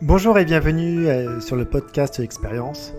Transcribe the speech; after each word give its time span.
Bonjour 0.00 0.38
et 0.38 0.44
bienvenue 0.44 1.08
euh, 1.08 1.40
sur 1.40 1.56
le 1.56 1.64
podcast 1.64 2.20
Expérience. 2.20 2.92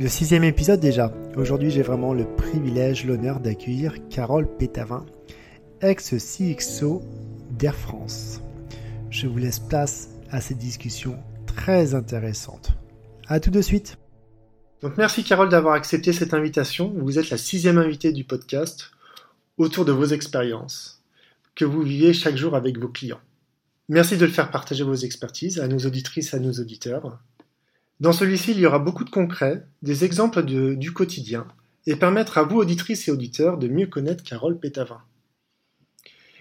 Le 0.00 0.08
sixième 0.08 0.42
épisode 0.42 0.80
déjà. 0.80 1.14
Aujourd'hui 1.36 1.70
j'ai 1.70 1.82
vraiment 1.82 2.12
le 2.12 2.24
privilège, 2.24 3.06
l'honneur 3.06 3.38
d'accueillir 3.38 3.94
Carole 4.10 4.48
Pétavin, 4.56 5.06
ex-CXO 5.82 7.00
d'Air 7.52 7.76
France. 7.76 8.40
Je 9.10 9.28
vous 9.28 9.38
laisse 9.38 9.60
place 9.60 10.08
à 10.32 10.40
cette 10.40 10.58
discussion 10.58 11.16
très 11.46 11.94
intéressante. 11.94 12.72
A 13.28 13.38
tout 13.38 13.52
de 13.52 13.62
suite. 13.62 13.96
Donc 14.82 14.96
merci 14.96 15.22
Carole 15.22 15.48
d'avoir 15.48 15.74
accepté 15.74 16.12
cette 16.12 16.34
invitation. 16.34 16.92
Vous 16.96 17.20
êtes 17.20 17.30
la 17.30 17.38
sixième 17.38 17.78
invitée 17.78 18.10
du 18.10 18.24
podcast 18.24 18.90
autour 19.58 19.84
de 19.84 19.92
vos 19.92 20.06
expériences 20.06 21.04
que 21.54 21.64
vous 21.64 21.82
vivez 21.82 22.12
chaque 22.12 22.36
jour 22.36 22.56
avec 22.56 22.80
vos 22.80 22.88
clients. 22.88 23.20
Merci 23.88 24.16
de 24.16 24.24
le 24.24 24.32
faire 24.32 24.50
partager 24.50 24.82
vos 24.82 24.94
expertises 24.94 25.60
à 25.60 25.68
nos 25.68 25.78
auditrices, 25.78 26.32
à 26.32 26.38
nos 26.38 26.52
auditeurs. 26.52 27.18
Dans 28.00 28.12
celui-ci, 28.12 28.52
il 28.52 28.58
y 28.58 28.66
aura 28.66 28.78
beaucoup 28.78 29.04
de 29.04 29.10
concrets, 29.10 29.66
des 29.82 30.04
exemples 30.04 30.42
du 30.42 30.92
quotidien, 30.92 31.46
et 31.86 31.96
permettre 31.96 32.38
à 32.38 32.44
vous, 32.44 32.56
auditrices 32.56 33.08
et 33.08 33.10
auditeurs, 33.10 33.58
de 33.58 33.68
mieux 33.68 33.86
connaître 33.86 34.24
Carole 34.24 34.58
Pétavin. 34.58 35.02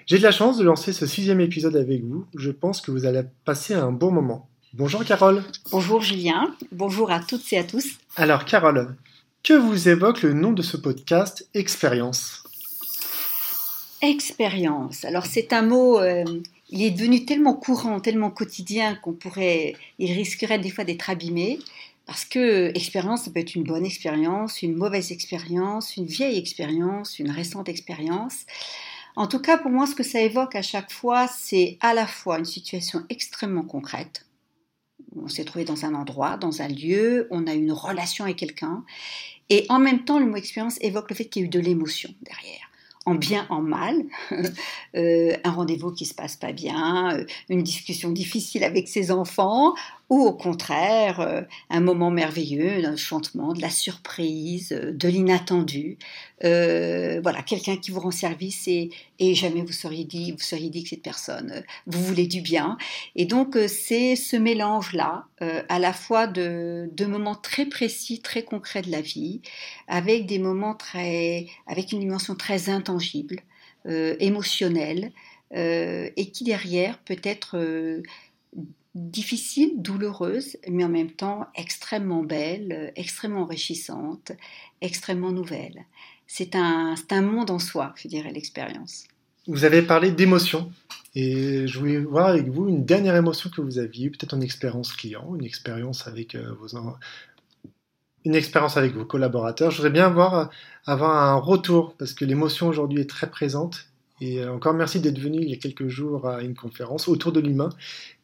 J'ai 0.06 0.18
de 0.18 0.24
la 0.24 0.32
chance 0.32 0.58
de 0.58 0.64
lancer 0.64 0.94
ce 0.94 1.06
sixième 1.06 1.40
épisode 1.40 1.76
avec 1.76 2.04
vous. 2.04 2.26
Je 2.36 2.52
pense 2.52 2.82
que 2.82 2.92
vous 2.92 3.06
allez 3.06 3.24
passer 3.46 3.74
un 3.74 3.92
bon 3.92 4.12
moment. 4.12 4.50
Bonjour 4.74 5.06
Carole. 5.06 5.44
Bonjour 5.72 6.02
Julien. 6.02 6.54
Bonjour 6.72 7.12
à 7.12 7.20
toutes 7.20 7.54
et 7.54 7.58
à 7.58 7.64
tous. 7.64 7.86
Alors 8.16 8.44
Carole, 8.44 8.96
que 9.44 9.54
vous 9.54 9.88
évoque 9.88 10.24
le 10.24 10.34
nom 10.34 10.52
de 10.52 10.62
ce 10.62 10.78
podcast 10.78 11.48
Expérience? 11.54 12.44
Expérience. 14.02 15.06
Alors 15.06 15.26
c'est 15.26 15.54
un 15.54 15.62
mot 15.62 16.00
euh, 16.00 16.26
il 16.74 16.82
est 16.82 16.92
devenu 16.92 17.24
tellement 17.24 17.54
courant, 17.54 18.00
tellement 18.00 18.32
quotidien 18.32 18.96
qu'on 18.96 19.14
pourrait, 19.14 19.76
il 20.00 20.12
risquerait 20.12 20.58
des 20.58 20.72
fois 20.72 20.84
d'être 20.84 21.08
abîmé. 21.10 21.60
Parce 22.08 22.26
que 22.26 22.76
expérience, 22.76 23.24
ça 23.24 23.32
peut 23.32 23.40
être 23.40 23.56
une 23.56 23.64
bonne 23.64 23.86
expérience, 23.86 24.62
une 24.64 24.76
mauvaise 24.76 25.12
expérience, 25.12 25.96
une 25.96 26.08
vieille 26.08 26.38
expérience, 26.38 27.20
une 27.20 27.30
récente 27.30 27.70
expérience. 27.70 28.46
En 29.16 29.28
tout 29.28 29.40
cas, 29.40 29.60
pour 29.60 29.70
moi, 29.70 29.86
ce 29.86 29.94
que 29.94 30.04
ça 30.04 30.20
évoque 30.20 30.56
à 30.56 30.64
chaque 30.64 30.92
fois, 30.92 31.28
c'est 31.28 31.78
à 31.80 31.94
la 31.94 32.08
fois 32.08 32.40
une 32.40 32.46
situation 32.46 33.04
extrêmement 33.10 33.64
concrète. 33.64 34.26
On 35.16 35.28
s'est 35.28 35.46
trouvé 35.46 35.66
dans 35.66 35.86
un 35.86 35.94
endroit, 35.94 36.38
dans 36.38 36.64
un 36.64 36.68
lieu, 36.68 37.28
on 37.30 37.46
a 37.46 37.54
une 37.54 37.72
relation 37.72 38.26
avec 38.26 38.38
quelqu'un, 38.38 38.84
et 39.50 39.68
en 39.70 39.78
même 39.78 40.06
temps, 40.06 40.18
le 40.18 40.26
mot 40.26 40.38
expérience 40.38 40.80
évoque 40.82 41.12
le 41.12 41.16
fait 41.16 41.26
qu'il 41.26 41.44
y 41.44 41.46
a 41.46 41.48
eu 41.48 41.50
de 41.50 41.60
l'émotion 41.60 42.10
derrière 42.24 42.73
en 43.06 43.16
bien, 43.16 43.46
en 43.50 43.62
mal, 43.62 44.04
euh, 44.96 45.36
un 45.44 45.52
rendez-vous 45.52 45.92
qui 45.92 46.06
se 46.06 46.14
passe 46.14 46.36
pas 46.36 46.54
bien, 46.54 47.18
euh, 47.18 47.26
une 47.50 47.64
discussion 47.64 48.12
difficile 48.12 48.64
avec 48.64 48.88
ses 48.88 49.12
enfants, 49.12 49.74
ou 50.10 50.22
au 50.22 50.34
contraire 50.34 51.20
euh, 51.22 51.42
un 51.70 51.80
moment 51.80 52.12
merveilleux, 52.12 52.86
un 52.86 52.96
chantement, 52.96 53.54
de 53.54 53.62
la 53.62 53.70
surprise, 53.70 54.72
euh, 54.74 54.92
de 54.92 55.08
l'inattendu. 55.08 55.98
Euh, 56.44 57.20
voilà, 57.24 57.42
quelqu'un 57.42 57.78
qui 57.78 57.92
vous 57.92 58.00
rend 58.00 58.12
service 58.12 58.68
et, 58.68 58.92
jamais 59.20 59.62
vous 59.62 59.72
seriez 59.72 60.04
dit, 60.04 60.34
vous 60.34 60.40
seriez 60.40 60.70
dit 60.70 60.84
que 60.84 60.90
cette 60.90 61.02
personne 61.02 61.64
vous 61.88 62.04
voulez 62.04 62.28
du 62.28 62.42
bien. 62.42 62.78
Et 63.16 63.26
donc 63.26 63.58
c'est 63.68 64.18
ce 64.18 64.36
mélange-là, 64.36 65.26
à 65.40 65.80
la 65.80 65.94
fois 65.94 66.28
de, 66.28 66.90
moments 67.06 67.36
très 67.36 67.66
précis, 67.66 68.20
très 68.20 68.44
concrets 68.44 68.82
de 68.82 68.92
la 68.92 69.00
vie, 69.00 69.42
avec 69.88 70.26
des 70.26 70.40
moments 70.40 70.76
très, 70.76 71.48
avec 71.68 71.94
une 71.94 72.02
dimension 72.02 72.36
très 72.36 72.70
intangible, 72.70 73.40
émotionnelle, 73.86 75.14
et 75.56 76.32
qui 76.34 76.44
derrière 76.44 76.98
peut 77.00 77.22
être 77.24 77.58
difficile, 78.96 79.82
douloureuse, 79.82 80.58
mais 80.70 80.84
en 80.84 80.90
même 80.90 81.12
temps 81.12 81.48
extrêmement 81.56 82.24
belle, 82.24 82.94
extrêmement 82.96 83.42
enrichissante, 83.42 84.32
extrêmement 84.82 85.32
nouvelle. 85.32 85.86
C'est 86.28 86.56
un, 86.56 86.96
un 87.10 87.22
monde 87.22 87.52
en 87.52 87.60
soi, 87.60 87.94
je 87.96 88.08
dirais, 88.08 88.32
l'expérience. 88.32 89.06
Vous 89.48 89.66
avez 89.66 89.82
parlé 89.82 90.12
d'émotion, 90.12 90.72
et 91.16 91.68
je 91.68 91.80
voulais 91.80 91.98
voir 91.98 92.28
avec 92.28 92.48
vous 92.48 92.70
une 92.70 92.86
dernière 92.86 93.16
émotion 93.16 93.50
que 93.50 93.62
vous 93.62 93.78
aviez, 93.78 94.10
peut-être 94.10 94.34
en 94.34 94.42
expérience 94.42 94.94
client, 94.94 95.36
une 95.36 95.46
expérience 95.46 96.08
avec 96.08 96.36
euh, 96.36 96.54
vos 96.60 96.78
une 98.26 98.36
expérience 98.36 98.78
avec 98.78 98.94
vos 98.94 99.06
collaborateurs. 99.06 99.70
Je 99.70 99.78
voudrais 99.78 99.92
bien 99.92 100.06
avoir, 100.06 100.50
avoir 100.86 101.12
un 101.12 101.36
retour, 101.36 101.96
parce 101.98 102.14
que 102.14 102.24
l'émotion 102.26 102.68
aujourd'hui 102.68 103.02
est 103.02 103.10
très 103.10 103.30
présente, 103.30 103.88
et 104.22 104.40
euh, 104.40 104.54
encore 104.54 104.74
merci 104.74 105.00
d'être 105.00 105.20
venu 105.20 105.40
il 105.42 105.50
y 105.50 105.54
a 105.54 105.58
quelques 105.58 105.88
jours 105.88 106.28
à 106.28 106.44
une 106.44 106.56
conférence 106.56 107.08
autour 107.08 107.32
de 107.32 107.40
l'humain. 107.40 107.70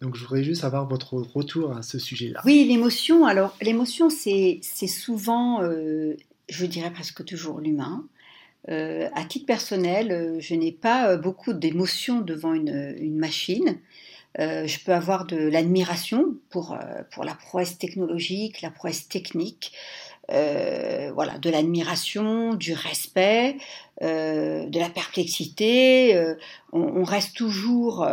Donc 0.01 0.15
je 0.15 0.21
voudrais 0.21 0.43
juste 0.43 0.63
avoir 0.63 0.87
votre 0.87 1.15
retour 1.15 1.75
à 1.75 1.81
ce 1.81 1.99
sujet-là. 1.99 2.41
Oui, 2.45 2.65
l'émotion. 2.65 3.25
Alors 3.25 3.55
l'émotion, 3.61 4.09
c'est 4.09 4.61
souvent, 4.87 5.61
euh, 5.63 6.15
je 6.49 6.65
dirais 6.65 6.91
presque 6.91 7.25
toujours 7.25 7.59
l'humain. 7.59 8.05
Euh, 8.69 9.07
à 9.15 9.23
titre 9.23 9.45
personnel, 9.45 10.37
je 10.39 10.53
n'ai 10.53 10.71
pas 10.71 11.17
beaucoup 11.17 11.53
d'émotions 11.53 12.21
devant 12.21 12.53
une, 12.53 12.95
une 12.99 13.17
machine. 13.17 13.79
je 14.37 14.83
peux 14.85 14.93
avoir 14.93 15.25
de 15.25 15.37
l'admiration 15.37 16.35
pour, 16.49 16.77
pour 17.11 17.23
la 17.23 17.33
prouesse 17.33 17.77
technologique, 17.77 18.61
la 18.61 18.69
prouesse 18.69 19.07
technique. 19.07 19.73
Euh, 20.31 21.11
voilà, 21.13 21.37
de 21.39 21.49
l'admiration, 21.49 22.53
du 22.53 22.73
respect, 22.73 23.57
euh, 24.03 24.65
de 24.67 24.79
la 24.79 24.89
perplexité. 24.89 26.15
Euh, 26.15 26.35
on, 26.71 27.03
reste 27.03 27.35
toujours 27.35 28.07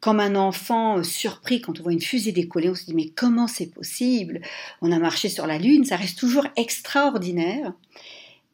comme 0.00 0.20
un 0.20 0.36
enfant 0.36 1.02
surpris 1.02 1.60
quand 1.60 1.80
on 1.80 1.82
voit 1.82 1.92
une 1.92 2.00
fusée 2.00 2.32
décoller. 2.32 2.70
On 2.70 2.74
se 2.74 2.84
dit 2.84 2.94
mais 2.94 3.08
comment 3.08 3.48
c'est 3.48 3.72
possible? 3.72 4.40
On 4.80 4.92
a 4.92 4.98
marché 4.98 5.28
sur 5.28 5.46
la 5.46 5.58
Lune, 5.58 5.84
ça 5.84 5.96
reste 5.96 6.18
toujours 6.18 6.46
extraordinaire. 6.56 7.72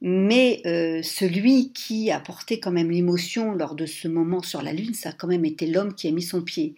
Mais 0.04 0.62
celui 1.04 1.72
qui 1.72 2.10
a 2.10 2.18
porté 2.18 2.58
quand 2.58 2.72
même 2.72 2.90
l'émotion 2.90 3.52
lors 3.52 3.76
de 3.76 3.86
ce 3.86 4.08
moment 4.08 4.42
sur 4.42 4.60
la 4.62 4.72
Lune, 4.72 4.94
ça 4.94 5.10
a 5.10 5.12
quand 5.12 5.28
même 5.28 5.44
été 5.44 5.66
l'homme 5.66 5.94
qui 5.94 6.08
a 6.08 6.10
mis 6.10 6.22
son 6.22 6.42
pied. 6.42 6.74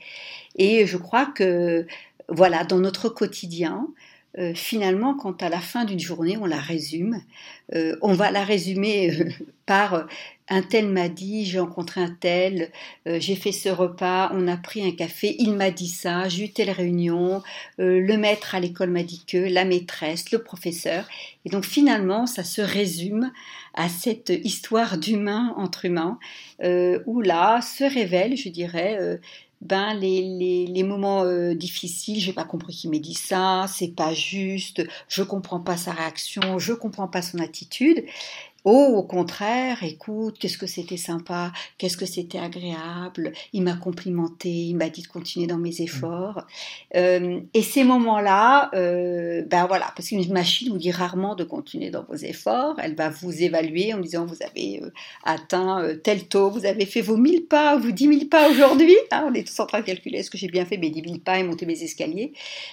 Et 0.56 0.86
je 0.86 0.98
crois 0.98 1.26
que, 1.26 1.86
voilà, 2.28 2.64
dans 2.64 2.80
notre 2.80 3.08
quotidien, 3.08 3.88
euh, 4.38 4.52
finalement, 4.54 5.14
quand 5.14 5.42
à 5.42 5.48
la 5.48 5.60
fin 5.60 5.84
d'une 5.84 6.00
journée, 6.00 6.36
on 6.36 6.46
la 6.46 6.58
résume, 6.58 7.22
euh, 7.74 7.96
on 8.02 8.14
va 8.14 8.32
la 8.32 8.42
résumer 8.42 9.12
euh, 9.12 9.30
par 9.66 10.06
un 10.50 10.60
tel 10.60 10.88
m'a 10.88 11.08
dit, 11.08 11.46
j'ai 11.46 11.60
rencontré 11.60 12.02
un 12.02 12.14
tel, 12.20 12.70
j'ai 13.06 13.34
fait 13.34 13.50
ce 13.50 13.70
repas, 13.70 14.30
on 14.34 14.46
a 14.46 14.58
pris 14.58 14.86
un 14.86 14.90
café, 14.90 15.34
il 15.38 15.54
m'a 15.54 15.70
dit 15.70 15.88
ça, 15.88 16.28
j'ai 16.28 16.44
eu 16.44 16.52
telle 16.52 16.70
réunion, 16.70 17.42
le 17.78 18.16
maître 18.18 18.54
à 18.54 18.60
l'école 18.60 18.90
m'a 18.90 19.04
dit 19.04 19.24
que, 19.26 19.38
la 19.38 19.64
maîtresse, 19.64 20.30
le 20.32 20.42
professeur. 20.42 21.08
Et 21.46 21.48
donc 21.48 21.64
finalement, 21.64 22.26
ça 22.26 22.44
se 22.44 22.60
résume 22.60 23.32
à 23.72 23.88
cette 23.88 24.28
histoire 24.44 24.98
d'humain 24.98 25.54
entre 25.56 25.86
humains, 25.86 26.18
où 26.62 27.22
là 27.22 27.62
se 27.62 27.84
révèle, 27.84 28.36
je 28.36 28.50
dirais, 28.50 29.18
ben 29.60 29.94
les, 29.94 30.82
moments 30.82 31.22
euh, 31.24 31.54
difficiles, 31.54 32.20
j'ai 32.20 32.32
pas 32.32 32.44
compris 32.44 32.74
qu'il 32.74 32.90
m'ait 32.90 32.98
dit 32.98 33.14
ça, 33.14 33.66
c'est 33.68 33.94
pas 33.94 34.12
juste, 34.12 34.86
je 35.08 35.22
comprends 35.22 35.60
pas 35.60 35.76
sa 35.76 35.92
réaction, 35.92 36.58
je 36.58 36.72
comprends 36.72 37.08
pas 37.08 37.22
son 37.22 37.38
attitude. 37.38 38.04
Oh, 38.66 38.94
au 38.96 39.02
contraire, 39.02 39.82
écoute, 39.82 40.38
qu'est-ce 40.38 40.56
que 40.56 40.66
c'était 40.66 40.96
sympa, 40.96 41.52
qu'est-ce 41.76 41.98
que 41.98 42.06
c'était 42.06 42.38
agréable, 42.38 43.32
il 43.52 43.60
m'a 43.60 43.76
complimenté, 43.76 44.48
il 44.48 44.74
m'a 44.74 44.88
dit 44.88 45.02
de 45.02 45.06
continuer 45.06 45.46
dans 45.46 45.58
mes 45.58 45.68
mmh. 45.68 45.82
efforts. 45.82 46.46
Euh, 46.96 47.40
et 47.52 47.60
ces 47.60 47.84
moments-là, 47.84 48.70
euh, 48.72 49.42
ben 49.42 49.66
voilà, 49.66 49.92
parce 49.94 50.08
qu'une 50.08 50.32
machine 50.32 50.70
vous 50.72 50.78
dit 50.78 50.90
rarement 50.90 51.34
de 51.34 51.44
continuer 51.44 51.90
dans 51.90 52.04
vos 52.04 52.14
efforts, 52.14 52.76
elle 52.78 52.94
va 52.94 53.10
vous 53.10 53.42
évaluer 53.42 53.92
en 53.92 53.98
disant 53.98 54.24
vous 54.24 54.42
avez 54.42 54.80
euh, 54.82 54.90
atteint 55.24 55.86
tel 56.02 56.26
taux, 56.26 56.48
vous 56.48 56.64
avez 56.64 56.86
fait 56.86 57.02
vos 57.02 57.18
1000 57.18 57.44
pas, 57.44 57.76
vous 57.76 57.92
10 57.92 58.06
000 58.06 58.24
pas 58.30 58.48
aujourd'hui, 58.48 58.96
hein, 59.10 59.26
on 59.28 59.34
est 59.34 59.46
tous 59.46 59.60
en 59.60 59.66
train 59.66 59.80
de 59.80 59.84
calculer 59.84 60.20
est-ce 60.20 60.30
que 60.30 60.38
j'ai 60.38 60.48
bien 60.48 60.64
fait 60.64 60.78
mes 60.78 60.88
10 60.88 61.02
000 61.06 61.18
pas 61.18 61.38
et 61.38 61.42
monter 61.42 61.66
mes 61.66 61.82
escaliers, 61.82 62.32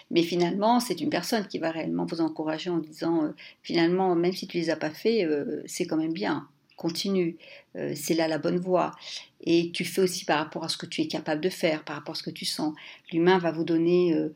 mais 0.10 0.24
finalement 0.24 0.80
c'est 0.80 1.02
une 1.02 1.10
personne 1.10 1.46
qui 1.48 1.60
va 1.60 1.72
réellement 1.72 2.06
vous 2.06 2.22
encourager 2.22 2.70
en 2.70 2.78
disant 2.78 3.34
finalement 3.62 4.16
même 4.16 4.32
si 4.32 4.48
tu 4.48 4.56
les 4.56 4.70
as 4.70 4.78
pas 4.78 4.90
fait, 4.90 5.28
c'est 5.66 5.81
c'est 5.82 5.88
quand 5.88 5.98
même 5.98 6.14
bien, 6.14 6.48
continue, 6.76 7.38
euh, 7.76 7.94
c'est 7.96 8.14
là 8.14 8.28
la 8.28 8.38
bonne 8.38 8.60
voie. 8.60 8.92
Et 9.44 9.72
tu 9.72 9.84
fais 9.84 10.02
aussi 10.02 10.26
par 10.26 10.38
rapport 10.38 10.64
à 10.64 10.70
ce 10.70 10.78
que 10.78 10.86
tu 10.86 11.02
es 11.02 11.08
capable 11.08 11.42
de 11.42 11.50
faire, 11.50 11.84
par 11.84 11.96
rapport 11.96 12.14
à 12.14 12.18
ce 12.18 12.24
que 12.24 12.30
tu 12.30 12.46
sens. 12.46 12.76
L'humain 13.12 13.40
va 13.40 13.52
vous 13.52 13.64
donner 13.64 14.14
euh, 14.14 14.34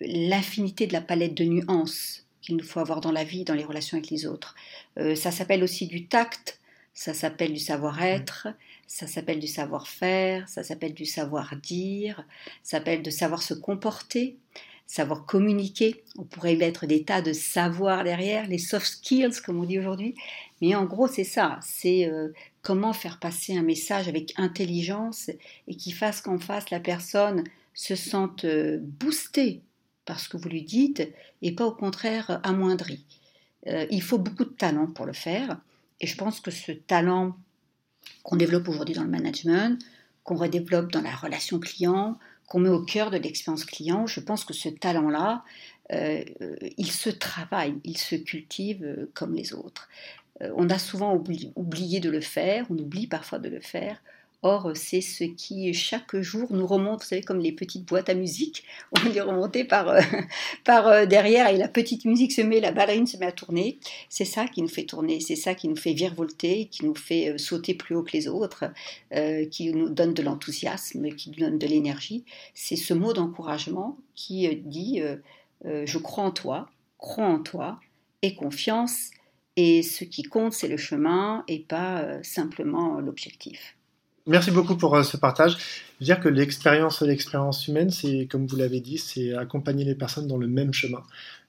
de 0.00 0.92
la 0.92 1.00
palette 1.00 1.34
de 1.34 1.44
nuances 1.44 2.26
qu'il 2.40 2.56
nous 2.56 2.64
faut 2.64 2.80
avoir 2.80 3.00
dans 3.00 3.12
la 3.12 3.22
vie, 3.22 3.44
dans 3.44 3.54
les 3.54 3.64
relations 3.64 3.96
avec 3.96 4.10
les 4.10 4.26
autres. 4.26 4.56
Euh, 4.98 5.14
ça 5.14 5.30
s'appelle 5.30 5.62
aussi 5.62 5.86
du 5.86 6.06
tact, 6.06 6.58
ça 6.94 7.14
s'appelle 7.14 7.52
du 7.52 7.60
savoir-être, 7.60 8.48
ça 8.88 9.06
s'appelle 9.06 9.38
du 9.38 9.46
savoir-faire, 9.46 10.48
ça 10.48 10.64
s'appelle 10.64 10.94
du 10.94 11.04
savoir-dire, 11.04 12.24
ça 12.64 12.78
s'appelle 12.78 13.02
de 13.02 13.10
savoir 13.10 13.42
se 13.42 13.54
comporter, 13.54 14.36
savoir 14.88 15.26
communiquer. 15.26 16.02
On 16.16 16.24
pourrait 16.24 16.56
mettre 16.56 16.86
des 16.86 17.04
tas 17.04 17.22
de 17.22 17.32
savoirs 17.32 18.02
derrière, 18.02 18.48
les 18.48 18.58
soft 18.58 18.86
skills 18.86 19.40
comme 19.44 19.60
on 19.60 19.64
dit 19.64 19.78
aujourd'hui. 19.78 20.16
Mais 20.60 20.74
en 20.74 20.84
gros, 20.84 21.06
c'est 21.06 21.24
ça. 21.24 21.58
C'est 21.62 22.06
euh, 22.06 22.32
comment 22.62 22.92
faire 22.92 23.18
passer 23.18 23.56
un 23.56 23.62
message 23.62 24.08
avec 24.08 24.34
intelligence 24.36 25.30
et 25.66 25.74
qui 25.74 25.92
fasse 25.92 26.20
qu'en 26.20 26.38
face 26.38 26.70
la 26.70 26.80
personne 26.80 27.44
se 27.74 27.94
sente 27.94 28.44
euh, 28.44 28.78
boostée 28.80 29.62
parce 30.04 30.26
que 30.26 30.36
vous 30.36 30.48
lui 30.48 30.62
dites 30.62 31.08
et 31.42 31.52
pas 31.52 31.66
au 31.66 31.72
contraire 31.72 32.40
amoindri. 32.42 33.04
Euh, 33.66 33.86
il 33.90 34.02
faut 34.02 34.18
beaucoup 34.18 34.44
de 34.44 34.50
talent 34.50 34.86
pour 34.86 35.06
le 35.06 35.12
faire 35.12 35.60
et 36.00 36.06
je 36.06 36.16
pense 36.16 36.40
que 36.40 36.50
ce 36.50 36.72
talent 36.72 37.36
qu'on 38.22 38.36
développe 38.36 38.68
aujourd'hui 38.68 38.94
dans 38.94 39.04
le 39.04 39.10
management, 39.10 39.78
qu'on 40.24 40.36
redéveloppe 40.36 40.90
dans 40.92 41.02
la 41.02 41.14
relation 41.14 41.60
client, 41.60 42.18
qu'on 42.46 42.60
met 42.60 42.70
au 42.70 42.82
cœur 42.82 43.10
de 43.10 43.18
l'expérience 43.18 43.64
client, 43.64 44.06
je 44.06 44.20
pense 44.20 44.44
que 44.44 44.54
ce 44.54 44.70
talent-là, 44.70 45.44
il 45.90 46.90
se 46.90 47.10
travaille, 47.10 47.74
il 47.84 47.98
se 47.98 48.14
cultive 48.14 49.08
comme 49.12 49.34
les 49.34 49.52
autres. 49.52 49.88
Euh, 50.42 50.50
on 50.56 50.70
a 50.70 50.78
souvent 50.78 51.20
oublié 51.56 52.00
de 52.00 52.10
le 52.10 52.20
faire, 52.20 52.66
on 52.70 52.78
oublie 52.78 53.06
parfois 53.06 53.38
de 53.38 53.48
le 53.48 53.60
faire. 53.60 54.02
Or, 54.42 54.70
c'est 54.76 55.00
ce 55.00 55.24
qui, 55.24 55.74
chaque 55.74 56.14
jour, 56.20 56.52
nous 56.52 56.66
remonte, 56.66 57.00
vous 57.00 57.08
savez, 57.08 57.22
comme 57.22 57.40
les 57.40 57.50
petites 57.50 57.84
boîtes 57.84 58.08
à 58.08 58.14
musique, 58.14 58.62
on 58.92 59.08
les 59.08 59.20
remonter 59.20 59.64
par, 59.64 59.88
euh, 59.88 60.00
par 60.64 60.86
euh, 60.86 61.06
derrière 61.06 61.48
et 61.48 61.56
la 61.56 61.66
petite 61.66 62.04
musique 62.04 62.30
se 62.30 62.42
met, 62.42 62.60
la 62.60 62.70
ballerine 62.70 63.08
se 63.08 63.16
met 63.16 63.26
à 63.26 63.32
tourner. 63.32 63.80
C'est 64.08 64.24
ça 64.24 64.46
qui 64.46 64.62
nous 64.62 64.68
fait 64.68 64.84
tourner, 64.84 65.18
c'est 65.18 65.34
ça 65.34 65.54
qui 65.54 65.66
nous 65.66 65.74
fait 65.74 65.92
virevolter, 65.92 66.66
qui 66.66 66.84
nous 66.84 66.94
fait 66.94 67.36
sauter 67.36 67.74
plus 67.74 67.96
haut 67.96 68.04
que 68.04 68.12
les 68.12 68.28
autres, 68.28 68.66
qui 69.50 69.72
nous 69.72 69.88
donne 69.88 70.14
de 70.14 70.22
l'enthousiasme, 70.22 71.08
qui 71.16 71.30
nous 71.30 71.38
donne 71.38 71.58
de 71.58 71.66
l'énergie. 71.66 72.24
C'est 72.54 72.76
ce 72.76 72.94
mot 72.94 73.12
d'encouragement 73.12 73.98
qui 74.14 74.48
dit 74.64 75.02
Je 75.64 75.98
crois 75.98 76.24
en 76.24 76.30
toi, 76.30 76.70
crois 76.98 77.26
en 77.26 77.40
toi, 77.40 77.80
et 78.22 78.34
confiance, 78.34 79.10
et 79.60 79.82
ce 79.82 80.04
qui 80.04 80.22
compte, 80.22 80.52
c'est 80.52 80.68
le 80.68 80.76
chemin 80.76 81.42
et 81.48 81.58
pas 81.58 82.02
euh, 82.02 82.20
simplement 82.22 83.00
l'objectif. 83.00 83.74
Merci 84.24 84.52
beaucoup 84.52 84.76
pour 84.76 84.94
euh, 84.94 85.02
ce 85.02 85.16
partage. 85.16 85.56
Je 85.56 86.04
veux 86.04 86.04
dire 86.04 86.20
que 86.20 86.28
l'expérience, 86.28 87.02
l'expérience 87.02 87.66
humaine, 87.66 87.90
c'est, 87.90 88.28
comme 88.30 88.46
vous 88.46 88.54
l'avez 88.54 88.78
dit, 88.78 88.98
c'est 88.98 89.34
accompagner 89.34 89.84
les 89.84 89.96
personnes 89.96 90.28
dans 90.28 90.36
le 90.36 90.46
même 90.46 90.72
chemin. 90.72 91.02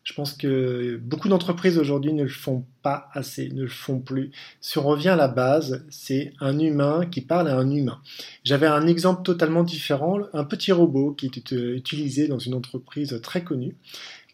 Je 0.04 0.14
pense 0.16 0.34
que 0.34 0.98
beaucoup 0.98 1.30
d'entreprises 1.30 1.78
aujourd'hui 1.78 2.14
ne 2.14 2.24
le 2.24 2.30
font 2.30 2.66
pas 2.82 3.10
assez, 3.14 3.50
ne 3.50 3.62
le 3.62 3.70
font 3.70 4.00
plus. 4.00 4.32
Si 4.60 4.80
on 4.80 4.84
revient 4.84 5.10
à 5.10 5.16
la 5.16 5.28
base, 5.28 5.86
c'est 5.92 6.34
un 6.40 6.58
humain 6.58 7.06
qui 7.06 7.22
parle 7.22 7.48
à 7.48 7.56
un 7.56 7.70
humain. 7.70 8.02
J'avais 8.44 8.66
un 8.66 8.88
exemple 8.88 9.22
totalement 9.22 9.64
différent, 9.64 10.18
un 10.34 10.46
petit 10.46 10.72
robot 10.72 11.14
qui 11.14 11.28
était 11.28 11.54
euh, 11.54 11.76
utilisé 11.76 12.28
dans 12.28 12.40
une 12.40 12.56
entreprise 12.56 13.20
très 13.22 13.44
connue. 13.44 13.76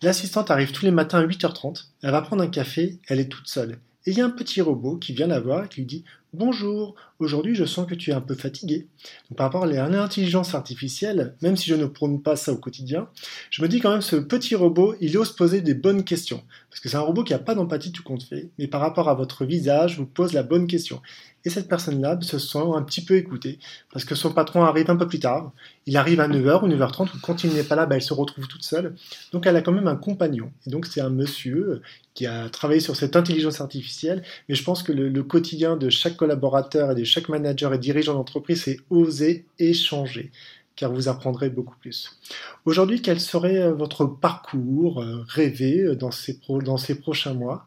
L'assistante 0.02 0.52
arrive 0.52 0.72
tous 0.72 0.86
les 0.86 0.92
matins 0.92 1.20
à 1.20 1.26
8h30, 1.26 1.86
elle 2.02 2.12
va 2.12 2.22
prendre 2.22 2.44
un 2.44 2.48
café, 2.48 3.00
elle 3.08 3.20
est 3.20 3.30
toute 3.30 3.48
seule. 3.48 3.80
Et 4.06 4.12
il 4.12 4.18
y 4.18 4.22
a 4.22 4.26
un 4.26 4.30
petit 4.30 4.62
robot 4.62 4.98
qui 4.98 5.14
vient 5.14 5.28
la 5.28 5.40
voir 5.40 5.66
et 5.66 5.68
qui 5.68 5.82
lui 5.82 5.88
dit 5.88 6.04
Bonjour, 6.34 6.96
aujourd'hui 7.20 7.56
je 7.56 7.66
sens 7.66 7.88
que 7.88 7.96
tu 7.96 8.12
es 8.12 8.14
un 8.14 8.22
peu 8.22 8.36
fatigué. 8.36 8.88
par 9.36 9.48
rapport 9.48 9.64
à 9.64 9.68
l'intelligence 9.68 10.54
artificielle, 10.56 11.36
même 11.42 11.56
si 11.56 11.70
je 11.70 11.76
ne 11.76 11.86
prône 11.86 12.22
pas 12.22 12.36
ça 12.36 12.52
au 12.52 12.58
quotidien, 12.58 13.10
je 13.50 13.62
me 13.62 13.68
dis 13.68 13.80
quand 13.80 13.92
même 13.92 14.02
ce 14.02 14.16
petit 14.16 14.56
robot, 14.56 14.96
il 15.02 15.18
ose 15.18 15.36
poser 15.36 15.62
des 15.62 15.74
bonnes 15.74 16.04
questions. 16.04 16.44
Parce 16.70 16.82
que 16.82 16.90
c'est 16.90 16.98
un 16.98 17.02
robot 17.02 17.24
qui 17.24 17.34
n'a 17.34 17.40
pas 17.40 17.56
d'empathie 17.56 17.92
tout 17.92 18.04
compte 18.04 18.24
fait, 18.24 18.50
mais 18.60 18.68
par 18.68 18.82
rapport 18.82 19.10
à 19.10 19.14
votre 19.14 19.46
visage, 19.46 19.98
vous 19.98 20.06
pose 20.06 20.34
la 20.34 20.44
bonne 20.44 20.68
question. 20.68 21.02
Et 21.46 21.50
cette 21.50 21.70
personne-là 21.70 22.18
se 22.22 22.40
sent 22.40 22.58
un 22.74 22.82
petit 22.82 23.06
peu 23.06 23.16
écoutée, 23.16 23.60
parce 23.94 24.04
que 24.04 24.16
son 24.16 24.34
patron 24.34 24.64
arrive 24.64 24.90
un 24.90 24.96
peu 24.96 25.08
plus 25.08 25.20
tard, 25.20 25.54
il 25.86 25.96
arrive 25.96 26.20
à 26.20 26.28
9h 26.28 26.66
ou 26.66 26.68
9h30, 26.68 27.16
ou 27.16 27.20
quand 27.22 27.44
il 27.44 27.54
n'est 27.54 27.64
pas 27.64 27.76
là, 27.76 27.86
bah, 27.86 27.96
elle 27.96 28.02
se 28.02 28.14
retrouve 28.14 28.48
toute 28.48 28.64
seule. 28.64 28.96
Donc 29.32 29.46
elle 29.46 29.56
a 29.56 29.62
quand 29.62 29.72
même 29.72 29.88
un 29.88 29.96
compagnon. 29.96 30.52
Et 30.66 30.72
donc 30.72 30.88
c'est 30.88 31.02
un 31.02 31.12
monsieur 31.12 31.82
qui 32.16 32.26
a 32.26 32.50
travaillé 32.50 32.80
sur 32.80 32.96
cette 32.96 33.16
intelligence 33.16 33.62
artificielle, 33.62 34.24
mais 34.50 34.56
je 34.56 34.64
pense 34.64 34.82
que 34.82 34.92
le, 34.92 35.08
le 35.08 35.24
quotidien 35.24 35.78
de 35.78 35.90
chaque 35.90 36.18
collaborateur 36.18 36.92
et 36.92 36.96
de 36.96 37.05
chaque 37.06 37.30
manager 37.30 37.74
et 37.74 37.80
dirigeant 37.80 38.14
d'entreprise, 38.14 38.64
c'est 38.64 38.78
oser 38.90 39.46
échanger 39.60 40.32
car 40.76 40.92
vous 40.92 41.08
apprendrez 41.08 41.50
beaucoup 41.50 41.76
plus. 41.80 42.20
Aujourd'hui, 42.66 43.02
quel 43.02 43.20
serait 43.20 43.58
euh, 43.58 43.74
votre 43.74 44.06
parcours 44.06 45.02
euh, 45.02 45.24
rêvé 45.28 45.80
euh, 45.80 45.96
dans 45.96 46.12
ces, 46.12 47.00
prochains 47.00 47.34
mois? 47.34 47.66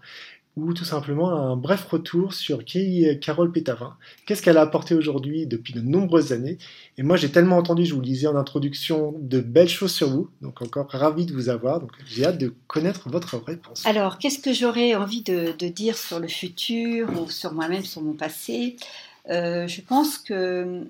Ou 0.57 0.75
tout 0.75 0.85
simplement 0.85 1.31
un 1.31 1.55
bref 1.55 1.85
retour 1.85 2.35
sur 2.35 2.65
qui 2.65 3.05
est 3.05 3.21
Carole 3.21 3.53
Pétavin. 3.53 3.97
Qu'est-ce 4.27 4.43
qu'elle 4.43 4.57
a 4.57 4.63
apporté 4.63 4.97
aujourd'hui 4.97 5.47
depuis 5.47 5.73
de 5.73 5.81
nombreuses 5.81 6.33
années? 6.33 6.59
Et 6.97 7.05
moi, 7.05 7.17
j'ai 7.17 7.31
tellement 7.31 7.59
entendu, 7.59 7.87
je 7.87 7.95
vous 7.95 8.01
le 8.01 8.07
disais 8.07 8.27
en 8.27 8.35
introduction, 8.35 9.15
de 9.21 9.39
belles 9.39 9.69
choses 9.69 9.93
sur 9.93 10.11
vous. 10.11 10.31
Donc, 10.43 10.61
encore 10.61 10.89
ravi 10.91 11.27
de 11.27 11.33
vous 11.33 11.49
avoir. 11.49 11.79
Donc, 11.79 11.93
j'ai 12.09 12.25
hâte 12.25 12.39
de 12.39 12.53
connaître 12.67 13.09
votre 13.09 13.39
réponse. 13.39 13.87
Alors, 13.87 14.19
qu'est-ce 14.19 14.41
que 14.41 14.53
j'aurais 14.53 14.97
envie 14.97 15.23
de, 15.23 15.53
dire 15.69 15.97
sur 15.97 16.19
le 16.19 16.27
futur 16.27 17.09
ou 17.23 17.31
sur 17.31 17.53
moi-même, 17.53 17.85
sur 17.85 18.03
mon 18.03 18.15
passé? 18.15 18.75
Je 19.29 19.81
pense 19.81 20.19
que 20.19 20.89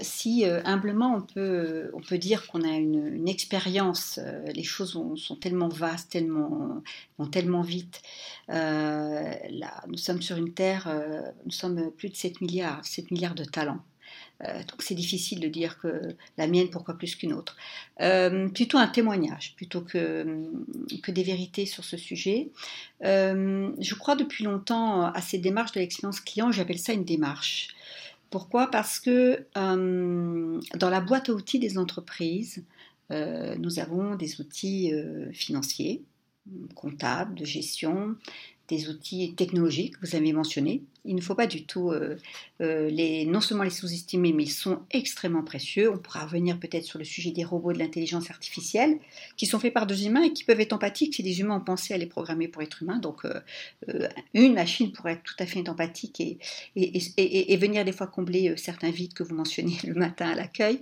si 0.00 0.44
euh, 0.44 0.60
humblement 0.64 1.16
on 1.16 1.20
peut, 1.20 1.90
on 1.92 2.00
peut 2.00 2.18
dire 2.18 2.46
qu'on 2.46 2.62
a 2.62 2.72
une, 2.76 3.28
expérience, 3.28 4.18
euh, 4.22 4.46
les 4.52 4.62
choses 4.62 4.98
sont 5.16 5.36
tellement 5.36 5.68
vastes, 5.68 6.10
tellement, 6.10 6.82
vont 7.18 7.26
tellement 7.26 7.62
vite. 7.62 8.00
Euh, 8.50 9.32
là, 9.50 9.82
nous 9.88 9.98
sommes 9.98 10.22
sur 10.22 10.36
une 10.36 10.54
Terre, 10.54 10.88
nous 11.44 11.50
sommes 11.50 11.90
plus 11.90 12.08
de 12.08 12.16
7 12.16 12.40
milliards, 12.40 12.84
7 12.84 13.10
milliards 13.10 13.34
de 13.34 13.44
talents. 13.44 13.82
Donc 14.40 14.80
c'est 14.80 14.94
difficile 14.94 15.40
de 15.40 15.48
dire 15.48 15.78
que 15.78 16.14
la 16.36 16.46
mienne, 16.46 16.70
pourquoi 16.70 16.94
plus 16.94 17.16
qu'une 17.16 17.32
autre. 17.32 17.56
plutôt 18.54 18.78
un 18.78 18.86
témoignage, 18.86 19.54
plutôt 19.56 19.80
que, 19.80 20.44
que 21.02 21.10
des 21.10 21.24
vérités 21.24 21.66
sur 21.66 21.84
ce 21.84 21.96
sujet. 21.96 22.50
je 23.02 23.94
crois 23.94 24.14
depuis 24.14 24.44
longtemps 24.44 25.06
à 25.06 25.20
ces 25.20 25.38
démarches 25.38 25.72
de 25.72 25.80
l'expérience 25.80 26.20
client, 26.20 26.52
j'appelle 26.52 26.78
ça 26.78 26.92
une 26.92 27.04
démarche. 27.04 27.74
Pourquoi? 28.30 28.70
Parce 28.70 29.00
que 29.00 29.46
euh, 29.56 30.60
dans 30.76 30.90
la 30.90 31.00
boîte 31.00 31.30
à 31.30 31.32
outils 31.32 31.58
des 31.58 31.78
entreprises, 31.78 32.64
euh, 33.10 33.56
nous 33.58 33.78
avons 33.78 34.16
des 34.16 34.40
outils 34.40 34.92
euh, 34.92 35.32
financiers, 35.32 36.04
comptables, 36.74 37.34
de 37.34 37.44
gestion, 37.44 38.16
des 38.68 38.90
outils 38.90 39.34
technologiques, 39.34 39.94
vous 40.02 40.14
avez 40.14 40.32
mentionné. 40.32 40.82
Il 41.06 41.14
ne 41.14 41.22
faut 41.22 41.34
pas 41.34 41.46
du 41.46 41.64
tout 41.64 41.90
euh, 41.90 42.16
euh, 42.60 42.90
les, 42.90 43.24
non 43.24 43.40
seulement 43.40 43.64
les 43.64 43.70
sous-estimer, 43.70 44.34
mais 44.34 44.42
ils 44.42 44.50
sont 44.50 44.80
extrêmement 44.90 45.42
précieux. 45.42 45.90
On 45.90 45.96
pourra 45.96 46.26
revenir 46.26 46.60
peut-être 46.60 46.84
sur 46.84 46.98
le 46.98 47.04
sujet 47.06 47.30
des 47.30 47.44
robots 47.44 47.72
de 47.72 47.78
l'intelligence 47.78 48.30
artificielle, 48.30 48.98
qui 49.38 49.46
sont 49.46 49.58
faits 49.58 49.72
par 49.72 49.86
deux 49.86 50.04
humains 50.04 50.22
et 50.22 50.34
qui 50.34 50.44
peuvent 50.44 50.60
être 50.60 50.74
empathiques 50.74 51.14
si 51.14 51.22
les 51.22 51.40
humains 51.40 51.56
ont 51.56 51.64
pensé 51.64 51.94
à 51.94 51.96
les 51.98 52.04
programmer 52.04 52.46
pour 52.46 52.60
être 52.60 52.82
humains. 52.82 52.98
Donc, 52.98 53.24
euh, 53.24 53.40
une 54.34 54.52
machine 54.52 54.92
pourrait 54.92 55.12
être 55.12 55.22
tout 55.22 55.36
à 55.38 55.46
fait 55.46 55.66
empathique 55.66 56.20
et, 56.20 56.38
et, 56.76 57.56
venir 57.56 57.86
des 57.86 57.92
fois 57.92 58.06
combler 58.06 58.54
certains 58.58 58.90
vides 58.90 59.14
que 59.14 59.22
vous 59.22 59.34
mentionnez 59.34 59.78
le 59.84 59.94
matin 59.94 60.28
à 60.28 60.34
l'accueil. 60.34 60.80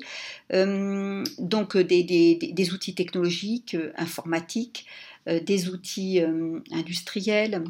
donc, 0.51 1.77
des, 1.77 2.03
des, 2.03 2.73
outils 2.73 2.95
technologiques, 2.95 3.77
informatiques, 3.97 4.87
des 5.27 5.69
outils 5.69 6.21
euh, 6.21 6.61
industriels, 6.73 7.65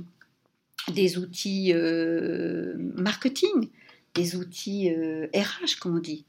des 0.93 1.19
outils 1.19 1.73
euh, 1.73 2.75
marketing, 2.77 3.71
des 4.15 4.37
outils 4.37 4.91
RH, 4.91 5.79
comme 5.81 5.97
on 5.97 6.01
dit. 6.01 6.25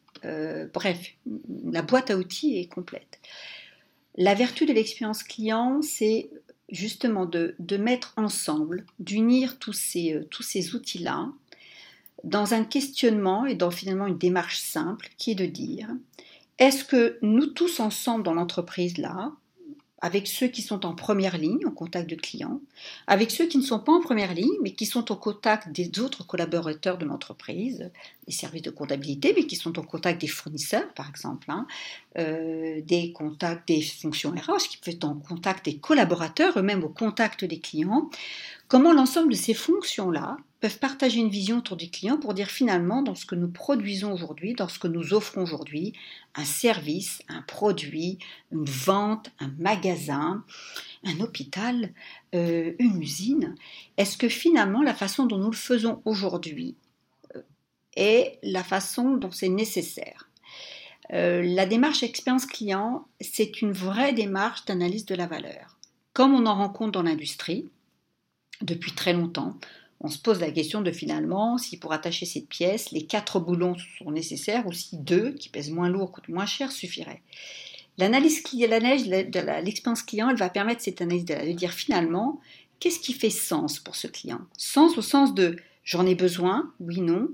bref, 0.73 1.13
la 1.71 1.81
boîte 1.81 2.11
à 2.11 2.17
outils 2.17 2.57
est 2.57 2.67
complète. 2.67 3.19
La 4.15 4.33
vertu 4.33 4.65
de 4.65 4.73
l'expérience 4.73 5.23
client, 5.23 5.81
c'est 5.81 6.29
justement 6.69 7.25
de, 7.25 7.55
mettre 7.77 8.13
ensemble, 8.17 8.85
d'unir 8.99 9.59
tous 9.59 9.73
ces, 9.73 10.19
tous 10.31 10.43
ces 10.43 10.75
outils-là 10.75 11.31
dans 12.23 12.53
un 12.53 12.65
questionnement 12.65 13.45
et 13.45 13.55
dans 13.55 13.71
finalement 13.71 14.07
une 14.07 14.17
démarche 14.17 14.59
simple 14.59 15.07
qui 15.17 15.31
est 15.31 15.35
de 15.35 15.45
dire, 15.45 15.87
est-ce 16.57 16.83
que 16.83 17.19
nous 17.21 17.45
tous 17.45 17.79
ensemble 17.79 18.23
dans 18.23 18.33
l'entreprise 18.33 18.97
là, 18.97 19.31
avec 19.99 20.27
ceux 20.27 20.47
qui 20.47 20.61
sont 20.61 20.85
en 20.85 20.93
première 20.93 21.37
ligne, 21.37 21.65
en 21.65 21.71
contact 21.71 22.09
de 22.09 22.15
clients, 22.15 22.61
avec 23.07 23.31
ceux 23.31 23.47
qui 23.47 23.57
ne 23.57 23.63
sont 23.63 23.79
pas 23.79 23.91
en 23.91 23.99
première 23.99 24.33
ligne, 24.33 24.53
mais 24.61 24.73
qui 24.73 24.85
sont 24.85 25.11
au 25.11 25.15
contact 25.15 25.71
des 25.71 25.99
autres 25.99 26.25
collaborateurs 26.25 26.97
de 26.97 27.05
l'entreprise, 27.05 27.89
des 28.27 28.33
services 28.33 28.61
de 28.61 28.69
comptabilité, 28.69 29.33
mais 29.35 29.47
qui 29.47 29.55
sont 29.55 29.77
au 29.79 29.83
contact 29.83 30.21
des 30.21 30.27
fournisseurs, 30.27 30.93
par 30.93 31.09
exemple, 31.09 31.49
hein, 31.49 31.65
euh, 32.17 32.81
des 32.81 33.11
contacts 33.11 33.67
des 33.67 33.81
fonctions 33.81 34.31
RH, 34.31 34.69
qui 34.69 34.77
peuvent 34.77 34.93
être 34.93 35.05
en 35.05 35.15
contact 35.15 35.65
des 35.65 35.77
collaborateurs, 35.77 36.57
eux-mêmes 36.59 36.83
au 36.83 36.89
contact 36.89 37.43
des 37.43 37.59
clients. 37.59 38.09
Comment 38.67 38.93
l'ensemble 38.93 39.31
de 39.31 39.37
ces 39.37 39.55
fonctions-là 39.55 40.37
peuvent 40.59 40.79
partager 40.79 41.19
une 41.19 41.29
vision 41.29 41.59
autour 41.59 41.77
du 41.77 41.89
client 41.89 42.17
pour 42.17 42.33
dire 42.33 42.47
finalement 42.47 43.01
dans 43.01 43.15
ce 43.15 43.25
que 43.25 43.35
nous 43.35 43.47
produisons 43.47 44.11
aujourd'hui, 44.11 44.53
dans 44.53 44.67
ce 44.67 44.79
que 44.79 44.87
nous 44.87 45.13
offrons 45.13 45.43
aujourd'hui, 45.43 45.93
un 46.35 46.45
service, 46.45 47.21
un 47.27 47.43
produit, 47.43 48.17
une 48.51 48.65
vente, 48.65 49.29
un 49.39 49.49
magasin, 49.59 50.43
un 51.03 51.19
hôpital, 51.19 51.93
euh, 52.33 52.73
une 52.79 53.01
usine, 53.01 53.55
est-ce 53.97 54.17
que 54.17 54.29
finalement 54.29 54.81
la 54.81 54.95
façon 54.95 55.25
dont 55.25 55.37
nous 55.37 55.51
le 55.51 55.55
faisons 55.55 56.01
aujourd'hui 56.05 56.75
euh, 57.35 57.41
est 57.95 58.39
la 58.41 58.63
façon 58.63 59.17
dont 59.17 59.31
c'est 59.31 59.49
nécessaire? 59.49 60.29
Euh, 61.13 61.43
La 61.43 61.65
démarche 61.65 62.03
expérience 62.03 62.45
client, 62.45 63.07
c'est 63.21 63.61
une 63.61 63.71
vraie 63.71 64.13
démarche 64.13 64.65
d'analyse 64.65 65.05
de 65.05 65.15
la 65.15 65.27
valeur. 65.27 65.77
Comme 66.13 66.33
on 66.33 66.47
en 66.47 66.55
rencontre 66.55 66.93
dans 66.93 67.03
l'industrie 67.03 67.69
depuis 68.61 68.91
très 68.91 69.13
longtemps, 69.13 69.55
on 69.99 70.09
se 70.09 70.19
pose 70.19 70.39
la 70.39 70.51
question 70.51 70.81
de 70.81 70.91
finalement 70.91 71.57
si 71.57 71.77
pour 71.77 71.91
attacher 71.91 72.25
cette 72.25 72.47
pièce, 72.47 72.91
les 72.91 73.05
quatre 73.05 73.39
boulons 73.39 73.75
sont 73.97 74.11
nécessaires 74.11 74.67
ou 74.67 74.73
si 74.73 74.97
deux, 74.97 75.31
qui 75.33 75.49
pèsent 75.49 75.71
moins 75.71 75.89
lourd, 75.89 76.11
coûtent 76.11 76.29
moins 76.29 76.45
cher, 76.45 76.71
suffiraient. 76.71 77.21
L'analyse 77.97 78.43
de 78.43 79.63
l'expérience 79.63 80.03
client, 80.03 80.29
elle 80.29 80.37
va 80.37 80.49
permettre 80.49 80.81
cette 80.81 81.01
analyse 81.01 81.25
de, 81.25 81.51
dire 81.53 81.71
finalement, 81.71 82.39
qu'est-ce 82.79 82.99
qui 82.99 83.13
fait 83.13 83.31
sens 83.31 83.79
pour 83.79 83.95
ce 83.95 84.05
client? 84.05 84.41
Sens 84.55 84.97
au 84.99 85.01
sens 85.01 85.33
de 85.33 85.55
j'en 85.83 86.05
ai 86.05 86.13
besoin, 86.13 86.71
oui, 86.79 87.01
non. 87.01 87.29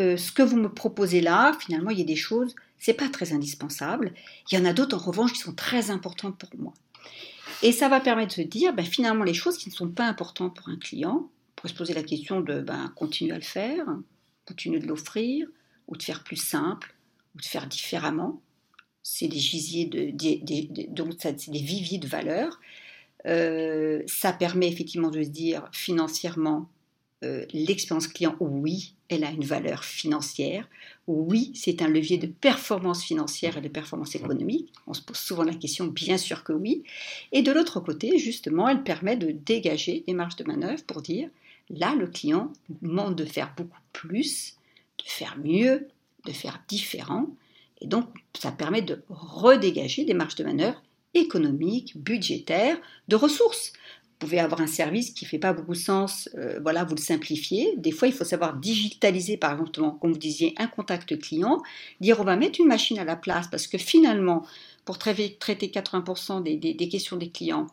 Euh, 0.00 0.16
ce 0.16 0.30
que 0.30 0.42
vous 0.42 0.56
me 0.56 0.72
proposez 0.72 1.20
là, 1.20 1.56
finalement, 1.58 1.90
il 1.90 1.98
y 1.98 2.02
a 2.02 2.06
des 2.06 2.16
choses, 2.16 2.54
c'est 2.78 2.94
pas 2.94 3.08
très 3.08 3.32
indispensable. 3.32 4.12
Il 4.50 4.58
y 4.58 4.60
en 4.60 4.64
a 4.64 4.72
d'autres, 4.72 4.96
en 4.96 5.00
revanche, 5.00 5.32
qui 5.32 5.40
sont 5.40 5.54
très 5.54 5.90
importantes 5.90 6.38
pour 6.38 6.50
moi. 6.58 6.74
Et 7.62 7.72
ça 7.72 7.88
va 7.88 7.98
permettre 7.98 8.36
de 8.36 8.42
se 8.42 8.48
dire, 8.48 8.72
ben, 8.72 8.84
finalement, 8.84 9.24
les 9.24 9.34
choses 9.34 9.56
qui 9.56 9.68
ne 9.68 9.74
sont 9.74 9.88
pas 9.88 10.06
importantes 10.06 10.54
pour 10.54 10.68
un 10.68 10.76
client, 10.76 11.28
pour 11.64 11.70
se 11.70 11.76
poser 11.76 11.94
la 11.94 12.02
question 12.02 12.42
de 12.42 12.60
ben, 12.60 12.92
continuer 12.94 13.32
à 13.32 13.36
le 13.36 13.40
faire, 13.40 13.86
continuer 14.44 14.80
de 14.80 14.86
l'offrir, 14.86 15.48
ou 15.88 15.96
de 15.96 16.02
faire 16.02 16.22
plus 16.22 16.36
simple, 16.36 16.94
ou 17.34 17.38
de 17.38 17.44
faire 17.46 17.66
différemment. 17.66 18.42
C'est 19.02 19.28
des 19.28 19.38
gisiers 19.38 19.86
de, 19.86 20.10
donc 20.92 21.14
c'est 21.18 21.48
des 21.48 21.62
viviers 21.62 21.96
de 21.96 22.06
valeur. 22.06 22.60
Euh, 23.24 24.02
ça 24.06 24.34
permet 24.34 24.68
effectivement 24.68 25.08
de 25.08 25.22
se 25.22 25.30
dire 25.30 25.66
financièrement, 25.72 26.68
euh, 27.22 27.46
l'expérience 27.54 28.08
client, 28.08 28.36
oui, 28.40 28.92
elle 29.08 29.24
a 29.24 29.30
une 29.30 29.44
valeur 29.44 29.84
financière. 29.84 30.68
Oui, 31.06 31.50
c'est 31.54 31.80
un 31.80 31.88
levier 31.88 32.18
de 32.18 32.26
performance 32.26 33.02
financière 33.02 33.56
et 33.56 33.62
de 33.62 33.68
performance 33.68 34.14
économique. 34.14 34.70
On 34.86 34.92
se 34.92 35.00
pose 35.00 35.16
souvent 35.16 35.44
la 35.44 35.54
question, 35.54 35.86
bien 35.86 36.18
sûr 36.18 36.44
que 36.44 36.52
oui. 36.52 36.82
Et 37.32 37.40
de 37.40 37.52
l'autre 37.52 37.80
côté, 37.80 38.18
justement, 38.18 38.68
elle 38.68 38.82
permet 38.82 39.16
de 39.16 39.30
dégager 39.30 40.04
des 40.06 40.12
marges 40.12 40.36
de 40.36 40.44
manœuvre 40.44 40.84
pour 40.84 41.00
dire, 41.00 41.30
là, 41.70 41.94
le 41.94 42.06
client 42.06 42.52
demande 42.82 43.16
de 43.16 43.24
faire 43.24 43.52
beaucoup 43.56 43.80
plus, 43.92 44.56
de 44.98 45.04
faire 45.06 45.36
mieux, 45.42 45.88
de 46.24 46.32
faire 46.32 46.62
différent. 46.68 47.26
Et 47.80 47.86
donc, 47.86 48.08
ça 48.38 48.52
permet 48.52 48.82
de 48.82 49.02
redégager 49.08 50.04
des 50.04 50.14
marges 50.14 50.36
de 50.36 50.44
manœuvre 50.44 50.82
économiques, 51.14 51.96
budgétaires, 51.96 52.78
de 53.08 53.16
ressources. 53.16 53.72
Vous 54.02 54.28
pouvez 54.28 54.38
avoir 54.38 54.60
un 54.60 54.66
service 54.66 55.10
qui 55.10 55.24
ne 55.24 55.28
fait 55.28 55.38
pas 55.38 55.52
beaucoup 55.52 55.72
de 55.72 55.78
sens, 55.78 56.28
euh, 56.36 56.58
voilà, 56.62 56.84
vous 56.84 56.94
le 56.94 57.00
simplifiez. 57.00 57.74
Des 57.76 57.90
fois, 57.90 58.08
il 58.08 58.14
faut 58.14 58.24
savoir 58.24 58.56
digitaliser, 58.56 59.36
par 59.36 59.52
exemple, 59.52 59.98
comme 60.00 60.12
vous 60.12 60.18
disiez, 60.18 60.54
un 60.56 60.66
contact 60.66 61.18
client, 61.18 61.62
dire 62.00 62.20
on 62.20 62.24
va 62.24 62.36
mettre 62.36 62.60
une 62.60 62.68
machine 62.68 62.98
à 62.98 63.04
la 63.04 63.16
place 63.16 63.48
parce 63.48 63.66
que 63.66 63.76
finalement, 63.76 64.46
pour 64.84 64.98
traiter 64.98 65.36
80% 65.38 66.42
des 66.42 66.88
questions 66.88 67.16
des 67.16 67.30
clients, 67.30 67.66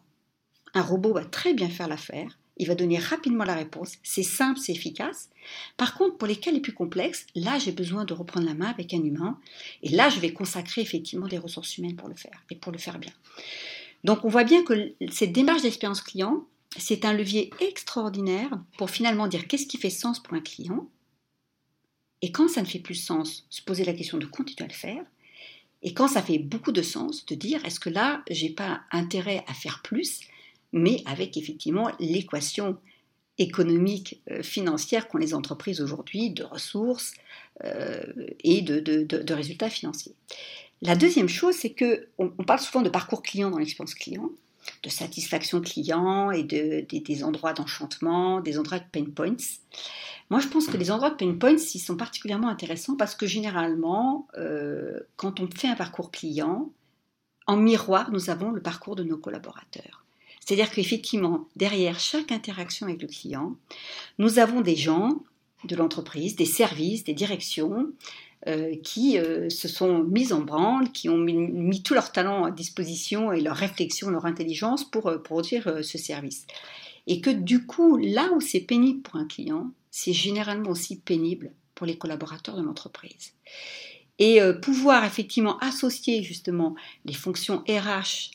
un 0.73 0.81
robot 0.81 1.13
va 1.13 1.25
très 1.25 1.53
bien 1.53 1.69
faire 1.69 1.87
l'affaire 1.87 2.37
il 2.61 2.67
va 2.67 2.75
donner 2.75 2.99
rapidement 2.99 3.43
la 3.43 3.55
réponse. 3.55 3.97
C'est 4.03 4.21
simple, 4.21 4.59
c'est 4.59 4.71
efficace. 4.71 5.29
Par 5.77 5.95
contre, 5.95 6.17
pour 6.17 6.27
les 6.27 6.35
cas 6.35 6.51
les 6.51 6.59
plus 6.59 6.73
complexes, 6.73 7.25
là, 7.33 7.57
j'ai 7.57 7.71
besoin 7.71 8.05
de 8.05 8.13
reprendre 8.13 8.45
la 8.45 8.53
main 8.53 8.67
avec 8.67 8.93
un 8.93 9.03
humain. 9.03 9.39
Et 9.81 9.89
là, 9.89 10.09
je 10.09 10.19
vais 10.19 10.31
consacrer 10.31 10.81
effectivement 10.81 11.27
des 11.27 11.39
ressources 11.39 11.79
humaines 11.79 11.95
pour 11.95 12.07
le 12.07 12.13
faire 12.13 12.43
et 12.51 12.55
pour 12.55 12.71
le 12.71 12.77
faire 12.77 12.99
bien. 12.99 13.11
Donc, 14.03 14.25
on 14.25 14.29
voit 14.29 14.43
bien 14.43 14.63
que 14.63 14.93
cette 15.11 15.33
démarche 15.33 15.63
d'expérience 15.63 16.01
client, 16.01 16.45
c'est 16.77 17.03
un 17.03 17.13
levier 17.13 17.49
extraordinaire 17.61 18.51
pour 18.77 18.91
finalement 18.91 19.27
dire 19.27 19.47
qu'est-ce 19.47 19.65
qui 19.65 19.77
fait 19.77 19.89
sens 19.89 20.21
pour 20.21 20.35
un 20.35 20.41
client. 20.41 20.87
Et 22.21 22.31
quand 22.31 22.47
ça 22.47 22.61
ne 22.61 22.67
fait 22.67 22.77
plus 22.77 22.93
sens, 22.93 23.47
se 23.49 23.63
poser 23.63 23.85
la 23.85 23.93
question 23.93 24.19
de 24.19 24.27
continuer 24.27 24.65
à 24.65 24.71
le 24.71 24.77
faire. 24.77 25.03
Et 25.81 25.95
quand 25.95 26.07
ça 26.07 26.21
fait 26.21 26.37
beaucoup 26.37 26.71
de 26.71 26.83
sens, 26.83 27.25
de 27.25 27.33
dire 27.33 27.65
est-ce 27.65 27.79
que 27.79 27.89
là, 27.89 28.21
j'ai 28.29 28.51
pas 28.51 28.81
intérêt 28.91 29.43
à 29.47 29.55
faire 29.55 29.81
plus? 29.83 30.21
Mais 30.73 31.03
avec 31.05 31.37
effectivement 31.37 31.91
l'équation 31.99 32.77
économique, 33.37 34.21
euh, 34.29 34.43
financière 34.43 35.07
qu'ont 35.07 35.17
les 35.17 35.33
entreprises 35.33 35.81
aujourd'hui 35.81 36.29
de 36.31 36.43
ressources 36.43 37.13
euh, 37.63 38.03
et 38.43 38.61
de, 38.61 39.33
résultats 39.33 39.69
financiers. 39.69 40.13
La 40.81 40.95
deuxième 40.95 41.29
chose, 41.29 41.55
c'est 41.55 41.71
que 41.71 42.07
on, 42.17 42.29
parle 42.29 42.59
souvent 42.59 42.81
de 42.81 42.89
parcours 42.89 43.21
client 43.21 43.51
dans 43.51 43.57
l'expérience 43.57 43.93
client, 43.93 44.29
de 44.83 44.89
satisfaction 44.89 45.61
client 45.61 46.31
et 46.31 46.43
de, 46.43 46.85
des 46.89 47.23
endroits 47.23 47.53
d'enchantement, 47.53 48.41
des 48.41 48.57
endroits 48.57 48.79
de 48.79 48.85
pain 48.91 49.05
points. 49.05 49.35
Moi, 50.29 50.39
je 50.39 50.47
pense 50.47 50.67
que 50.67 50.77
les 50.77 50.91
endroits 50.91 51.11
de 51.11 51.15
pain 51.15 51.33
points, 51.33 51.57
ils 51.73 51.79
sont 51.79 51.97
particulièrement 51.97 52.47
intéressants 52.47 52.95
parce 52.95 53.15
que 53.15 53.27
généralement, 53.27 54.27
euh, 54.37 54.99
quand 55.17 55.39
on 55.39 55.47
fait 55.47 55.67
un 55.67 55.75
parcours 55.75 56.11
client, 56.11 56.71
en 57.47 57.57
miroir, 57.57 58.11
nous 58.11 58.29
avons 58.29 58.51
le 58.51 58.61
parcours 58.61 58.95
de 58.95 59.03
nos 59.03 59.17
collaborateurs. 59.17 60.05
C'est-à-dire 60.43 60.71
qu'effectivement, 60.71 61.47
derrière 61.55 61.99
chaque 61.99 62.31
interaction 62.31 62.87
avec 62.87 63.01
le 63.01 63.07
client, 63.07 63.55
nous 64.17 64.39
avons 64.39 64.61
des 64.61 64.75
gens 64.75 65.23
de 65.65 65.75
l'entreprise, 65.75 66.35
des 66.35 66.45
services, 66.45 67.03
des 67.03 67.13
directions 67.13 67.87
euh, 68.47 68.75
qui 68.83 69.19
euh, 69.19 69.49
se 69.49 69.67
sont 69.67 70.03
mis 70.03 70.33
en 70.33 70.41
branle, 70.41 70.91
qui 70.91 71.09
ont 71.09 71.17
mis, 71.19 71.83
tout 71.83 71.93
leur 71.93 72.11
talent 72.11 72.43
à 72.45 72.49
disposition 72.49 73.31
et 73.31 73.39
leur 73.39 73.55
réflexion, 73.55 74.09
leur 74.09 74.25
intelligence 74.25 74.83
pour 74.83 75.07
euh, 75.07 75.19
produire 75.19 75.83
ce 75.83 75.99
service. 75.99 76.47
Et 77.05 77.21
que 77.21 77.29
du 77.29 77.67
coup, 77.67 77.97
là 77.97 78.31
où 78.33 78.41
c'est 78.41 78.61
pénible 78.61 79.03
pour 79.03 79.17
un 79.17 79.27
client, 79.27 79.69
c'est 79.91 80.13
généralement 80.13 80.71
aussi 80.71 80.99
pénible 80.99 81.51
pour 81.75 81.85
les 81.85 81.97
collaborateurs 81.97 82.57
de 82.57 82.63
l'entreprise. 82.63 83.33
Et 84.17 84.39
pouvoir 84.61 85.03
effectivement 85.03 85.57
associer 85.59 86.21
justement 86.21 86.75
les 87.05 87.13
fonctions 87.13 87.63
RH 87.67 88.29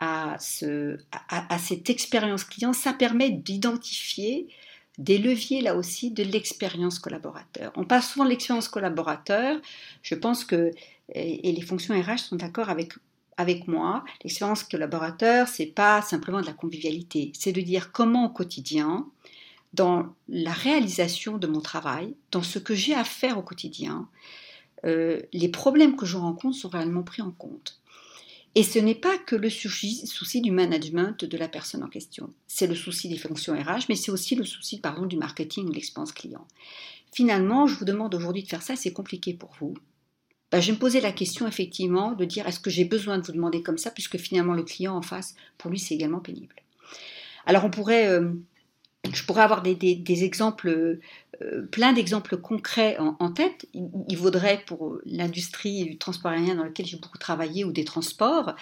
à, 0.00 0.36
ce, 0.40 0.96
à, 1.28 1.58
cette 1.58 1.90
expérience 1.90 2.44
client, 2.44 2.72
ça 2.72 2.94
permet 2.94 3.30
d'identifier 3.30 4.48
des 4.96 5.18
leviers 5.18 5.60
là 5.60 5.76
aussi 5.76 6.10
de 6.10 6.22
l'expérience 6.22 6.98
collaborateur. 6.98 7.70
On 7.76 7.84
passe 7.84 8.10
souvent 8.10 8.24
de 8.24 8.30
l'expérience 8.30 8.68
collaborateur, 8.68 9.60
je 10.02 10.14
pense 10.14 10.44
que, 10.44 10.72
et, 11.14 11.52
les 11.52 11.60
fonctions 11.60 11.94
RH 11.94 12.18
sont 12.18 12.36
d'accord 12.36 12.70
avec, 12.70 12.94
avec 13.36 13.68
moi, 13.68 14.04
l'expérience 14.24 14.64
collaborateur, 14.64 15.48
c'est 15.48 15.66
pas 15.66 16.00
simplement 16.00 16.40
de 16.40 16.46
la 16.46 16.54
convivialité, 16.54 17.32
c'est 17.38 17.52
de 17.52 17.60
dire 17.60 17.92
comment 17.92 18.24
au 18.26 18.30
quotidien, 18.30 19.06
dans 19.74 20.14
la 20.28 20.52
réalisation 20.52 21.36
de 21.36 21.46
mon 21.46 21.60
travail, 21.60 22.16
dans 22.32 22.42
ce 22.42 22.58
que 22.58 22.74
j'ai 22.74 22.94
à 22.94 23.04
faire 23.04 23.38
au 23.38 23.42
quotidien, 23.42 24.08
euh, 24.86 25.20
les 25.34 25.48
problèmes 25.48 25.94
que 25.94 26.06
je 26.06 26.16
rencontre 26.16 26.56
sont 26.56 26.70
réellement 26.70 27.02
pris 27.02 27.20
en 27.20 27.30
compte. 27.30 27.79
Et 28.56 28.64
ce 28.64 28.78
n'est 28.78 28.96
pas 28.96 29.16
que 29.16 29.36
le 29.36 29.48
souci, 29.48 30.40
du 30.40 30.50
management 30.50 31.24
de 31.24 31.36
la 31.36 31.48
personne 31.48 31.84
en 31.84 31.88
question. 31.88 32.30
C'est 32.48 32.66
le 32.66 32.74
souci 32.74 33.08
des 33.08 33.18
fonctions 33.18 33.54
RH, 33.54 33.86
mais 33.88 33.94
c'est 33.94 34.10
aussi 34.10 34.34
le 34.34 34.44
souci 34.44 34.80
pardon, 34.80 35.06
du 35.06 35.16
marketing 35.16 35.68
ou 35.68 35.72
l'expérience 35.72 36.12
client. 36.12 36.46
Finalement, 37.12 37.66
je 37.66 37.76
vous 37.76 37.84
demande 37.84 38.14
aujourd'hui 38.14 38.42
de 38.42 38.48
faire 38.48 38.62
ça, 38.62 38.76
c'est 38.76 38.92
compliqué 38.92 39.34
pour 39.34 39.52
vous. 39.60 39.74
Ben, 40.50 40.60
je 40.60 40.66
vais 40.66 40.72
me 40.72 40.78
poser 40.78 41.00
la 41.00 41.12
question 41.12 41.46
effectivement 41.46 42.12
de 42.12 42.24
dire 42.24 42.48
est-ce 42.48 42.58
que 42.58 42.70
j'ai 42.70 42.84
besoin 42.84 43.18
de 43.18 43.24
vous 43.24 43.32
demander 43.32 43.62
comme 43.62 43.78
ça, 43.78 43.90
puisque 43.92 44.18
finalement 44.18 44.54
le 44.54 44.64
client 44.64 44.96
en 44.96 45.02
face, 45.02 45.36
pour 45.56 45.70
lui, 45.70 45.78
c'est 45.78 45.94
également 45.94 46.18
pénible. 46.18 46.56
Alors 47.46 47.64
on 47.64 47.70
pourrait 47.70 48.08
euh, 48.08 48.32
je 49.12 49.24
pourrais 49.24 49.42
avoir 49.42 49.62
des, 49.62 50.24
exemples, 50.24 50.98
euh, 51.42 51.62
plein 51.70 51.92
d'exemples 51.92 52.36
concrets 52.36 52.98
en, 52.98 53.30
tête. 53.30 53.66
Il, 53.72 54.16
vaudrait 54.16 54.62
pour 54.66 54.98
l'industrie 55.06 55.84
du 55.84 55.98
transport 55.98 56.32
aérien 56.32 56.54
dans 56.54 56.64
laquelle 56.64 56.86
j'ai 56.86 56.98
beaucoup 56.98 57.18
travaillé 57.18 57.64
ou 57.64 57.72
des 57.72 57.84
transports, 57.84 58.54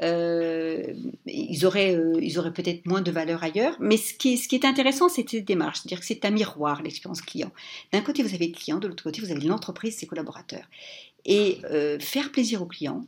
euh, 0.00 0.82
ils 1.26 1.66
auraient, 1.66 1.94
euh, 1.94 2.38
auraient 2.38 2.52
peut-être 2.52 2.86
moins 2.86 3.02
de 3.02 3.10
valeur 3.10 3.42
ailleurs. 3.42 3.76
Mais 3.80 3.98
ce 3.98 4.14
qui 4.14 4.32
est, 4.32 4.64
intéressant, 4.64 5.08
c'est 5.08 5.28
cette 5.28 5.44
démarche, 5.44 5.80
c'est-à-dire 5.80 6.00
que 6.00 6.06
c'est 6.06 6.24
un 6.24 6.30
miroir 6.30 6.82
l'expérience 6.82 7.20
client. 7.20 7.52
D'un 7.92 8.00
côté, 8.00 8.22
vous 8.22 8.34
avez 8.34 8.48
le 8.48 8.54
client, 8.54 8.78
de 8.78 8.88
l'autre 8.88 9.04
côté, 9.04 9.20
vous 9.20 9.30
avez 9.30 9.42
l'entreprise, 9.42 9.96
ses 9.96 10.06
collaborateurs. 10.06 10.68
Et 11.24 11.58
faire 12.00 12.32
plaisir 12.32 12.62
aux 12.62 12.66
clients, 12.66 13.04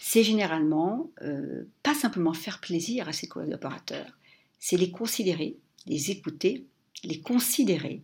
c'est 0.00 0.22
généralement 0.22 1.10
pas 1.82 1.92
simplement 1.92 2.32
faire 2.32 2.60
plaisir 2.60 3.08
à 3.08 3.12
ses 3.12 3.26
collaborateurs 3.26 4.06
c'est 4.58 4.76
les 4.76 4.90
considérer, 4.90 5.56
les 5.86 6.10
écouter, 6.10 6.66
les 7.04 7.20
considérer, 7.20 8.02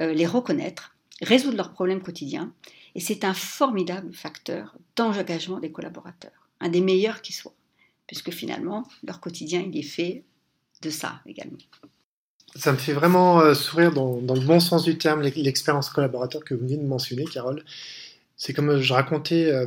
euh, 0.00 0.12
les 0.12 0.26
reconnaître, 0.26 0.96
résoudre 1.20 1.56
leurs 1.56 1.72
problèmes 1.72 2.02
quotidiens. 2.02 2.52
Et 2.94 3.00
c'est 3.00 3.24
un 3.24 3.34
formidable 3.34 4.12
facteur 4.12 4.76
d'engagement 4.96 5.60
des 5.60 5.70
collaborateurs, 5.70 6.48
un 6.60 6.68
des 6.68 6.80
meilleurs 6.80 7.22
qui 7.22 7.32
soit, 7.32 7.54
puisque 8.06 8.30
finalement, 8.30 8.86
leur 9.04 9.20
quotidien, 9.20 9.60
il 9.60 9.76
est 9.76 9.82
fait 9.82 10.24
de 10.82 10.90
ça 10.90 11.20
également. 11.26 11.58
Ça 12.56 12.72
me 12.72 12.78
fait 12.78 12.94
vraiment 12.94 13.40
euh, 13.40 13.54
sourire 13.54 13.92
dans, 13.92 14.20
le 14.20 14.40
bon 14.40 14.58
sens 14.58 14.84
du 14.84 14.96
terme, 14.96 15.22
l'expérience 15.22 15.90
collaborateur 15.90 16.44
que 16.44 16.54
vous 16.54 16.62
venez 16.66 16.76
de 16.76 16.86
mentionner, 16.86 17.24
Carole. 17.24 17.62
C'est 18.36 18.52
comme 18.52 18.80
je 18.80 18.92
racontais 18.92 19.50
euh, 19.50 19.66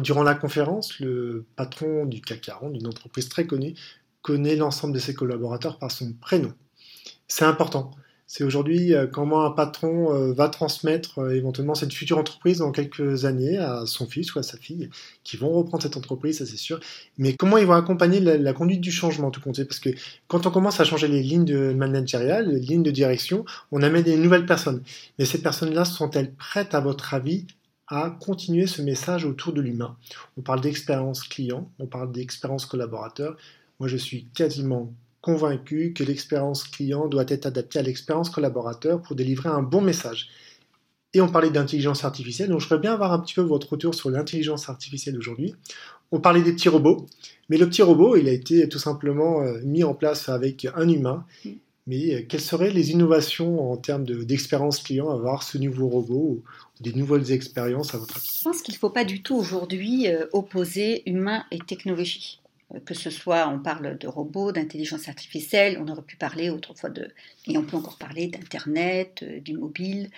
durant 0.00 0.24
la 0.24 0.34
conférence, 0.34 0.98
le 0.98 1.46
patron 1.56 2.04
du 2.04 2.20
CAC 2.20 2.40
40, 2.40 2.72
d'une 2.72 2.88
entreprise 2.88 3.28
très 3.28 3.46
connue, 3.46 3.74
connaît 4.22 4.56
l'ensemble 4.56 4.94
de 4.94 4.98
ses 4.98 5.14
collaborateurs 5.14 5.78
par 5.78 5.90
son 5.90 6.12
prénom. 6.14 6.52
C'est 7.28 7.44
important. 7.44 7.92
C'est 8.34 8.44
aujourd'hui 8.44 8.94
euh, 8.94 9.06
comment 9.06 9.44
un 9.44 9.50
patron 9.50 10.14
euh, 10.14 10.32
va 10.32 10.48
transmettre 10.48 11.18
euh, 11.18 11.34
éventuellement 11.34 11.74
cette 11.74 11.92
future 11.92 12.16
entreprise 12.16 12.58
dans 12.60 12.72
quelques 12.72 13.26
années 13.26 13.58
à 13.58 13.84
son 13.84 14.06
fils 14.06 14.34
ou 14.34 14.38
à 14.38 14.42
sa 14.42 14.56
fille, 14.56 14.88
qui 15.22 15.36
vont 15.36 15.50
reprendre 15.50 15.82
cette 15.82 15.98
entreprise, 15.98 16.38
ça 16.38 16.46
c'est 16.46 16.56
sûr. 16.56 16.80
Mais 17.18 17.34
comment 17.34 17.58
ils 17.58 17.66
vont 17.66 17.74
accompagner 17.74 18.20
la, 18.20 18.52
conduite 18.54 18.80
du 18.80 18.90
changement, 18.90 19.30
tout 19.30 19.42
compte 19.42 19.62
Parce 19.64 19.80
que 19.80 19.90
quand 20.28 20.46
on 20.46 20.50
commence 20.50 20.80
à 20.80 20.84
changer 20.84 21.08
les 21.08 21.22
lignes 21.22 21.44
de 21.44 21.74
managériales, 21.74 22.48
les 22.48 22.60
lignes 22.60 22.82
de 22.82 22.90
direction, 22.90 23.44
on 23.70 23.82
amène 23.82 24.02
des 24.02 24.16
nouvelles 24.16 24.46
personnes. 24.46 24.82
Mais 25.18 25.26
ces 25.26 25.42
personnes-là 25.42 25.84
sont-elles 25.84 26.32
prêtes, 26.32 26.74
à 26.74 26.80
votre 26.80 27.12
avis, 27.12 27.46
à 27.88 28.16
continuer 28.18 28.66
ce 28.66 28.80
message 28.80 29.26
autour 29.26 29.52
de 29.52 29.60
l'humain? 29.60 29.94
On 30.38 30.40
parle 30.40 30.62
d'expérience 30.62 31.22
client, 31.22 31.70
on 31.78 31.86
parle 31.86 32.10
d'expérience 32.12 32.64
collaborateur. 32.64 33.36
Moi, 33.82 33.88
je 33.88 33.96
suis 33.96 34.26
quasiment 34.26 34.94
convaincu 35.20 35.92
que 35.92 36.04
l'expérience 36.04 36.62
client 36.62 37.08
doit 37.08 37.24
être 37.26 37.46
adaptée 37.46 37.80
à 37.80 37.82
l'expérience 37.82 38.30
collaborateur 38.30 39.02
pour 39.02 39.16
délivrer 39.16 39.48
un 39.48 39.60
bon 39.60 39.80
message. 39.80 40.28
Et 41.14 41.20
on 41.20 41.26
parlait 41.26 41.50
d'intelligence 41.50 42.04
artificielle, 42.04 42.50
donc 42.50 42.60
je 42.60 42.66
voudrais 42.66 42.78
bien 42.78 42.92
avoir 42.92 43.12
un 43.12 43.18
petit 43.18 43.34
peu 43.34 43.40
votre 43.40 43.72
retour 43.72 43.92
sur 43.92 44.08
l'intelligence 44.08 44.68
artificielle 44.68 45.18
aujourd'hui. 45.18 45.56
On 46.12 46.20
parlait 46.20 46.42
des 46.42 46.52
petits 46.52 46.68
robots, 46.68 47.06
mais 47.48 47.56
le 47.56 47.68
petit 47.68 47.82
robot, 47.82 48.14
il 48.14 48.28
a 48.28 48.32
été 48.32 48.68
tout 48.68 48.78
simplement 48.78 49.42
euh, 49.42 49.60
mis 49.64 49.82
en 49.82 49.94
place 49.94 50.28
avec 50.28 50.64
un 50.76 50.88
humain. 50.88 51.26
Mais 51.88 52.14
euh, 52.14 52.22
quelles 52.28 52.40
seraient 52.40 52.70
les 52.70 52.92
innovations 52.92 53.72
en 53.72 53.76
termes 53.76 54.04
d'expérience 54.04 54.80
client 54.80 55.10
à 55.10 55.14
avoir 55.14 55.42
ce 55.42 55.58
nouveau 55.58 55.88
robot 55.88 56.14
ou 56.14 56.42
des 56.80 56.92
nouvelles 56.92 57.32
expériences 57.32 57.96
à 57.96 57.98
votre 57.98 58.16
avis? 58.16 58.30
Je 58.38 58.44
pense 58.44 58.62
qu'il 58.62 58.74
ne 58.74 58.78
faut 58.78 58.90
pas 58.90 59.04
du 59.04 59.24
tout 59.24 59.34
aujourd'hui 59.34 60.06
euh, 60.06 60.26
opposer 60.32 61.02
humain 61.10 61.44
et 61.50 61.58
technologie 61.58 62.38
que 62.84 62.94
ce 62.94 63.10
soit, 63.10 63.48
on 63.48 63.58
parle 63.58 63.98
de 63.98 64.08
robots, 64.08 64.52
d'intelligence 64.52 65.08
artificielle, 65.08 65.78
on 65.80 65.88
aurait 65.88 66.02
pu 66.02 66.16
parler 66.16 66.50
autrefois 66.50 66.90
de, 66.90 67.08
et 67.46 67.58
on 67.58 67.64
peut 67.64 67.76
encore 67.76 67.98
parler 67.98 68.28
d'Internet, 68.28 69.24
du 69.42 69.56
mobile, 69.56 70.10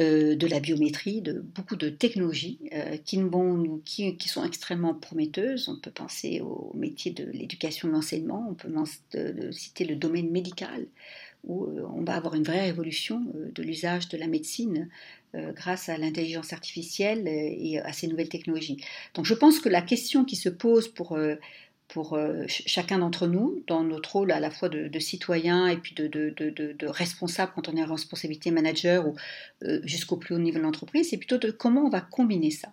euh, 0.00 0.36
de 0.36 0.46
la 0.46 0.60
biométrie, 0.60 1.22
de 1.22 1.40
beaucoup 1.40 1.74
de 1.74 1.88
technologies 1.88 2.60
euh, 2.72 2.98
qui, 2.98 4.16
qui, 4.16 4.28
sont 4.28 4.44
extrêmement 4.44 4.94
prometteuses. 4.94 5.68
On 5.68 5.76
peut 5.76 5.90
penser 5.90 6.40
au 6.40 6.70
métier 6.76 7.10
de 7.10 7.24
l'éducation 7.24 7.88
de 7.88 7.94
l'enseignement, 7.94 8.46
on 8.48 8.54
peut 8.54 8.72
citer 9.50 9.84
le 9.84 9.96
domaine 9.96 10.30
médical, 10.30 10.86
où 11.42 11.64
euh, 11.64 11.82
on 11.96 12.02
va 12.02 12.14
avoir 12.14 12.36
une 12.36 12.44
vraie 12.44 12.60
révolution 12.60 13.22
de 13.34 13.62
l'usage 13.64 14.08
de 14.08 14.16
la 14.16 14.28
médecine 14.28 14.88
grâce 15.34 15.90
à 15.90 15.98
l'intelligence 15.98 16.54
artificielle 16.54 17.28
et 17.28 17.78
à 17.80 17.92
ces 17.92 18.06
nouvelles 18.06 18.30
technologies. 18.30 18.82
Donc 19.12 19.26
je 19.26 19.34
pense 19.34 19.60
que 19.60 19.68
la 19.68 19.82
question 19.82 20.24
qui 20.24 20.36
se 20.36 20.48
pose 20.48 20.88
pour 20.88 21.18
pour 21.88 22.12
euh, 22.12 22.44
chacun 22.48 22.98
d'entre 22.98 23.26
nous, 23.26 23.62
dans 23.66 23.82
notre 23.82 24.12
rôle 24.12 24.30
à 24.30 24.40
la 24.40 24.50
fois 24.50 24.68
de, 24.68 24.98
citoyen 24.98 25.68
et 25.68 25.78
puis 25.78 25.94
de, 25.94 26.86
responsable 26.86 27.52
quand 27.54 27.68
on 27.68 27.76
est 27.76 27.82
en 27.82 27.92
responsabilité 27.92 28.50
manager 28.50 29.08
ou 29.08 29.16
euh, 29.64 29.80
jusqu'au 29.84 30.16
plus 30.16 30.34
haut 30.34 30.38
niveau 30.38 30.58
de 30.58 30.64
l'entreprise, 30.64 31.08
c'est 31.08 31.16
plutôt 31.16 31.38
de 31.38 31.50
comment 31.50 31.86
on 31.86 31.88
va 31.88 32.02
combiner 32.02 32.50
ça. 32.50 32.68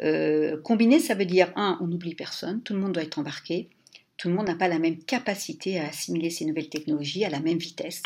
Euh, 0.00 0.60
combiner, 0.62 1.00
ça 1.00 1.14
veut 1.14 1.24
dire, 1.24 1.52
un, 1.56 1.78
on 1.80 1.88
n'oublie 1.88 2.14
personne, 2.14 2.62
tout 2.62 2.72
le 2.72 2.78
monde 2.78 2.92
doit 2.92 3.02
être 3.02 3.18
embarqué, 3.18 3.68
tout 4.16 4.28
le 4.28 4.34
monde 4.34 4.46
n'a 4.46 4.54
pas 4.54 4.68
la 4.68 4.78
même 4.78 4.98
capacité 4.98 5.78
à 5.80 5.88
assimiler 5.88 6.30
ces 6.30 6.44
nouvelles 6.44 6.68
technologies 6.68 7.24
à 7.24 7.30
la 7.30 7.40
même 7.40 7.58
vitesse. 7.58 8.02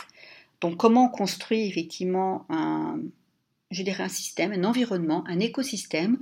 Donc 0.62 0.76
comment 0.76 1.06
on 1.06 1.08
construit 1.08 1.66
effectivement 1.66 2.46
un, 2.48 3.00
je 3.70 3.82
dirais 3.82 4.04
un 4.04 4.08
système, 4.08 4.52
un 4.52 4.64
environnement, 4.64 5.24
un 5.26 5.40
écosystème 5.40 6.18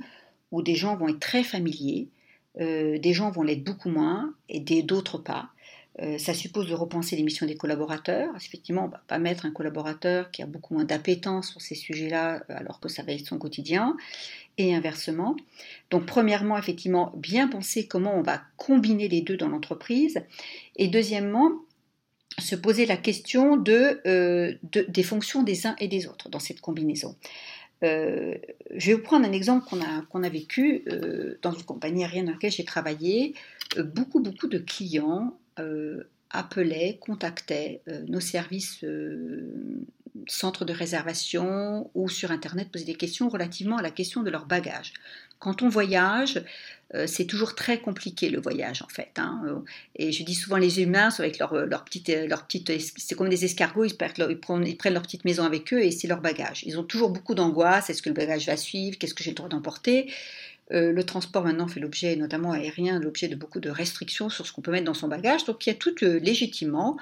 où 0.50 0.62
des 0.62 0.74
gens 0.74 0.96
vont 0.96 1.08
être 1.08 1.20
très 1.20 1.44
familiers, 1.44 2.08
euh, 2.60 2.98
des 2.98 3.12
gens 3.12 3.30
vont 3.30 3.42
l'être 3.42 3.64
beaucoup 3.64 3.90
moins 3.90 4.34
et 4.48 4.60
d'autres 4.82 5.18
pas. 5.18 5.50
Euh, 6.00 6.16
ça 6.16 6.32
suppose 6.32 6.68
de 6.68 6.74
repenser 6.74 7.16
les 7.16 7.24
missions 7.24 7.46
des 7.46 7.56
collaborateurs. 7.56 8.32
Effectivement, 8.36 8.84
on 8.84 8.86
ne 8.86 8.92
va 8.92 9.02
pas 9.08 9.18
mettre 9.18 9.46
un 9.46 9.50
collaborateur 9.50 10.30
qui 10.30 10.42
a 10.42 10.46
beaucoup 10.46 10.74
moins 10.74 10.84
d'appétence 10.84 11.50
sur 11.50 11.60
ces 11.60 11.74
sujets-là 11.74 12.42
alors 12.48 12.78
que 12.78 12.88
ça 12.88 13.02
va 13.02 13.12
être 13.12 13.26
son 13.26 13.38
quotidien, 13.38 13.96
et 14.58 14.74
inversement. 14.74 15.36
Donc, 15.90 16.04
premièrement, 16.04 16.58
effectivement, 16.58 17.12
bien 17.16 17.48
penser 17.48 17.86
comment 17.86 18.16
on 18.16 18.22
va 18.22 18.42
combiner 18.56 19.08
les 19.08 19.22
deux 19.22 19.36
dans 19.36 19.48
l'entreprise, 19.48 20.20
et 20.76 20.88
deuxièmement, 20.88 21.52
se 22.38 22.54
poser 22.54 22.86
la 22.86 22.96
question 22.96 23.62
euh, 23.66 24.54
des 24.62 25.02
fonctions 25.02 25.42
des 25.42 25.66
uns 25.66 25.74
et 25.78 25.88
des 25.88 26.06
autres 26.06 26.28
dans 26.28 26.38
cette 26.38 26.60
combinaison. 26.60 27.16
Euh, 27.84 28.34
je 28.74 28.88
vais 28.88 28.94
vous 28.94 29.02
prendre 29.02 29.26
un 29.26 29.32
exemple 29.32 29.66
qu'on 29.68 29.80
a, 29.80 30.26
a 30.26 30.28
vécu 30.28 30.82
euh, 30.88 31.38
dans 31.42 31.52
une 31.52 31.62
compagnie 31.62 32.04
aérienne 32.04 32.26
dans 32.26 32.32
laquelle 32.32 32.50
j'ai 32.50 32.64
travaillé. 32.64 33.34
Euh, 33.76 33.82
beaucoup, 33.82 34.20
beaucoup 34.20 34.48
de 34.48 34.58
clients 34.58 35.38
appelaient, 36.30 36.98
contactaient 37.00 37.82
nos 38.06 38.20
services 38.20 38.84
centres 40.26 40.64
de 40.64 40.72
réservation 40.72 41.90
ou 41.94 42.08
sur 42.08 42.30
Internet, 42.30 42.68
posaient 42.70 42.84
des 42.84 42.94
questions 42.94 43.28
relativement 43.28 43.76
à 43.76 43.82
la 43.82 43.90
question 43.90 44.22
de 44.22 44.30
leur 44.30 44.46
bagage. 44.46 44.92
Quand 45.38 45.62
on 45.62 45.68
voyage, 45.68 46.42
euh, 46.94 47.06
c'est 47.06 47.26
toujours 47.26 47.54
très 47.54 47.78
compliqué 47.78 48.28
le 48.28 48.40
voyage 48.40 48.82
en 48.82 48.88
fait. 48.88 49.12
Hein. 49.18 49.62
Et 49.94 50.10
je 50.10 50.24
dis 50.24 50.34
souvent 50.34 50.56
les 50.56 50.82
humains 50.82 51.10
avec 51.18 51.38
leur, 51.38 51.54
leur 51.54 51.84
petite, 51.84 52.08
leur 52.08 52.44
petite 52.44 52.72
c'est 52.96 53.14
comme 53.14 53.28
des 53.28 53.44
escargots, 53.44 53.84
ils, 53.84 53.96
prennent, 53.96 54.66
ils, 54.66 54.76
prennent, 54.76 54.94
leur 54.94 55.02
petite 55.02 55.24
maison 55.24 55.44
avec 55.44 55.72
eux 55.72 55.80
et 55.80 55.92
c'est 55.92 56.08
leur 56.08 56.20
bagage. 56.20 56.64
Ils 56.66 56.78
ont 56.78 56.82
toujours 56.82 57.10
beaucoup 57.10 57.34
d'angoisse. 57.34 57.88
Est-ce 57.88 58.02
que 58.02 58.08
le 58.08 58.16
bagage 58.16 58.46
va 58.46 58.56
suivre 58.56 58.98
Qu'est-ce 58.98 59.14
que 59.14 59.22
j'ai 59.22 59.30
le 59.30 59.36
droit 59.36 59.48
d'emporter 59.48 60.10
euh, 60.72 60.92
le 60.92 61.04
transport 61.04 61.44
maintenant 61.44 61.68
fait 61.68 61.80
l'objet, 61.80 62.16
notamment 62.16 62.52
aérien, 62.52 63.00
l'objet 63.00 63.28
de 63.28 63.36
beaucoup 63.36 63.60
de 63.60 63.70
restrictions 63.70 64.28
sur 64.28 64.46
ce 64.46 64.52
qu'on 64.52 64.60
peut 64.60 64.70
mettre 64.70 64.84
dans 64.84 64.94
son 64.94 65.08
bagage. 65.08 65.44
Donc 65.44 65.66
il 65.66 65.70
y 65.70 65.72
a 65.72 65.76
tout 65.76 65.94
euh, 66.02 66.18
légitimement 66.18 66.96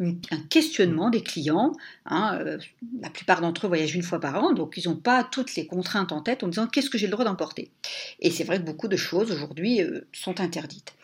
un 0.00 0.38
questionnement 0.48 1.10
des 1.10 1.22
clients. 1.22 1.72
Hein, 2.06 2.38
euh, 2.40 2.58
la 3.00 3.10
plupart 3.10 3.40
d'entre 3.40 3.66
eux 3.66 3.68
voyagent 3.68 3.96
une 3.96 4.04
fois 4.04 4.20
par 4.20 4.42
an, 4.42 4.52
donc 4.52 4.76
ils 4.76 4.88
n'ont 4.88 4.96
pas 4.96 5.24
toutes 5.24 5.56
les 5.56 5.66
contraintes 5.66 6.12
en 6.12 6.20
tête 6.20 6.44
en 6.44 6.48
disant 6.48 6.68
qu'est-ce 6.68 6.88
que 6.88 6.98
j'ai 6.98 7.06
le 7.06 7.12
droit 7.12 7.24
d'emporter? 7.24 7.72
Et 8.20 8.30
c'est 8.30 8.44
vrai 8.44 8.58
que 8.58 8.64
beaucoup 8.64 8.86
de 8.86 8.96
choses 8.96 9.32
aujourd'hui 9.32 9.80
sont 10.12 10.40
interdites. 10.40 10.94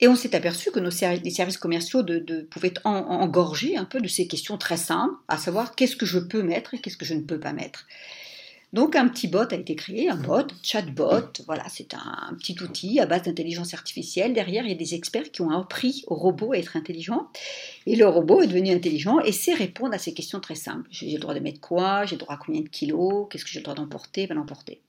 Et 0.00 0.08
on 0.08 0.14
s'est 0.14 0.36
aperçu 0.36 0.70
que 0.70 0.78
nos 0.78 0.90
les 0.90 1.30
services 1.30 1.56
commerciaux 1.56 2.02
de, 2.02 2.42
pouvaient 2.50 2.74
engorger 2.84 3.76
un 3.76 3.84
peu 3.84 4.00
de 4.00 4.08
ces 4.08 4.28
questions 4.28 4.58
très 4.58 4.76
simples, 4.76 5.14
à 5.26 5.38
savoir 5.38 5.74
qu'est-ce 5.74 5.96
que 5.96 6.06
je 6.06 6.18
peux 6.18 6.42
mettre 6.42 6.74
et 6.74 6.78
qu'est-ce 6.78 6.96
que 6.98 7.06
je 7.06 7.14
ne 7.14 7.22
peux 7.22 7.40
pas 7.40 7.52
mettre? 7.52 7.86
Donc 8.74 8.96
un 8.96 9.08
petit 9.08 9.28
bot 9.28 9.50
a 9.50 9.54
été 9.54 9.74
créé, 9.76 10.10
un 10.10 10.16
bot, 10.16 10.46
chatbot, 10.62 11.32
voilà, 11.46 11.64
c'est 11.70 11.94
un, 11.94 12.34
petit 12.38 12.60
outil 12.62 13.00
à 13.00 13.06
base 13.06 13.22
d'intelligence 13.22 13.72
artificielle. 13.72 14.34
Derrière, 14.34 14.64
il 14.64 14.68
y 14.68 14.74
a 14.74 14.76
des 14.76 14.94
experts 14.94 15.30
qui 15.32 15.40
ont 15.40 15.50
appris 15.50 16.04
au 16.06 16.14
robot 16.14 16.52
à 16.52 16.58
être 16.58 16.76
intelligent. 16.76 17.28
Et 17.86 17.96
le 17.96 18.06
robot 18.06 18.42
est 18.42 18.46
devenu 18.46 18.70
intelligent 18.70 19.20
et 19.20 19.32
sait 19.32 19.54
répondre 19.54 19.94
à 19.94 19.98
ces 19.98 20.12
questions 20.12 20.40
très 20.40 20.54
simples. 20.54 20.86
J'ai 20.90 21.10
le 21.10 21.18
droit 21.18 21.32
de 21.32 21.40
mettre 21.40 21.60
quoi? 21.60 22.04
J'ai 22.04 22.16
le 22.16 22.20
droit 22.20 22.34
à 22.34 22.38
combien 22.38 22.60
de 22.60 22.68
kilos? 22.68 23.26
Qu'est-ce 23.30 23.44
que 23.44 23.50
j'ai 23.50 23.60
le 23.60 23.64
droit 23.64 23.74
d'emporter? 23.74 24.26
Va 24.26 24.34
l'emporter. 24.34 24.82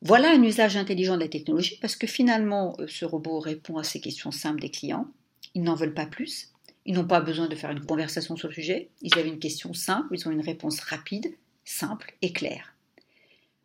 Voilà 0.00 0.30
un 0.30 0.42
usage 0.42 0.76
intelligent 0.76 1.16
de 1.16 1.20
la 1.20 1.28
technologie 1.28 1.78
parce 1.80 1.94
que 1.94 2.06
finalement, 2.06 2.74
euh, 2.80 2.86
ce 2.88 3.04
robot 3.04 3.38
répond 3.38 3.76
à 3.76 3.84
ces 3.84 4.00
questions 4.00 4.30
simples 4.30 4.60
des 4.60 4.70
clients. 4.70 5.06
Ils 5.54 5.62
n'en 5.62 5.74
veulent 5.74 5.94
pas 5.94 6.06
plus. 6.06 6.48
Ils 6.86 6.94
n'ont 6.94 7.06
pas 7.06 7.20
besoin 7.20 7.46
de 7.46 7.54
faire 7.54 7.70
une 7.70 7.84
conversation 7.84 8.34
sur 8.34 8.48
le 8.48 8.54
sujet. 8.54 8.88
Ils 9.02 9.16
avaient 9.18 9.28
une 9.28 9.38
question 9.38 9.74
simple, 9.74 10.08
ils 10.12 10.26
ont 10.26 10.32
une 10.32 10.40
réponse 10.40 10.80
rapide, 10.80 11.32
simple 11.64 12.14
et 12.22 12.32
clair. 12.32 12.74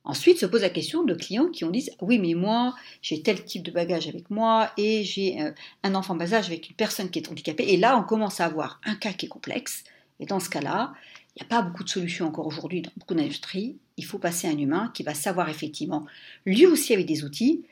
Ensuite 0.03 0.39
se 0.39 0.45
pose 0.45 0.62
la 0.62 0.69
question 0.69 1.03
de 1.03 1.13
clients 1.13 1.49
qui 1.49 1.65
ont 1.65 1.69
dit 1.69 1.89
oui 2.01 2.17
mais 2.17 2.33
moi 2.33 2.73
j'ai 3.01 3.21
tel 3.21 3.43
type 3.43 3.63
de 3.63 3.71
bagage 3.71 4.07
avec 4.07 4.29
moi 4.29 4.71
et 4.77 5.03
j'ai 5.03 5.41
euh, 5.41 5.51
un 5.83 5.95
enfant 5.95 6.15
bas 6.15 6.33
âge 6.33 6.47
avec 6.47 6.69
une 6.69 6.75
personne 6.77 7.10
qui 7.10 7.19
est 7.19 7.29
handicapée 7.29 7.65
et 7.67 7.75
là 7.75 7.97
on 7.97 8.03
commence 8.03 8.39
à 8.39 8.45
avoir 8.45 8.79
un 8.86 8.95
cas 8.95 9.12
qui 9.12 9.25
est 9.25 9.29
complexe 9.29 9.83
et 10.21 10.25
dans 10.25 10.39
ce 10.39 10.49
cas-là 10.49 10.93
il 11.36 11.43
n'y 11.43 11.45
a 11.45 11.49
pas 11.49 11.62
beaucoup 11.62 11.83
de 11.83 11.89
solutions 11.89 12.25
encore 12.25 12.47
aujourd'hui 12.47 12.81
dans 12.81 12.91
beaucoup 12.95 13.15
d'industries 13.15 13.75
il 13.97 14.05
faut 14.05 14.17
passer 14.17 14.47
à 14.47 14.51
un 14.51 14.57
humain 14.57 14.91
qui 14.93 15.03
va 15.03 15.13
savoir 15.13 15.49
effectivement 15.49 16.05
lui 16.45 16.65
aussi 16.65 16.93
avec 16.93 17.05
des 17.05 17.25
outils 17.25 17.65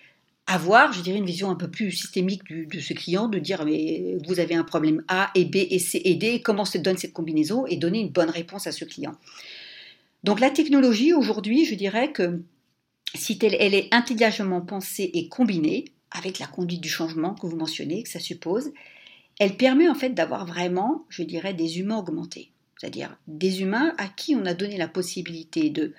avoir, 0.48 0.94
je 0.94 1.02
dirais, 1.02 1.18
une 1.18 1.26
vision 1.26 1.50
un 1.50 1.56
peu 1.56 1.70
plus 1.70 1.92
systémique 1.92 2.44
de 2.48 2.80
ce 2.80 2.94
client, 2.94 3.28
de 3.28 3.40
dire 3.40 3.66
mais 3.66 4.16
vous 4.28 4.40
avez 4.40 4.54
un 4.54 4.64
problème 4.64 5.04
A 5.08 5.32
et 5.34 5.46
B 5.46 5.56
et 5.56 5.80
C 5.80 6.02
et 6.06 6.16
D, 6.16 6.42
comment 6.42 6.66
se 6.66 6.78
donne 6.78 6.98
cette 6.98 7.14
combinaison? 7.14 7.66
et 7.66 7.78
donner 7.78 8.00
une 8.00 8.10
bonne 8.10 8.30
réponse 8.30 8.68
à 8.68 8.72
ce 8.72 8.86
client. 8.86 9.14
Donc 10.26 10.40
la 10.40 10.50
technologie 10.50 11.14
aujourd'hui, 11.14 11.66
je 11.66 11.76
dirais 11.76 12.12
que 12.12 12.42
si 13.14 13.38
elle, 13.44 13.76
est 13.76 13.94
intelligemment 13.94 14.60
pensée 14.60 15.12
et 15.14 15.30
combinée 15.30 15.86
avec 16.10 16.40
la 16.40 16.48
conduite 16.48 16.82
du 16.82 16.90
changement 16.90 17.36
que 17.36 17.46
vous 17.46 17.56
mentionnez, 17.56 18.02
que 18.02 18.10
ça 18.10 18.20
suppose, 18.20 18.72
elle 19.40 19.56
permet 19.56 19.88
en 19.88 19.94
fait 19.94 20.10
d'avoir 20.10 20.48
vraiment, 20.48 21.06
je 21.10 21.22
dirais, 21.22 21.54
des 21.54 21.80
humains 21.80 22.00
augmentés. 22.00 22.50
C'est-à-dire 22.76 23.16
des 23.28 23.62
humains 23.62 23.94
à 24.00 24.08
qui 24.08 24.36
on 24.36 24.48
a 24.48 24.56
donné 24.56 24.78
la 24.78 24.88
possibilité 24.88 25.70
de 25.70 25.94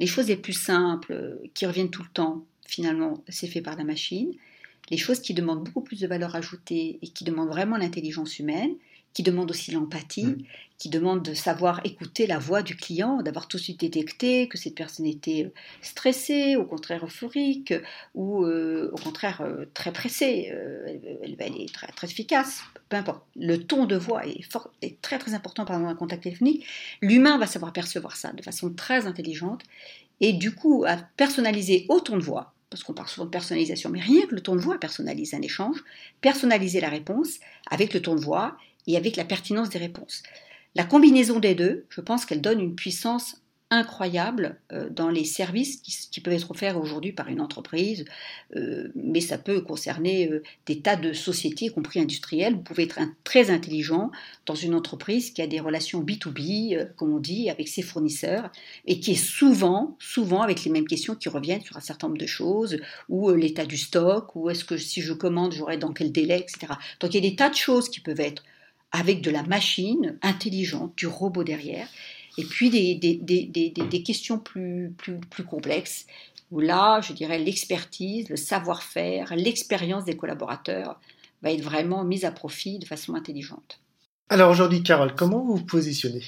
les 0.00 0.08
choses 0.08 0.26
les 0.26 0.36
plus 0.36 0.54
simples 0.54 1.38
qui 1.54 1.64
reviennent 1.64 1.90
tout 1.90 2.02
le 2.02 2.08
temps, 2.12 2.44
finalement, 2.66 3.22
c'est 3.28 3.46
fait 3.46 3.62
par 3.62 3.76
la 3.76 3.84
machine. 3.84 4.32
Les 4.90 4.96
choses 4.96 5.20
qui 5.20 5.34
demandent 5.34 5.62
beaucoup 5.62 5.82
plus 5.82 6.00
de 6.00 6.08
valeur 6.08 6.34
ajoutée 6.34 6.98
et 7.00 7.06
qui 7.06 7.22
demandent 7.22 7.50
vraiment 7.50 7.76
l'intelligence 7.76 8.40
humaine, 8.40 8.74
qui 9.18 9.24
demande 9.24 9.50
aussi 9.50 9.72
l'empathie, 9.72 10.26
mm. 10.26 10.44
qui 10.78 10.90
demande 10.90 11.24
de 11.24 11.34
savoir 11.34 11.80
écouter 11.82 12.28
la 12.28 12.38
voix 12.38 12.62
du 12.62 12.76
client, 12.76 13.20
d'avoir 13.20 13.48
tout 13.48 13.56
de 13.56 13.62
suite 13.62 13.80
détecté 13.80 14.46
que 14.46 14.56
cette 14.56 14.76
personne 14.76 15.06
était 15.06 15.46
euh, 15.46 15.52
stressée, 15.82 16.54
au 16.54 16.64
contraire 16.64 17.04
euphorique, 17.04 17.74
ou 18.14 18.44
euh, 18.44 18.92
au 18.92 18.96
contraire 18.96 19.40
euh, 19.40 19.64
très 19.74 19.92
pressée, 19.92 20.52
elle, 21.24 21.36
est 21.40 21.74
très, 21.74 21.88
très 21.88 22.06
efficace, 22.06 22.60
peu 22.90 22.96
importe. 22.96 23.24
Le 23.34 23.56
ton 23.56 23.86
de 23.86 23.96
voix 23.96 24.24
est, 24.24 24.42
fort, 24.42 24.70
est 24.82 25.02
très 25.02 25.18
très 25.18 25.34
important 25.34 25.64
pendant 25.64 25.88
un 25.88 25.96
contact 25.96 26.22
téléphonique. 26.22 26.64
L'humain 27.02 27.38
va 27.38 27.48
savoir 27.48 27.72
percevoir 27.72 28.14
ça 28.14 28.32
de 28.32 28.42
façon 28.44 28.72
très 28.72 29.08
intelligente, 29.08 29.64
et 30.20 30.32
du 30.32 30.54
coup, 30.54 30.84
à 30.86 30.96
personnaliser 31.16 31.86
au 31.88 31.98
ton 31.98 32.18
de 32.18 32.22
voix, 32.22 32.54
parce 32.70 32.84
qu'on 32.84 32.94
parle 32.94 33.08
souvent 33.08 33.24
de 33.24 33.30
personnalisation, 33.30 33.90
mais 33.90 34.00
rien 34.00 34.26
que 34.26 34.34
le 34.36 34.42
ton 34.42 34.54
de 34.54 34.60
voix 34.60 34.78
personnalise 34.78 35.34
un 35.34 35.42
échange, 35.42 35.82
personnaliser 36.20 36.80
la 36.80 36.88
réponse 36.88 37.40
avec 37.68 37.94
le 37.94 38.00
ton 38.00 38.14
de 38.14 38.20
voix 38.20 38.56
et 38.88 38.96
avec 38.96 39.14
la 39.14 39.24
pertinence 39.24 39.70
des 39.70 39.78
réponses. 39.78 40.24
La 40.74 40.84
combinaison 40.84 41.38
des 41.38 41.54
deux, 41.54 41.86
je 41.88 42.00
pense 42.00 42.26
qu'elle 42.26 42.40
donne 42.40 42.60
une 42.60 42.74
puissance 42.74 43.36
incroyable 43.70 44.58
euh, 44.72 44.88
dans 44.88 45.10
les 45.10 45.24
services 45.24 45.76
qui, 45.76 46.20
peuvent 46.20 46.32
être 46.32 46.50
offerts 46.50 46.80
aujourd'hui 46.80 47.12
par 47.12 47.28
une 47.28 47.40
entreprise, 47.40 48.06
euh, 48.56 48.90
mais 48.94 49.20
ça 49.20 49.36
peut 49.36 49.60
concerner 49.60 50.30
euh, 50.30 50.42
des 50.66 50.80
tas 50.80 50.96
de 50.96 51.12
sociétés, 51.12 51.66
y 51.66 51.70
compris 51.70 52.00
industrielles. 52.00 52.54
Vous 52.54 52.62
pouvez 52.62 52.84
être 52.84 52.98
très 53.24 53.50
intelligent 53.50 54.10
dans 54.46 54.54
une 54.54 54.74
entreprise 54.74 55.30
qui 55.30 55.42
a 55.42 55.46
des 55.46 55.60
relations 55.60 56.02
B2B, 56.02 56.94
comme 56.96 57.14
on 57.14 57.20
dit, 57.20 57.50
avec 57.50 57.68
ses 57.68 57.82
fournisseurs, 57.82 58.50
et 58.86 59.00
qui 59.00 59.12
est 59.12 59.22
souvent, 59.22 59.96
souvent 60.00 60.40
avec 60.40 60.64
les 60.64 60.70
mêmes 60.70 60.86
questions 60.86 61.14
qui 61.14 61.28
reviennent 61.28 61.62
sur 61.62 61.76
un 61.76 61.80
certain 61.80 62.08
nombre 62.08 62.18
de 62.18 62.26
choses, 62.26 62.80
ou 63.08 63.30
l'état 63.30 63.66
du 63.66 63.76
stock, 63.76 64.34
ou 64.34 64.48
est-ce 64.48 64.64
que 64.64 64.78
si 64.78 65.02
je 65.02 65.12
commande, 65.12 65.52
j'aurai 65.52 65.76
dans 65.76 65.92
quel 65.92 66.10
délai, 66.10 66.40
etc. 66.40 66.72
Donc 67.00 67.12
il 67.12 67.22
y 67.22 67.26
a 67.26 67.30
des 67.30 67.36
tas 67.36 67.50
de 67.50 67.54
choses 67.54 67.90
qui 67.90 68.00
peuvent 68.00 68.20
être 68.20 68.42
avec 68.92 69.20
de 69.20 69.30
la 69.30 69.42
machine 69.42 70.18
intelligente, 70.22 70.94
du 70.96 71.06
robot 71.06 71.44
derrière, 71.44 71.88
et 72.38 72.44
puis 72.44 72.70
des, 72.70 72.94
des, 72.94 74.02
questions 74.02 74.38
plus, 74.38 74.92
plus, 74.96 75.18
plus 75.18 75.44
complexes, 75.44 76.06
où 76.50 76.60
là, 76.60 77.00
je 77.00 77.12
dirais, 77.12 77.38
l'expertise, 77.38 78.28
le 78.28 78.36
savoir-faire, 78.36 79.34
l'expérience 79.36 80.04
des 80.04 80.16
collaborateurs 80.16 80.98
va 81.42 81.52
être 81.52 81.62
vraiment 81.62 82.04
mise 82.04 82.24
à 82.24 82.30
profit 82.30 82.78
de 82.78 82.86
façon 82.86 83.14
intelligente. 83.14 83.80
Alors 84.28 84.50
aujourd'hui, 84.50 84.82
Carole, 84.82 85.14
comment 85.14 85.44
vous 85.44 85.56
vous 85.56 85.64
positionnez? 85.64 86.22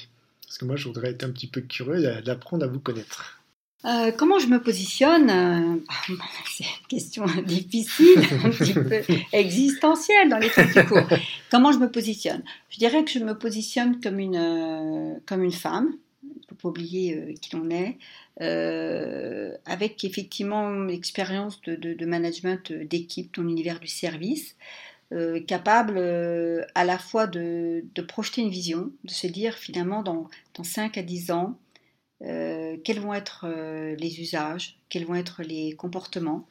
Parce 0.45 0.57
que 0.57 0.65
moi, 0.65 0.75
je 0.75 0.87
voudrais 0.87 1.11
être 1.11 1.23
un 1.23 1.31
petit 1.31 1.47
peu 1.47 1.61
curieux 1.61 2.21
d'apprendre 2.21 2.65
à 2.65 2.67
vous 2.67 2.79
connaître. 2.79 3.40
Euh, 3.83 4.11
comment 4.11 4.37
je 4.37 4.45
me 4.47 4.61
positionne 4.61 5.29
euh, 5.29 5.75
C'est 6.51 6.65
une 6.65 6.87
question 6.87 7.25
difficile, 7.45 8.19
un 8.43 8.49
petit 8.49 8.73
peu 8.73 9.01
existentielle 9.33 10.29
dans 10.29 10.37
les 10.37 10.49
trucs 10.49 10.73
du 10.73 10.85
cours. 10.85 11.07
Comment 11.49 11.71
je 11.71 11.79
me 11.79 11.89
positionne? 11.89 12.43
Je 12.69 12.77
dirais 12.77 13.03
que 13.03 13.11
je 13.11 13.19
me 13.19 13.37
positionne 13.37 13.99
comme 13.99 14.19
une, 14.19 14.35
euh, 14.35 15.15
comme 15.25 15.43
une 15.43 15.51
femme, 15.51 15.95
il 16.23 16.29
ne 16.29 16.47
faut 16.49 16.55
pas 16.55 16.69
oublier 16.69 17.35
qui 17.41 17.55
l'on 17.55 17.69
est, 17.71 17.97
avec 19.65 20.03
effectivement 20.03 20.69
l'expérience 20.83 21.59
de, 21.61 21.75
de, 21.75 22.05
management 22.05 22.71
d'équipe 22.71 23.33
dans 23.35 23.43
l'univers 23.43 23.79
du 23.79 23.87
service. 23.87 24.55
capable 25.47 25.99
à 26.75 26.85
la 26.85 26.97
fois 26.97 27.27
de, 27.27 27.83
de, 27.95 28.01
projeter 28.01 28.41
une 28.41 28.49
vision, 28.49 28.91
de 29.03 29.11
se 29.11 29.27
dire 29.27 29.55
finalement 29.55 30.03
dans, 30.03 30.27
dans 30.55 30.63
5 30.63 30.97
à 30.97 31.03
10 31.03 31.31
ans, 31.31 31.57
euh, 32.23 32.77
quels 32.83 32.99
vont 32.99 33.13
être 33.13 33.45
euh, 33.45 33.95
les 33.95 34.21
usages, 34.21 34.77
quels 34.89 35.05
vont 35.05 35.15
être 35.15 35.41
les 35.43 35.73
comportements? 35.73 36.47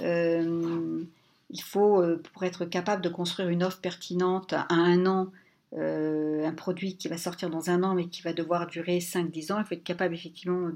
Euh, 0.00 1.02
il 1.50 1.62
faut, 1.62 2.04
pour 2.32 2.44
être 2.44 2.64
capable 2.64 3.02
de 3.02 3.08
construire 3.08 3.48
une 3.48 3.64
offre 3.64 3.80
pertinente 3.80 4.52
à 4.52 4.66
un 4.70 5.04
an, 5.06 5.32
un 5.76 6.52
produit 6.52 6.96
qui 6.96 7.08
va 7.08 7.16
sortir 7.16 7.50
dans 7.50 7.70
un 7.70 7.82
an 7.82 7.94
mais 7.94 8.06
qui 8.06 8.22
va 8.22 8.32
devoir 8.32 8.68
durer 8.68 8.98
5-10 8.98 9.52
ans, 9.52 9.58
il 9.58 9.64
faut 9.64 9.74
être 9.74 9.82
capable 9.82 10.14
effectivement 10.14 10.70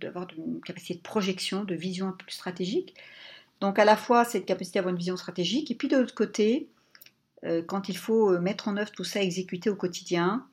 d'avoir 0.00 0.26
une 0.36 0.60
capacité 0.62 0.94
de 0.94 1.00
projection, 1.00 1.62
de 1.62 1.76
vision 1.76 2.08
un 2.08 2.12
peu 2.12 2.24
plus 2.24 2.34
stratégique. 2.34 2.94
Donc 3.60 3.78
à 3.78 3.84
la 3.84 3.96
fois 3.96 4.24
cette 4.24 4.46
capacité 4.46 4.80
d'avoir 4.80 4.90
une 4.90 4.98
vision 4.98 5.16
stratégique, 5.16 5.70
et 5.70 5.76
puis 5.76 5.86
de 5.86 5.96
l'autre 5.96 6.14
côté, 6.14 6.66
quand 7.68 7.88
il 7.88 7.96
faut 7.96 8.36
mettre 8.40 8.66
en 8.66 8.76
œuvre 8.76 8.90
tout 8.90 9.04
ça, 9.04 9.22
exécuter 9.22 9.70
au 9.70 9.76
quotidien, 9.76 10.44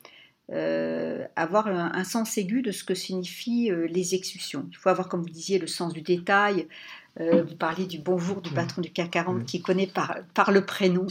euh, 0.52 1.26
avoir 1.38 1.68
un, 1.68 2.04
sens 2.04 2.38
aigu 2.38 2.62
de 2.62 2.72
ce 2.72 2.84
que 2.84 2.94
signifient 2.94 3.72
euh, 3.72 3.88
les 3.88 4.14
exécutions. 4.14 4.68
Il 4.72 4.76
faut 4.76 4.90
avoir, 4.90 5.08
comme 5.08 5.22
vous 5.22 5.30
disiez, 5.30 5.58
le 5.58 5.68
sens 5.68 5.94
du 5.94 6.02
détail. 6.02 6.68
Euh, 7.22 7.44
vous 7.44 7.56
parliez 7.56 7.86
du 7.86 8.00
bonjour 8.00 8.42
du 8.42 8.50
patron 8.50 8.82
du 8.82 8.92
CAC 8.92 9.12
40 9.12 9.46
qui 9.46 9.62
connaît 9.62 9.88
par, 9.88 10.18
par 10.34 10.52
le 10.52 10.66
prénom 10.66 11.08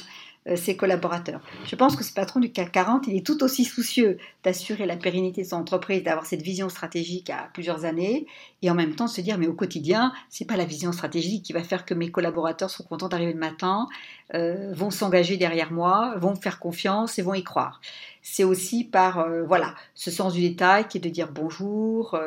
ses 0.57 0.77
collaborateurs. 0.77 1.41
Je 1.67 1.77
pense 1.77 1.95
que 1.95 2.03
ce 2.03 2.13
patron 2.13 2.41
du 2.41 2.51
CAC 2.51 2.73
40, 2.73 3.07
il 3.07 3.17
est 3.17 3.25
tout 3.25 3.45
aussi 3.45 3.65
soucieux 3.65 4.19
d'assurer 4.43 4.87
la 4.87 4.97
pérennité 4.97 5.43
de 5.43 5.47
son 5.47 5.55
entreprise, 5.55 6.03
d'avoir 6.03 6.27
cette 6.27 6.43
vision 6.43 6.69
stratégique 6.69 7.31
à 7.31 7.49
plusieurs 7.55 7.85
années, 7.85 8.27
et 8.61 8.69
en 8.69 8.75
même 8.75 8.97
temps 8.97 9.07
se 9.07 9.21
dire, 9.21 9.39
mais 9.39 9.47
au 9.47 9.53
quotidien, 9.53 10.13
c'est 10.31 10.45
pas 10.45 10.57
la 10.57 10.65
vision 10.65 10.91
stratégique 10.91 11.45
qui 11.45 11.53
va 11.53 11.63
faire 11.63 11.85
que 11.85 11.95
mes 11.95 12.11
collaborateurs 12.11 12.71
sont 12.71 12.83
contents 12.83 13.09
d'arriver 13.09 13.35
le 13.35 13.39
matin, 13.39 13.87
euh, 14.35 14.73
vont 14.75 14.91
s'engager 14.91 15.37
derrière 15.37 15.73
moi, 15.73 16.15
vont 16.17 16.31
me 16.31 16.41
faire 16.41 16.59
confiance 16.59 17.19
et 17.19 17.23
vont 17.23 17.35
y 17.35 17.45
croire. 17.45 17.81
C'est 18.23 18.45
aussi 18.45 18.85
par 18.85 19.19
euh, 19.19 19.43
voilà 19.45 19.75
ce 19.95 20.11
sens 20.11 20.35
du 20.35 20.41
détail 20.41 20.87
qui 20.89 20.99
est 20.99 21.01
de 21.01 21.09
dire 21.09 21.31
bonjour, 21.33 22.19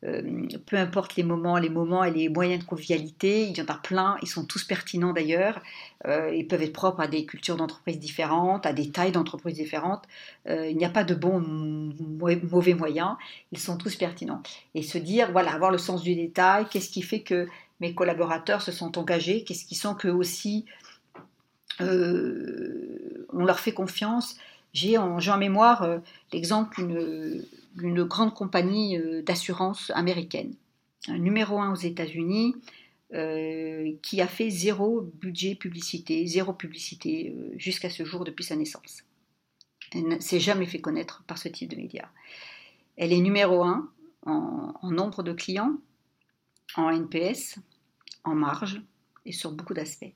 peu 0.00 0.76
importe 0.76 1.16
les 1.16 1.24
moments, 1.24 1.58
les 1.58 1.70
moments 1.70 2.04
et 2.04 2.12
les 2.12 2.28
moyens 2.28 2.62
de 2.62 2.68
convivialité, 2.68 3.48
il 3.48 3.56
y 3.56 3.60
en 3.60 3.66
a 3.66 3.74
plein, 3.74 4.16
ils 4.22 4.28
sont 4.28 4.44
tous 4.44 4.62
pertinents 4.62 5.12
d'ailleurs, 5.12 5.60
ils 6.06 6.46
peuvent 6.46 6.62
être 6.62 6.72
propres 6.72 7.00
à 7.00 7.08
des 7.08 7.24
cultures 7.26 7.56
d'entreprises 7.56 7.98
différentes, 7.98 8.64
à 8.64 8.72
des 8.72 8.90
tailles 8.90 9.10
d'entreprises 9.10 9.56
différentes. 9.56 10.04
Euh, 10.48 10.68
il 10.68 10.76
n'y 10.76 10.84
a 10.84 10.90
pas 10.90 11.04
de 11.04 11.14
bon 11.14 11.40
mauvais 11.40 12.74
moyens, 12.74 13.16
ils 13.52 13.58
sont 13.58 13.76
tous 13.76 13.96
pertinents. 13.96 14.42
Et 14.74 14.82
se 14.82 14.98
dire, 14.98 15.32
voilà, 15.32 15.52
avoir 15.52 15.70
le 15.70 15.78
sens 15.78 16.02
du 16.02 16.14
détail, 16.14 16.66
qu'est-ce 16.70 16.90
qui 16.90 17.02
fait 17.02 17.20
que 17.20 17.48
mes 17.80 17.94
collaborateurs 17.94 18.62
se 18.62 18.72
sont 18.72 18.98
engagés, 18.98 19.44
qu'est-ce 19.44 19.64
qui 19.64 19.74
sent 19.74 19.94
qu'eux 19.98 20.12
aussi, 20.12 20.64
euh, 20.66 20.87
on 21.80 23.44
leur 23.44 23.60
fait 23.60 23.72
confiance. 23.72 24.36
J'ai 24.72 24.98
en, 24.98 25.38
mémoire 25.38 25.82
euh, 25.82 25.98
l'exemple 26.32 26.86
d'une 27.74 28.04
grande 28.04 28.34
compagnie 28.34 28.98
d'assurance 29.22 29.90
américaine, 29.94 30.54
numéro 31.08 31.58
un 31.58 31.72
aux 31.72 31.76
États-Unis, 31.76 32.54
euh, 33.14 33.94
qui 34.02 34.20
a 34.20 34.26
fait 34.26 34.50
zéro 34.50 35.00
budget 35.00 35.54
publicité, 35.54 36.26
zéro 36.26 36.52
publicité 36.52 37.34
euh, 37.34 37.54
jusqu'à 37.56 37.88
ce 37.88 38.04
jour 38.04 38.22
depuis 38.22 38.44
sa 38.44 38.54
naissance. 38.54 39.02
Elle 39.94 40.08
ne 40.08 40.20
s'est 40.20 40.40
jamais 40.40 40.66
fait 40.66 40.82
connaître 40.82 41.24
par 41.26 41.38
ce 41.38 41.48
type 41.48 41.70
de 41.70 41.76
médias. 41.76 42.10
Elle 42.98 43.14
est 43.14 43.20
numéro 43.20 43.64
un 43.64 43.90
en, 44.26 44.90
nombre 44.90 45.22
de 45.22 45.32
clients, 45.32 45.78
en 46.76 46.90
NPS, 46.90 47.58
en 48.24 48.34
marge 48.34 48.82
et 49.24 49.32
sur 49.32 49.52
beaucoup 49.52 49.72
d'aspects. 49.72 50.12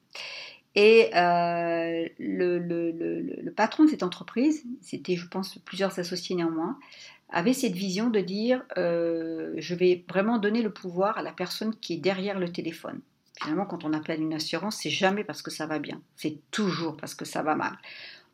Et 0.74 1.10
euh, 1.14 2.08
le, 2.18 3.50
patron 3.50 3.84
de 3.84 3.90
cette 3.90 4.02
entreprise, 4.02 4.64
c'était 4.80 5.16
je 5.16 5.28
pense 5.28 5.58
plusieurs 5.58 5.98
associés 5.98 6.34
néanmoins, 6.34 6.78
avait 7.28 7.52
cette 7.52 7.74
vision 7.74 8.10
de 8.10 8.20
dire 8.20 8.62
euh, 8.78 9.52
je 9.56 9.74
vais 9.74 10.04
vraiment 10.08 10.38
donner 10.38 10.62
le 10.62 10.70
pouvoir 10.72 11.18
à 11.18 11.22
la 11.22 11.32
personne 11.32 11.74
qui 11.76 11.94
est 11.94 11.98
derrière 11.98 12.38
le 12.38 12.50
téléphone. 12.50 13.00
Finalement, 13.40 13.66
quand 13.66 13.84
on 13.84 13.92
appelle 13.92 14.20
une 14.20 14.34
assurance, 14.34 14.76
c'est 14.82 14.90
jamais 14.90 15.24
parce 15.24 15.42
que 15.42 15.50
ça 15.50 15.66
va 15.66 15.78
bien, 15.78 16.00
c'est 16.16 16.38
toujours 16.50 16.96
parce 16.96 17.14
que 17.14 17.24
ça 17.24 17.42
va 17.42 17.54
mal. 17.54 17.76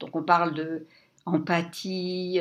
Donc 0.00 0.14
on 0.14 0.22
parle 0.22 0.54
de 0.54 0.86
empathie, 1.26 2.40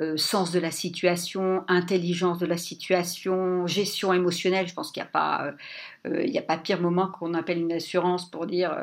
euh, 0.00 0.12
euh, 0.12 0.16
sens 0.16 0.52
de 0.52 0.58
la 0.58 0.70
situation, 0.70 1.64
intelligence 1.68 2.38
de 2.38 2.46
la 2.46 2.56
situation, 2.56 3.66
gestion 3.66 4.12
émotionnelle. 4.12 4.66
Je 4.66 4.74
pense 4.74 4.90
qu'il 4.90 5.02
n'y 5.02 5.08
a, 5.08 5.10
pas, 5.10 5.52
il 6.04 6.36
a 6.36 6.42
pas 6.42 6.58
pire 6.58 6.80
moment 6.80 7.08
qu'on 7.08 7.34
appelle 7.34 7.58
une 7.58 7.72
assurance 7.72 8.30
pour 8.30 8.46
dire 8.46 8.74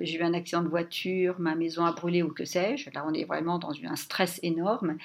j'ai 0.00 0.18
eu 0.18 0.22
un 0.22 0.34
accident 0.34 0.62
de 0.62 0.68
voiture, 0.68 1.36
ma 1.38 1.54
maison 1.54 1.84
a 1.84 1.92
brûlé 1.92 2.22
ou 2.22 2.32
que 2.32 2.44
sais-je. 2.44 2.90
Là, 2.94 3.04
on 3.08 3.14
est 3.14 3.24
vraiment 3.24 3.58
dans 3.58 3.72
un 3.84 3.96
stress 3.96 4.38
énorme 4.42 4.96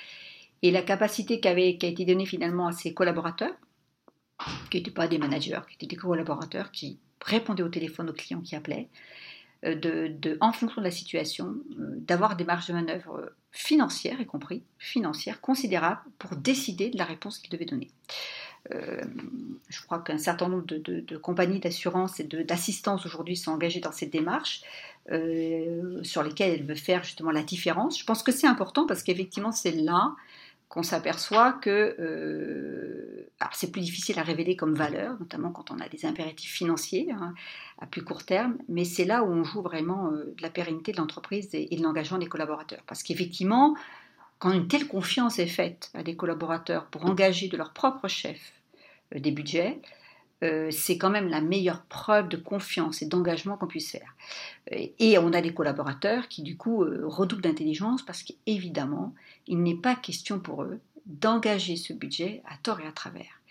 et 0.61 0.71
la 0.71 0.81
capacité 0.81 1.39
qui, 1.39 1.47
avait, 1.47 1.77
qui 1.77 1.85
a 1.85 1.89
été 1.89 2.05
donnée 2.05 2.25
finalement 2.25 2.67
à 2.67 2.71
ses 2.71 2.93
collaborateurs, 2.93 3.53
qui 4.71 4.77
n'étaient 4.77 4.89
pas 4.89 5.07
des 5.07 5.17
managers, 5.19 5.59
qui 5.69 5.75
étaient 5.75 5.95
des 5.95 5.95
collaborateurs 5.95 6.71
qui 6.71 6.99
répondaient 7.23 7.63
au 7.63 7.69
téléphone 7.69 8.09
aux 8.09 8.13
clients 8.13 8.41
qui 8.41 8.55
appelaient, 8.55 8.89
euh, 9.65 9.75
de, 9.75 10.37
en 10.41 10.51
fonction 10.51 10.81
de 10.81 10.85
la 10.85 10.91
situation, 10.91 11.55
euh, 11.79 11.95
d'avoir 11.97 12.35
des 12.35 12.43
marges 12.43 12.67
de 12.67 12.73
manœuvre 12.73 13.31
financières, 13.51 14.19
y 14.21 14.25
compris 14.25 14.63
financières, 14.77 15.41
considérables 15.41 16.01
pour 16.19 16.35
décider 16.35 16.89
de 16.89 16.97
la 16.97 17.05
réponse 17.05 17.39
qu'ils 17.39 17.51
devaient 17.51 17.65
donner. 17.65 17.89
Euh, 18.73 19.01
je 19.69 19.81
crois 19.83 19.99
qu'un 19.99 20.17
certain 20.17 20.49
nombre 20.49 20.65
de, 20.65 21.17
compagnies 21.17 21.59
d'assurance 21.59 22.19
et 22.19 22.23
d'assistance 22.23 23.05
aujourd'hui 23.05 23.37
sont 23.37 23.51
engagées 23.51 23.79
dans 23.79 23.91
cette 23.91 24.11
démarche 24.11 24.61
sur 26.01 26.23
lesquelles 26.23 26.53
elles 26.53 26.65
veulent 26.65 26.75
faire 26.75 27.03
justement 27.03 27.29
la 27.29 27.43
différence. 27.43 27.99
Je 27.99 28.05
pense 28.05 28.23
que 28.23 28.31
c'est 28.31 28.47
important 28.47 28.87
parce 28.87 29.03
qu'effectivement 29.03 29.51
c'est 29.51 29.71
là 29.71 30.15
qu'on 30.69 30.83
s'aperçoit 30.83 31.53
que 31.53 31.95
euh, 31.99 33.29
c'est 33.51 33.71
plus 33.71 33.81
difficile 33.81 34.19
à 34.19 34.23
révéler 34.23 34.55
comme 34.55 34.73
valeur, 34.73 35.17
notamment 35.19 35.51
quand 35.51 35.71
on 35.71 35.79
a 35.79 35.87
des 35.87 36.05
impératifs 36.05 36.51
financiers 36.51 37.09
hein, 37.11 37.33
à 37.79 37.85
plus 37.85 38.03
court 38.03 38.23
terme, 38.23 38.57
mais 38.67 38.85
c'est 38.85 39.05
là 39.05 39.23
où 39.23 39.27
on 39.27 39.43
joue 39.43 39.61
vraiment 39.61 40.11
euh, 40.11 40.33
de 40.35 40.41
la 40.41 40.49
pérennité 40.49 40.91
de 40.91 40.97
l'entreprise 40.97 41.49
et, 41.53 41.75
de 41.75 41.83
l'engagement 41.83 42.17
des 42.17 42.27
collaborateurs. 42.27 42.81
Parce 42.87 43.03
qu'effectivement, 43.03 43.75
quand 44.39 44.51
une 44.51 44.67
telle 44.67 44.87
confiance 44.87 45.39
est 45.39 45.47
faite 45.47 45.91
à 45.93 46.03
des 46.03 46.15
collaborateurs 46.15 46.87
pour 46.87 47.05
engager 47.05 47.47
de 47.47 47.57
leur 47.57 47.71
propre 47.73 48.07
chef 48.07 48.53
euh, 49.13 49.19
des 49.19 49.31
budgets, 49.31 49.79
c'est 50.41 50.97
quand 50.97 51.09
même 51.09 51.27
la 51.27 51.41
meilleure 51.41 51.83
preuve 51.83 52.29
de 52.29 52.37
confiance 52.37 53.01
et 53.01 53.07
d'engagement 53.07 53.57
qu'on 53.57 53.67
puisse 53.67 53.91
faire. 53.91 54.15
Et 54.71 55.17
on 55.17 55.33
a 55.33 55.41
des 55.41 55.53
collaborateurs 55.53 56.27
qui 56.27 56.43
du 56.43 56.55
coup 56.55 56.85
redoublent 57.03 57.41
d'intelligence 57.41 58.03
parce 58.03 58.21
qu'évidemment, 58.21 59.15
il 59.47 59.63
n'est 59.63 59.75
pas 59.75 59.95
question 59.95 60.39
pour 60.39 60.63
eux 60.63 60.79
d'engager 61.05 61.75
ce 61.77 61.93
budget 61.93 62.43
à 62.45 62.57
tort 62.57 62.79
et 62.79 62.87
à 62.87 62.91
travers. 62.91 63.41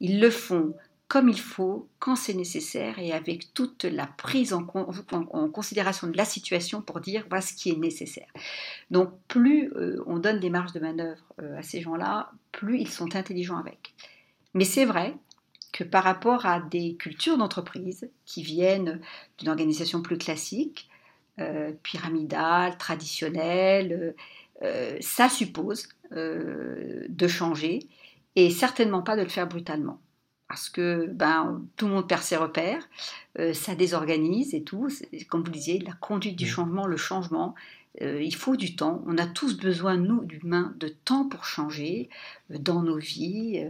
Ils 0.00 0.20
le 0.20 0.30
font 0.30 0.74
comme 1.12 1.28
il 1.28 1.38
faut, 1.38 1.90
quand 1.98 2.16
c'est 2.16 2.32
nécessaire 2.32 2.98
et 2.98 3.12
avec 3.12 3.52
toute 3.52 3.84
la 3.84 4.06
prise 4.06 4.54
en, 4.54 4.64
considération 4.64 6.06
de 6.06 6.16
la 6.16 6.24
situation 6.24 6.80
pour 6.80 7.00
dire 7.00 7.26
voilà 7.28 7.42
ce 7.42 7.52
qui 7.52 7.68
est 7.68 7.76
nécessaire. 7.76 8.28
Donc 8.90 9.10
plus 9.28 9.70
euh, 9.74 10.02
on 10.06 10.18
donne 10.18 10.40
des 10.40 10.48
marges 10.48 10.72
de 10.72 10.80
manœuvre 10.80 11.22
euh, 11.42 11.58
à 11.58 11.62
ces 11.62 11.82
gens-là, 11.82 12.32
plus 12.50 12.80
ils 12.80 12.88
sont 12.88 13.14
intelligents 13.14 13.58
avec. 13.58 13.92
Mais 14.54 14.64
c'est 14.64 14.86
vrai 14.86 15.14
que 15.72 15.84
par 15.84 16.04
rapport 16.04 16.46
à 16.46 16.60
des 16.60 16.94
cultures 16.94 17.38
d'entreprise 17.38 18.10
qui 18.26 18.42
viennent 18.42 19.00
d'une 19.38 19.48
organisation 19.48 20.02
plus 20.02 20.18
classique, 20.18 20.88
euh, 21.40 21.72
pyramidale, 21.82 22.76
traditionnelle, 22.76 24.14
euh, 24.62 24.96
ça 25.00 25.28
suppose 25.28 25.88
de 26.10 27.26
changer 27.26 27.88
et 28.36 28.50
certainement 28.50 29.00
pas 29.00 29.16
de 29.16 29.22
le 29.22 29.30
faire 29.30 29.48
brutalement 29.48 29.98
parce 30.52 30.68
que 30.68 31.06
ben, 31.06 31.62
tout 31.76 31.86
le 31.86 31.94
monde 31.94 32.06
perd 32.06 32.20
ses 32.20 32.36
repères, 32.36 32.86
euh, 33.38 33.54
ça 33.54 33.74
désorganise 33.74 34.52
et 34.52 34.62
tout. 34.62 34.86
Comme 35.30 35.42
vous 35.42 35.50
disiez, 35.50 35.78
la 35.78 35.94
conduite 35.94 36.36
du 36.36 36.46
changement, 36.46 36.86
le 36.86 36.98
changement, 36.98 37.54
euh, 38.00 38.22
il 38.22 38.34
faut 38.34 38.56
du 38.56 38.74
temps. 38.74 39.02
On 39.06 39.18
a 39.18 39.26
tous 39.26 39.58
besoin, 39.58 39.96
nous, 39.96 40.24
d'humains, 40.24 40.74
de 40.78 40.88
temps 40.88 41.28
pour 41.28 41.44
changer 41.44 42.08
euh, 42.50 42.56
dans 42.58 42.82
nos 42.82 42.96
vies. 42.96 43.62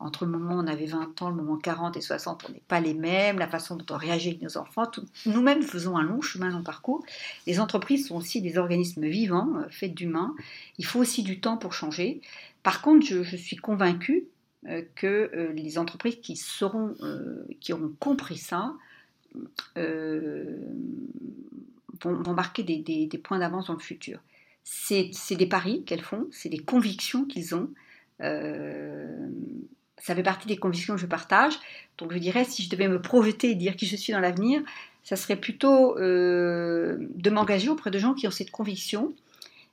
entre 0.00 0.24
le 0.24 0.32
moment 0.32 0.56
où 0.56 0.58
on 0.58 0.66
avait 0.66 0.86
20 0.86 1.22
ans, 1.22 1.30
le 1.30 1.36
moment 1.36 1.56
40 1.56 1.96
et 1.96 2.00
60, 2.00 2.46
on 2.48 2.52
n'est 2.52 2.62
pas 2.66 2.80
les 2.80 2.94
mêmes. 2.94 3.38
La 3.38 3.48
façon 3.48 3.76
dont 3.76 3.94
on 3.94 3.96
réagit 3.96 4.30
avec 4.30 4.42
nos 4.42 4.56
enfants, 4.56 4.90
nous-mêmes 5.26 5.62
faisons 5.62 5.96
un 5.96 6.02
long 6.02 6.20
chemin, 6.20 6.50
long 6.50 6.62
parcours. 6.64 7.04
Les 7.46 7.60
entreprises 7.60 8.08
sont 8.08 8.16
aussi 8.16 8.42
des 8.42 8.58
organismes 8.58 9.06
vivants, 9.06 9.62
faits 9.70 9.94
d'humains. 9.94 10.34
Il 10.78 10.84
faut 10.84 10.98
aussi 10.98 11.22
du 11.22 11.40
temps 11.40 11.56
pour 11.56 11.72
changer. 11.72 12.20
Par 12.62 12.82
contre, 12.82 13.06
je, 13.06 13.36
suis 13.36 13.56
convaincue 13.56 14.26
euh, 14.66 14.82
que 14.94 15.30
euh, 15.34 15.52
les 15.52 15.78
entreprises 15.78 16.16
qui, 16.20 16.40
euh, 16.62 17.44
qui 17.60 17.72
auront 17.72 17.94
compris 17.98 18.38
ça 18.38 18.74
vont, 22.02 22.34
marquer 22.34 22.62
des, 22.62 23.20
points 23.22 23.38
d'avance 23.38 23.66
dans 23.66 23.74
le 23.74 23.80
futur. 23.80 24.20
C'est 24.64 25.36
des 25.36 25.46
paris 25.46 25.82
qu'elles 25.84 26.02
font, 26.02 26.26
c'est 26.30 26.48
des 26.48 26.58
convictions 26.58 27.24
qu'ils 27.24 27.54
ont. 27.54 27.70
ça 28.20 30.14
fait 30.14 30.22
partie 30.22 30.48
des 30.48 30.56
convictions 30.56 30.94
que 30.94 31.00
je 31.00 31.06
partage. 31.06 31.54
Donc 31.98 32.12
je 32.12 32.18
dirais, 32.18 32.44
si 32.44 32.62
je 32.62 32.70
devais 32.70 32.88
me 32.88 33.00
projeter 33.00 33.50
et 33.50 33.54
dire 33.54 33.76
qui 33.76 33.86
je 33.86 33.96
suis 33.96 34.12
dans 34.12 34.20
l'avenir, 34.20 34.62
ça 35.02 35.16
serait 35.16 35.36
plutôt 35.36 35.94
de 35.96 37.30
m'engager 37.30 37.68
auprès 37.68 37.90
de 37.90 37.98
gens 37.98 38.14
qui 38.14 38.28
ont 38.28 38.32
cette 38.32 38.50
conviction 38.50 39.14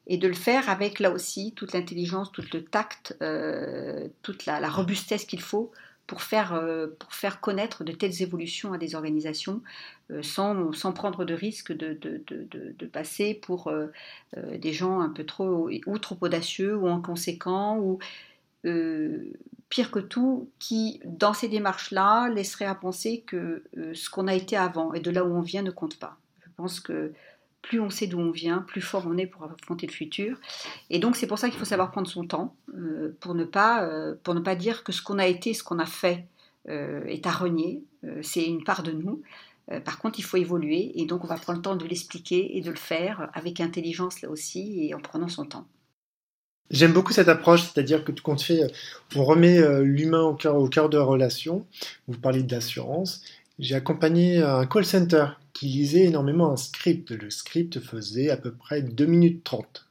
et 0.08 0.18
de 0.18 0.28
le 0.28 0.34
faire 0.34 0.70
avec 0.70 1.00
là 1.00 1.12
aussi 1.12 1.54
toute 1.56 1.74
l'intelligence, 1.74 2.32
tout 2.32 2.44
le 2.54 2.64
tact, 2.64 3.16
euh, 3.22 4.08
toute 4.22 4.46
la, 4.46 4.68
robustesse 4.70 5.26
qu'il 5.26 5.42
faut 5.42 5.72
pour 6.08 6.22
faire, 6.22 6.54
euh, 6.54 6.88
pour 7.00 7.14
faire 7.14 7.42
connaître 7.42 7.84
de 7.84 7.92
telles 7.92 8.22
évolutions 8.22 8.74
à 8.74 8.78
des 8.78 8.96
organisations 8.96 9.62
euh, 10.10 10.24
sans, 10.24 10.72
sans, 10.72 10.94
prendre 10.94 11.26
de 11.26 11.34
risque 11.34 11.72
de, 11.72 11.94
de, 11.94 12.24
de, 12.28 12.74
de 12.78 12.86
passer 12.86 13.34
pour 13.34 13.72
des 14.36 14.74
gens 14.74 15.02
un 15.02 15.10
peu 15.10 15.26
trop 15.26 15.70
ou 15.86 16.00
trop 16.00 16.18
audacieux 16.22 16.76
ou 16.76 16.88
inconséquents 16.88 17.78
ou 17.78 18.00
pire 19.70 19.92
que 19.92 20.00
tout, 20.00 20.50
qui 20.60 21.02
dans 21.06 21.34
ces 21.34 21.48
démarches-là 21.48 22.30
laisserait 22.30 22.66
à 22.66 22.76
penser 22.76 23.24
que 23.28 23.64
ce 23.94 24.10
qu'on 24.10 24.28
a 24.28 24.34
été 24.34 24.58
avant 24.58 24.94
et 24.94 25.00
de 25.00 25.12
là 25.12 25.24
où 25.24 25.36
on 25.36 25.42
vient 25.42 25.62
ne 25.62 25.72
compte 25.72 26.00
pas. 26.00 26.18
Je 26.42 26.50
pense 26.56 26.80
que 26.80 27.14
plus 27.68 27.82
on 27.82 27.90
sait 27.90 28.08
d'où 28.08 28.20
on 28.20 28.32
vient, 28.32 28.60
plus 28.60 28.82
fort 28.82 29.04
on 29.08 29.18
est 29.18 29.28
pour 29.28 29.44
affronter 29.44 29.88
le 29.88 29.92
futur. 29.92 30.40
Et 30.90 31.00
donc 31.00 31.18
c'est 31.18 31.28
pour 31.28 31.38
ça 31.38 31.50
qu'il 31.50 31.60
faut 31.60 31.66
savoir 31.66 31.92
prendre 31.92 32.08
son 32.08 32.26
temps 32.26 32.56
euh, 32.74 33.16
pour, 33.20 33.36
ne 33.36 33.44
pas, 33.44 33.84
euh, 33.84 34.16
pour 34.24 34.34
ne 34.34 34.40
pas 34.40 34.56
dire 34.56 34.84
que 34.84 34.94
ce 34.94 35.02
qu'on 35.02 35.20
a 35.20 35.28
été, 35.28 35.54
ce 35.54 35.64
qu'on 35.64 35.80
a 35.80 35.86
fait 35.86 36.26
euh, 36.70 37.04
est 37.06 37.26
à 37.28 37.32
renier. 37.32 37.84
c'est 38.22 38.46
une 38.46 38.64
part 38.64 38.84
de 38.84 38.92
nous. 38.92 39.22
par 39.84 40.00
contre, 40.00 40.20
il 40.20 40.24
faut 40.24 40.38
évoluer 40.38 40.92
et 40.96 41.06
donc 41.06 41.26
on 41.26 41.28
va 41.28 41.36
prendre 41.36 41.60
le 41.60 41.62
temps 41.62 41.76
de 41.76 41.86
l'expliquer 41.86 42.58
et 42.58 42.62
de 42.62 42.70
le 42.70 42.78
faire 42.78 43.30
avec 43.34 43.60
intelligence 43.60 44.22
là 44.22 44.30
aussi 44.30 44.86
et 44.86 44.94
en 44.94 45.00
prenant 45.00 45.28
son 45.28 45.46
temps. 45.46 45.68
J'aime 46.70 46.92
beaucoup 46.92 47.14
cette 47.14 47.30
approche, 47.30 47.64
c'est-à-dire 47.64 48.04
que 48.04 48.12
qu'on 48.12 48.38
fait, 48.38 48.62
on 49.16 49.24
remet 49.24 49.58
l'humain 49.84 50.24
au 50.24 50.36
cœur, 50.36 50.56
au 50.56 50.68
cœur 50.68 50.90
de 50.90 50.98
la 50.98 51.04
relation. 51.04 51.66
Vous 52.08 52.20
parlez 52.20 52.44
de 52.44 52.54
l'assurance. 52.54 53.24
J'ai 53.60 53.74
accompagné 53.74 54.44
un 54.44 54.68
call 54.68 54.86
center 54.86 55.26
qui 55.52 55.66
lisait 55.66 56.06
énormément 56.06 56.52
un 56.52 56.58
script. 56.58 57.10
Le 57.10 57.32
script 57.32 57.80
faisait 57.80 58.30
à 58.30 58.38
peu 58.38 58.52
près 58.52 58.84
2 58.84 59.06
minutes 59.06 59.44
30. 59.44 59.88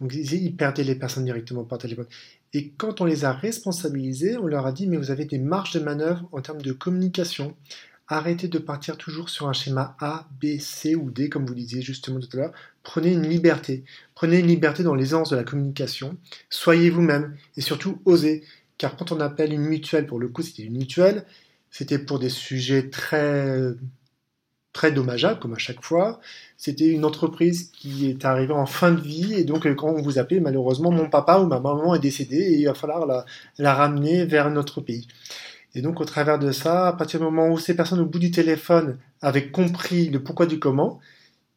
Donc 0.00 0.14
ils 0.14 0.56
perdaient 0.56 0.84
les 0.84 0.94
personnes 0.94 1.24
directement 1.24 1.64
par 1.64 1.78
téléphone. 1.78 2.06
Et 2.52 2.70
quand 2.70 3.00
on 3.00 3.04
les 3.04 3.24
a 3.24 3.32
responsabilisés, 3.32 4.36
on 4.36 4.46
leur 4.46 4.64
a 4.64 4.72
dit 4.72 4.86
mais 4.86 4.96
vous 4.96 5.10
avez 5.10 5.24
des 5.24 5.38
marges 5.38 5.72
de 5.72 5.80
manœuvre 5.80 6.28
en 6.30 6.40
termes 6.40 6.62
de 6.62 6.72
communication. 6.72 7.56
Arrêtez 8.06 8.46
de 8.46 8.58
partir 8.58 8.96
toujours 8.96 9.28
sur 9.28 9.48
un 9.48 9.52
schéma 9.52 9.96
A, 10.00 10.28
B, 10.40 10.58
C 10.58 10.94
ou 10.94 11.10
D, 11.10 11.28
comme 11.28 11.46
vous 11.46 11.54
disiez 11.54 11.82
justement 11.82 12.20
tout 12.20 12.28
à 12.34 12.36
l'heure. 12.36 12.52
Prenez 12.84 13.12
une 13.12 13.28
liberté. 13.28 13.84
Prenez 14.14 14.38
une 14.38 14.46
liberté 14.46 14.84
dans 14.84 14.94
l'aisance 14.94 15.30
de 15.30 15.36
la 15.36 15.44
communication. 15.44 16.16
Soyez 16.48 16.90
vous-même 16.90 17.36
et 17.56 17.60
surtout 17.60 18.00
osez. 18.04 18.44
Car 18.78 18.96
quand 18.96 19.10
on 19.10 19.20
appelle 19.20 19.52
une 19.52 19.62
mutuelle, 19.62 20.06
pour 20.06 20.20
le 20.20 20.28
coup 20.28 20.42
c'était 20.42 20.62
une 20.62 20.78
mutuelle, 20.78 21.24
c'était 21.70 21.98
pour 21.98 22.18
des 22.18 22.28
sujets 22.28 22.90
très 22.90 23.74
très 24.72 24.92
dommageable, 24.92 25.40
comme 25.40 25.54
à 25.54 25.58
chaque 25.58 25.82
fois. 25.82 26.20
C'était 26.56 26.88
une 26.88 27.04
entreprise 27.04 27.70
qui 27.72 28.08
est 28.08 28.24
arrivée 28.24 28.52
en 28.52 28.66
fin 28.66 28.92
de 28.92 29.00
vie, 29.00 29.34
et 29.34 29.44
donc 29.44 29.66
quand 29.74 29.88
on 29.88 30.02
vous 30.02 30.18
appelait, 30.18 30.40
malheureusement, 30.40 30.90
mon 30.90 31.08
papa 31.08 31.38
ou 31.38 31.46
ma 31.46 31.60
maman 31.60 31.94
est 31.94 32.00
décédé, 32.00 32.36
et 32.36 32.58
il 32.58 32.66
va 32.66 32.74
falloir 32.74 33.06
la, 33.58 33.74
ramener 33.74 34.24
vers 34.24 34.50
notre 34.50 34.80
pays. 34.80 35.08
Et 35.74 35.82
donc 35.82 36.00
au 36.00 36.04
travers 36.04 36.38
de 36.38 36.52
ça, 36.52 36.88
à 36.88 36.92
partir 36.92 37.20
du 37.20 37.24
moment 37.24 37.48
où 37.48 37.58
ces 37.58 37.74
personnes 37.74 38.00
au 38.00 38.06
bout 38.06 38.18
du 38.18 38.30
téléphone 38.30 38.98
avaient 39.22 39.50
compris 39.50 40.08
le 40.08 40.22
pourquoi 40.22 40.46
du 40.46 40.58
comment, 40.58 41.00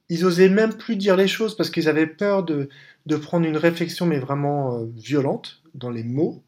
ils 0.10 0.26
osaient 0.26 0.50
même 0.50 0.74
plus 0.74 0.96
dire 0.96 1.16
les 1.16 1.28
choses 1.28 1.56
parce 1.58 1.72
qu'ils 1.72 1.90
avaient 1.90 2.08
peur 2.08 2.44
de, 2.44 2.70
de, 3.08 3.16
prendre 3.16 3.48
une 3.48 3.58
réflexion 3.58 4.06
mais 4.06 4.20
vraiment 4.20 4.78
euh, 4.78 4.86
violente 4.96 5.62
dans 5.74 5.90
les 5.90 6.04
mots. 6.04 6.44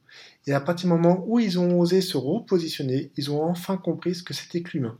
Et 0.47 0.53
à 0.53 0.61
partir 0.61 0.87
du 0.87 0.93
moment 0.93 1.23
où 1.27 1.39
ils 1.39 1.57
ont 1.59 1.79
osé 1.79 2.01
se 2.01 2.17
repositionner, 2.17 3.11
ils 3.17 3.31
ont 3.31 3.43
enfin 3.43 3.77
compris 3.77 4.15
ce 4.15 4.23
que 4.23 4.33
c'était 4.33 4.61
que 4.61 4.71
l'humain. 4.73 4.97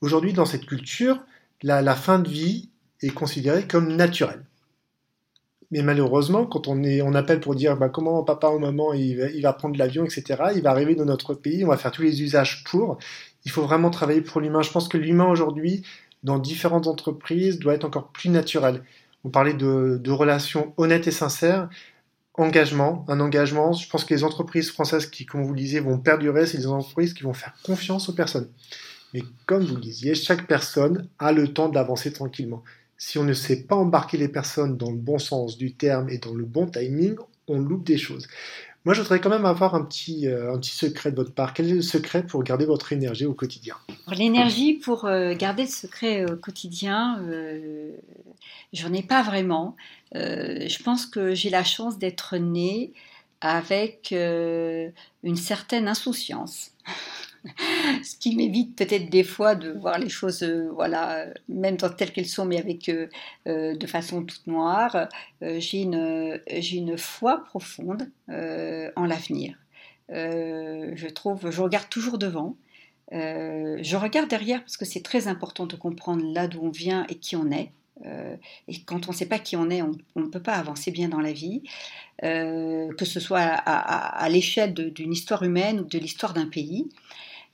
Aujourd'hui, 0.00 0.32
dans 0.32 0.46
cette 0.46 0.64
culture, 0.64 1.22
la, 1.62 1.94
fin 1.94 2.18
de 2.18 2.28
vie 2.28 2.70
est 3.02 3.10
considérée 3.10 3.66
comme 3.66 3.94
naturelle. 3.94 4.44
Mais 5.70 5.82
malheureusement, 5.82 6.46
quand 6.46 6.66
on, 6.66 6.82
est, 6.82 7.02
on 7.02 7.14
appelle 7.14 7.40
pour 7.40 7.54
dire 7.54 7.76
bah, 7.76 7.90
comment 7.90 8.24
papa 8.24 8.48
ou 8.48 8.58
maman 8.58 8.92
il 8.94 9.42
va, 9.42 9.52
prendre 9.52 9.78
l'avion, 9.78 10.04
etc., 10.04 10.42
il 10.56 10.62
va 10.62 10.70
arriver 10.70 10.94
dans 10.94 11.04
notre 11.04 11.34
pays, 11.34 11.64
on 11.64 11.68
va 11.68 11.76
faire 11.76 11.92
tous 11.92 12.02
les 12.02 12.22
usages 12.22 12.64
pour. 12.64 12.98
Il 13.44 13.50
faut 13.50 13.62
vraiment 13.62 13.90
travailler 13.90 14.22
pour 14.22 14.40
l'humain. 14.40 14.62
Je 14.62 14.70
pense 14.70 14.88
que 14.88 14.96
l'humain 14.96 15.26
aujourd'hui, 15.26 15.82
dans 16.24 16.38
différentes 16.38 16.86
entreprises, 16.86 17.58
doit 17.58 17.74
être 17.74 17.84
encore 17.84 18.08
plus 18.08 18.30
naturel. 18.30 18.82
On 19.24 19.28
parlait 19.28 19.54
de 19.54 20.10
relations 20.10 20.72
honnêtes 20.78 21.06
et 21.06 21.12
sincères. 21.12 21.68
Engagement, 22.40 23.04
un 23.08 23.20
engagement. 23.20 23.72
Je 23.72 23.88
pense 23.88 24.04
que 24.04 24.14
les 24.14 24.24
entreprises 24.24 24.70
françaises 24.70 25.06
qui, 25.06 25.26
comme 25.26 25.44
vous 25.44 25.52
le 25.52 25.60
disiez, 25.60 25.80
vont 25.80 25.98
perdurer, 25.98 26.46
c'est 26.46 26.56
les 26.56 26.66
entreprises 26.66 27.12
qui 27.12 27.22
vont 27.22 27.34
faire 27.34 27.54
confiance 27.62 28.08
aux 28.08 28.14
personnes. 28.14 28.48
Mais 29.12 29.22
comme 29.46 29.64
vous 29.64 29.74
le 29.74 29.80
disiez, 29.80 30.14
chaque 30.14 30.46
personne 30.46 31.08
a 31.18 31.32
le 31.32 31.52
temps 31.52 31.68
d'avancer 31.68 32.12
tranquillement. 32.12 32.62
Si 32.96 33.18
on 33.18 33.24
ne 33.24 33.34
sait 33.34 33.64
pas 33.64 33.76
embarquer 33.76 34.16
les 34.16 34.28
personnes 34.28 34.76
dans 34.76 34.90
le 34.90 34.96
bon 34.96 35.18
sens 35.18 35.58
du 35.58 35.74
terme 35.74 36.08
et 36.08 36.18
dans 36.18 36.34
le 36.34 36.44
bon 36.44 36.66
timing, 36.66 37.16
on 37.46 37.58
loupe 37.58 37.84
des 37.84 37.98
choses. 37.98 38.26
Moi, 38.86 38.94
je 38.94 39.02
voudrais 39.02 39.20
quand 39.20 39.28
même 39.28 39.44
avoir 39.44 39.74
un 39.74 39.84
petit, 39.84 40.26
euh, 40.26 40.54
un 40.54 40.58
petit 40.58 40.74
secret 40.74 41.10
de 41.10 41.16
votre 41.16 41.34
part. 41.34 41.52
Quel 41.52 41.68
est 41.68 41.74
le 41.74 41.82
secret 41.82 42.22
pour 42.22 42.42
garder 42.42 42.64
votre 42.64 42.94
énergie 42.94 43.26
au 43.26 43.34
quotidien? 43.34 43.76
L'énergie 44.10 44.74
pour 44.74 45.04
euh, 45.04 45.34
garder 45.34 45.64
le 45.64 45.68
secret 45.68 46.24
au 46.24 46.36
quotidien, 46.36 47.20
euh, 47.28 47.90
j'en 48.72 48.92
ai 48.94 49.02
pas 49.02 49.22
vraiment. 49.22 49.76
Je 50.14 50.82
pense 50.82 51.06
que 51.06 51.34
j'ai 51.34 51.50
la 51.50 51.64
chance 51.64 51.98
d'être 51.98 52.36
née 52.36 52.92
avec 53.40 54.12
une 54.12 55.36
certaine 55.36 55.88
insouciance. 55.88 56.72
ce 58.02 58.16
qui 58.16 58.36
m'évite 58.36 58.76
peut-être 58.76 59.10
des 59.10 59.24
fois 59.24 59.54
de 59.54 59.70
voir 59.70 59.98
les 59.98 60.08
choses, 60.08 60.42
euh, 60.42 60.70
voilà, 60.74 61.26
même 61.48 61.76
telles 61.76 62.12
qu'elles 62.12 62.26
sont, 62.26 62.44
mais 62.44 62.58
avec 62.58 62.88
euh, 62.88 63.08
euh, 63.46 63.76
de 63.76 63.86
façon 63.86 64.24
toute 64.24 64.46
noire. 64.46 65.08
j'ai 65.40 65.82
une, 65.82 66.40
une 66.48 66.98
foi 66.98 67.44
profonde 67.44 68.10
en 68.28 69.04
l'avenir. 69.06 69.56
je 70.08 71.08
trouve, 71.08 71.50
je 71.50 71.62
regarde 71.62 71.88
toujours 71.88 72.18
devant. 72.18 72.56
je 73.10 73.96
regarde 73.96 74.28
derrière 74.28 74.60
parce 74.60 74.76
que 74.76 74.84
c'est 74.84 75.02
très 75.02 75.28
important 75.28 75.66
de 75.66 75.76
comprendre 75.76 76.24
là 76.32 76.46
d'où 76.48 76.60
on 76.62 76.70
vient 76.70 77.06
et 77.08 77.16
qui 77.16 77.36
on 77.36 77.50
est. 77.50 77.72
et 78.04 78.80
quand 78.86 79.08
on 79.08 79.12
ne 79.12 79.16
sait 79.16 79.26
pas 79.26 79.38
qui 79.38 79.56
on 79.56 79.68
est, 79.70 79.82
on 79.82 79.96
ne 80.16 80.26
peut 80.26 80.42
pas 80.42 80.54
avancer 80.54 80.90
bien 80.90 81.08
dans 81.08 81.20
la 81.20 81.32
vie, 81.32 81.62
que 82.22 83.04
ce 83.04 83.20
soit 83.20 83.40
à, 83.40 84.28
l'échelle 84.28 84.74
d'une 84.74 85.12
histoire 85.12 85.42
humaine 85.42 85.80
ou 85.80 85.84
de 85.84 85.98
l'histoire 85.98 86.32
d'un 86.32 86.46
pays 86.46 86.86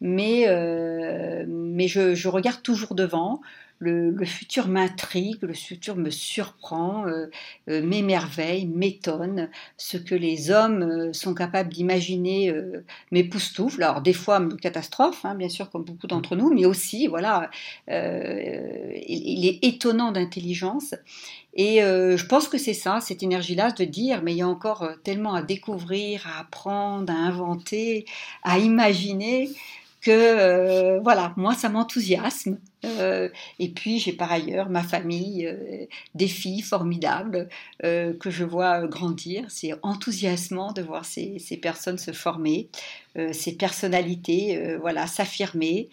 mais, 0.00 0.44
euh, 0.48 1.44
mais 1.48 1.88
je, 1.88 2.28
regarde 2.28 2.62
toujours 2.62 2.94
devant. 2.94 3.40
Le, 3.78 4.24
futur 4.24 4.68
m'intrigue, 4.68 5.42
le 5.42 5.54
futur 5.54 5.96
me 5.96 6.10
surprend, 6.10 7.06
euh, 7.06 7.26
euh, 7.68 7.82
m'émerveille, 7.82 8.66
m'étonne. 8.66 9.50
Ce 9.76 9.96
que 9.96 10.14
les 10.14 10.50
hommes 10.50 10.82
euh, 10.82 11.12
sont 11.12 11.34
capables 11.34 11.72
d'imaginer 11.72 12.52
m'époustoufle. 13.10 13.82
Alors 13.82 14.00
des 14.00 14.12
fois 14.12 14.40
me 14.40 14.56
catastrophe, 14.56 15.24
hein, 15.24 15.34
bien 15.34 15.48
sûr, 15.48 15.70
comme 15.70 15.84
beaucoup 15.84 16.06
d'entre 16.06 16.36
nous, 16.36 16.52
mais 16.52 16.64
aussi, 16.64 17.06
voilà, 17.06 17.50
il, 17.88 19.46
est 19.46 19.64
étonnant 19.64 20.12
d'intelligence. 20.12 20.94
Et 21.54 21.78
je 21.80 22.26
pense 22.26 22.48
que 22.48 22.58
c'est 22.58 22.74
ça, 22.74 23.00
cette 23.00 23.22
énergie-là, 23.22 23.72
de 23.72 23.84
dire, 23.84 24.22
mais 24.22 24.32
il 24.32 24.38
y 24.38 24.42
a 24.42 24.48
encore 24.48 24.88
tellement 25.04 25.34
à 25.34 25.42
découvrir, 25.42 26.26
à 26.26 26.40
apprendre, 26.40 27.12
à 27.12 27.16
inventer, 27.16 28.04
à 28.42 28.58
imaginer 28.58 29.50
que 30.06 30.12
euh, 30.12 31.00
voilà, 31.00 31.32
moi 31.36 31.54
ça 31.54 31.68
m'enthousiasme. 31.68 32.60
Euh, 32.84 33.28
et 33.58 33.70
puis 33.70 33.98
j'ai 33.98 34.12
par 34.12 34.30
ailleurs 34.30 34.70
ma 34.70 34.84
famille, 34.84 35.44
euh, 35.44 35.86
des 36.14 36.28
filles 36.28 36.62
formidables 36.62 37.48
que 37.82 38.30
je 38.30 38.44
vois 38.44 38.86
grandir. 38.86 39.46
C'est 39.48 39.72
enthousiasmant 39.82 40.72
de 40.72 40.82
voir 40.82 41.04
ces, 41.04 41.40
ces 41.40 41.56
personnes 41.56 41.98
se 41.98 42.12
former, 42.12 42.68
ces 43.32 43.56
personnalités 43.56 44.76
voilà 44.80 45.06
s'affirmer. 45.06 45.88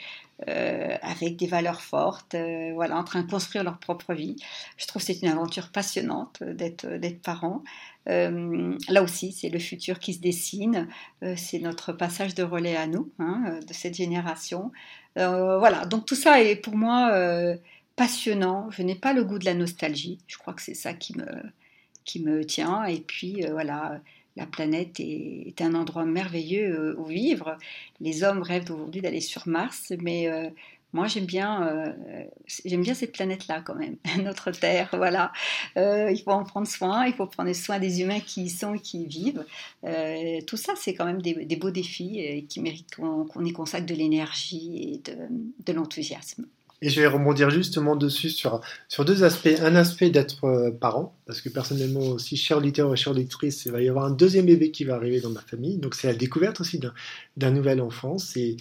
avec 0.47 1.37
des 1.37 1.47
valeurs 1.47 1.81
fortes, 1.81 2.35
voilà, 2.73 2.97
en 2.97 3.03
train 3.05 3.21
de 3.23 3.29
construire 3.29 3.63
leur 3.63 3.77
propre 3.77 4.13
vie. 4.13 4.35
Je 4.77 4.85
trouve 4.87 5.01
c'est 5.01 5.21
une 5.21 5.29
aventure 5.29 5.69
passionnante 5.69 6.43
d'être 6.43 6.85
d'être 7.03 7.21
parent. 7.21 7.63
Euh, 8.09 8.77
là 8.89 9.03
aussi, 9.03 9.31
c'est 9.31 9.49
le 9.49 9.59
futur 9.59 9.99
qui 9.99 10.13
se 10.13 10.19
dessine, 10.19 10.87
euh, 11.23 11.35
c'est 11.37 11.59
notre 11.59 11.93
passage 11.93 12.35
de 12.35 12.43
relais 12.43 12.75
à 12.75 12.87
nous, 12.87 13.11
hein, 13.19 13.43
euh, 13.47 13.59
de 13.61 13.73
cette 13.73 13.95
génération. 13.95 14.71
voilà, 15.15 15.85
donc 15.85 16.05
tout 16.05 16.15
ça 16.15 16.41
est 16.41 16.55
pour 16.55 16.75
moi 16.75 17.11
passionnant. 17.95 18.69
Je 18.71 18.81
n'ai 18.83 18.95
pas 18.95 19.13
le 19.13 19.23
goût 19.23 19.39
de 19.39 19.45
la 19.45 19.53
nostalgie. 19.53 20.17
Je 20.27 20.37
crois 20.37 20.53
que 20.53 20.61
c'est 20.61 20.73
ça 20.73 20.93
qui 20.93 21.17
me, 21.17 21.25
qui 22.05 22.19
me 22.21 22.43
tient. 22.45 22.83
Et 22.85 22.99
puis 22.99 23.45
voilà, 23.51 24.01
la 24.35 24.47
planète 24.47 24.99
est, 24.99 25.47
est 25.47 25.61
un 25.61 25.75
endroit 25.75 26.05
merveilleux 26.05 26.99
où 26.99 27.05
vivre. 27.05 27.57
Les 28.01 28.23
hommes 28.23 28.41
rêvent 28.41 28.71
aujourd'hui 28.71 29.01
d'aller 29.01 29.21
sur 29.21 29.47
Mars, 29.47 29.93
mais 30.01 30.27
moi, 30.93 31.07
j'aime 31.07 31.25
bien, 31.25 31.67
euh, 31.67 32.23
j'aime 32.65 32.83
bien 32.83 32.93
cette 32.93 33.13
planète-là 33.13 33.61
quand 33.65 33.73
même, 33.73 33.97
notre 34.23 34.51
Terre. 34.51 34.89
Voilà, 34.93 35.33
euh, 35.75 36.11
il 36.11 36.21
faut 36.21 36.31
en 36.31 36.43
prendre 36.43 36.67
soin. 36.67 37.07
Il 37.07 37.13
faut 37.13 37.25
prendre 37.25 37.51
soin 37.53 37.79
des 37.79 38.01
humains 38.01 38.19
qui 38.19 38.43
y 38.43 38.49
sont 38.49 38.75
et 38.75 38.79
qui 38.79 39.01
y 39.01 39.07
vivent. 39.07 39.43
Euh, 39.85 40.39
tout 40.45 40.57
ça, 40.57 40.73
c'est 40.77 40.93
quand 40.93 41.05
même 41.05 41.21
des, 41.21 41.55
beaux 41.55 41.71
défis 41.71 42.45
qui 42.47 42.61
méritent 42.61 42.95
qu'on 42.95 43.43
y 43.43 43.53
consacre 43.53 43.87
de 43.87 43.95
l'énergie 43.95 45.01
et 45.05 45.11
de, 45.65 45.73
l'enthousiasme. 45.73 46.45
Et 46.83 46.89
je 46.89 46.99
vais 46.99 47.07
rebondir 47.07 47.49
justement 47.49 47.95
dessus 47.95 48.29
sur, 48.29 48.61
deux 48.99 49.23
aspects. 49.23 49.49
Un 49.61 49.75
aspect 49.75 50.11
d'être 50.11 50.71
parent, 50.79 51.15
parce 51.25 51.41
que 51.41 51.49
personnellement 51.49 52.01
aussi, 52.01 52.37
cher 52.37 52.57
auditeur 52.57 52.93
et 52.93 52.97
chère 52.97 53.13
lectrice, 53.13 53.65
il 53.65 53.71
va 53.71 53.81
y 53.81 53.89
avoir 53.89 54.05
un 54.05 54.11
deuxième 54.11 54.45
bébé 54.45 54.69
qui 54.69 54.83
va 54.83 54.95
arriver 54.95 55.21
dans 55.21 55.29
ma 55.29 55.41
famille. 55.41 55.77
Donc 55.77 55.95
c'est 55.95 56.07
la 56.07 56.13
découverte 56.13 56.59
aussi 56.61 56.79
d'un 57.37 57.51
nouvel 57.51 57.81
enfant. 57.81 58.19
C'est 58.19 58.57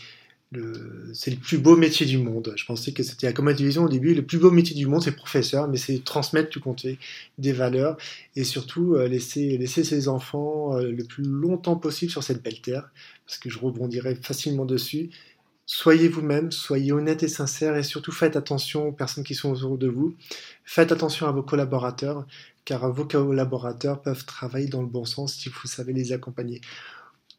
c'est 1.14 1.30
le 1.30 1.36
plus 1.36 1.58
beau 1.58 1.76
métier 1.76 2.06
du 2.06 2.18
monde. 2.18 2.52
Je 2.56 2.64
pensais 2.64 2.92
que 2.92 3.02
c'était 3.02 3.32
comme 3.32 3.48
la 3.48 3.54
télévision 3.54 3.84
au 3.84 3.88
début, 3.88 4.14
le 4.14 4.24
plus 4.24 4.38
beau 4.38 4.50
métier 4.50 4.76
du 4.76 4.86
monde, 4.86 5.02
c'est 5.02 5.16
professeur, 5.16 5.68
mais 5.68 5.78
c'est 5.78 6.04
transmettre, 6.04 6.50
tu 6.50 6.60
comptais, 6.60 6.98
des 7.38 7.52
valeurs 7.52 7.96
et 8.36 8.44
surtout 8.44 8.94
euh, 8.94 9.08
laisser, 9.08 9.56
laisser 9.58 9.84
ses 9.84 10.08
enfants 10.08 10.76
euh, 10.76 10.90
le 10.90 11.04
plus 11.04 11.24
longtemps 11.24 11.76
possible 11.76 12.10
sur 12.10 12.22
cette 12.22 12.42
belle 12.42 12.60
terre, 12.60 12.90
parce 13.26 13.38
que 13.38 13.50
je 13.50 13.58
rebondirai 13.58 14.14
facilement 14.16 14.64
dessus. 14.64 15.10
Soyez 15.64 16.08
vous-même, 16.08 16.52
soyez 16.52 16.92
honnête 16.92 17.22
et 17.22 17.28
sincère 17.28 17.76
et 17.76 17.82
surtout 17.82 18.12
faites 18.12 18.36
attention 18.36 18.88
aux 18.88 18.92
personnes 18.92 19.24
qui 19.24 19.34
sont 19.34 19.52
autour 19.52 19.78
de 19.78 19.88
vous. 19.88 20.14
Faites 20.64 20.92
attention 20.92 21.26
à 21.26 21.32
vos 21.32 21.42
collaborateurs, 21.42 22.26
car 22.64 22.92
vos 22.92 23.06
collaborateurs 23.06 24.02
peuvent 24.02 24.26
travailler 24.26 24.66
dans 24.66 24.82
le 24.82 24.88
bon 24.88 25.04
sens 25.04 25.34
si 25.34 25.48
vous 25.48 25.66
savez 25.66 25.92
les 25.92 26.12
accompagner. 26.12 26.60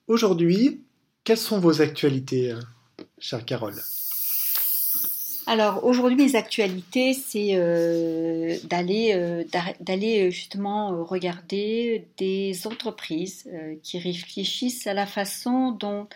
Aujourd'hui, 0.07 0.81
quelles 1.23 1.37
sont 1.37 1.59
vos 1.59 1.81
actualités? 1.81 2.55
Chère 3.19 3.45
Carole 3.45 3.75
alors 5.45 5.83
aujourd'hui 5.83 6.15
mes 6.15 6.35
actualités 6.35 7.13
c'est 7.13 7.49
euh, 7.53 8.57
d'aller 8.63 9.11
euh, 9.13 9.43
d'aller 9.81 10.27
euh, 10.27 10.31
justement 10.31 11.03
regarder 11.03 12.07
des 12.17 12.65
entreprises 12.65 13.49
qui 13.83 13.99
réfléchissent 13.99 14.87
à 14.87 14.93
la 14.93 15.05
façon 15.05 15.71
dont 15.71 16.07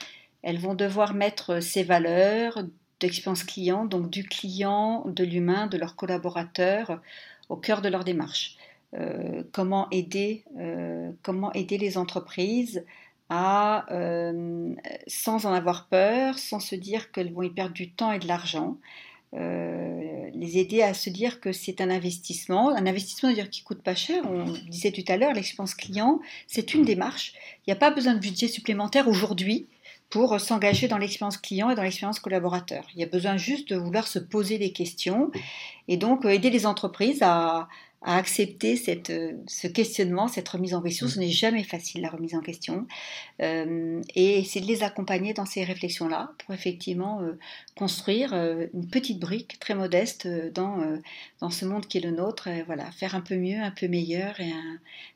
elles 0.43 0.59
vont 0.59 0.75
devoir 0.75 1.13
mettre 1.13 1.61
ces 1.61 1.83
valeurs 1.83 2.63
d'expérience 2.99 3.43
client, 3.43 3.85
donc 3.85 4.09
du 4.09 4.23
client, 4.23 5.03
de 5.05 5.23
l'humain, 5.23 5.67
de 5.67 5.77
leurs 5.77 5.95
collaborateurs 5.95 7.01
au 7.49 7.57
cœur 7.57 7.81
de 7.81 7.89
leur 7.89 8.03
démarche. 8.03 8.57
comment 9.51 9.87
aider 9.91 10.45
comment 11.21 11.51
aider 11.53 11.77
les 11.77 11.97
entreprises 11.97 12.85
à, 13.29 13.85
euh, 13.91 14.73
sans 15.07 15.45
en 15.45 15.53
avoir 15.53 15.87
peur, 15.87 16.37
sans 16.39 16.59
se 16.59 16.75
dire 16.75 17.11
qu'elles 17.11 17.33
vont 17.33 17.43
y 17.43 17.49
perdre 17.49 17.73
du 17.73 17.91
temps 17.91 18.11
et 18.11 18.19
de 18.19 18.27
l'argent. 18.27 18.77
Euh, 19.33 20.29
les 20.33 20.57
aider 20.57 20.81
à 20.81 20.93
se 20.93 21.09
dire 21.09 21.41
que 21.41 21.51
c'est 21.51 21.81
un 21.81 21.89
investissement, 21.89 22.69
un 22.69 22.85
investissement 22.85 23.31
dire 23.31 23.49
qui 23.49 23.63
coûte 23.63 23.81
pas 23.81 23.95
cher. 23.95 24.23
On 24.29 24.45
disait 24.69 24.91
tout 24.91 25.03
à 25.09 25.17
l'heure, 25.17 25.33
l'expérience 25.33 25.75
client, 25.75 26.19
c'est 26.47 26.73
une 26.73 26.85
démarche. 26.85 27.33
Il 27.59 27.69
n'y 27.69 27.73
a 27.73 27.77
pas 27.77 27.91
besoin 27.91 28.13
de 28.13 28.19
budget 28.19 28.47
supplémentaire 28.47 29.07
aujourd'hui 29.07 29.67
pour 30.09 30.39
s'engager 30.39 30.87
dans 30.87 30.97
l'expérience 30.97 31.37
client 31.37 31.69
et 31.69 31.75
dans 31.75 31.83
l'expérience 31.83 32.19
collaborateur. 32.19 32.85
Il 32.93 33.01
y 33.01 33.03
a 33.03 33.07
besoin 33.07 33.35
juste 33.35 33.69
de 33.69 33.75
vouloir 33.75 34.07
se 34.07 34.19
poser 34.19 34.57
des 34.57 34.71
questions 34.71 35.31
et 35.89 35.97
donc 35.97 36.25
euh, 36.25 36.29
aider 36.29 36.49
les 36.49 36.65
entreprises 36.65 37.21
à, 37.21 37.67
à 38.07 38.15
accepter 38.15 38.77
cette, 38.77 39.09
euh, 39.09 39.33
ce 39.47 39.67
questionnement, 39.67 40.29
cette 40.29 40.47
remise 40.47 40.73
en 40.73 40.81
question. 40.81 41.09
Ce 41.09 41.19
mm. 41.19 41.23
n'est 41.23 41.29
jamais 41.29 41.63
facile 41.63 42.01
la 42.01 42.09
remise 42.09 42.35
en 42.35 42.39
question. 42.39 42.87
Euh, 43.41 44.01
et 44.15 44.45
c'est 44.45 44.61
de 44.61 44.65
les 44.65 44.81
accompagner 44.81 45.33
dans 45.33 45.45
ces 45.45 45.65
réflexions-là 45.65 46.31
pour 46.39 46.53
effectivement 46.53 47.21
euh, 47.21 47.37
construire 47.75 48.33
une 48.33 48.87
petite 48.87 49.19
brique 49.19 49.59
très 49.59 49.75
modeste 49.75 50.25
dans, 50.53 50.77
dans 51.41 51.49
ce 51.49 51.65
monde 51.65 51.85
qui 51.85 51.97
est 51.97 52.01
le 52.01 52.11
nôtre. 52.11 52.47
Et 52.47 52.63
voilà, 52.63 52.89
faire 52.91 53.13
un 53.13 53.21
peu 53.21 53.35
mieux, 53.35 53.59
un 53.59 53.71
peu 53.71 53.89
meilleur 53.89 54.39
et 54.39 54.53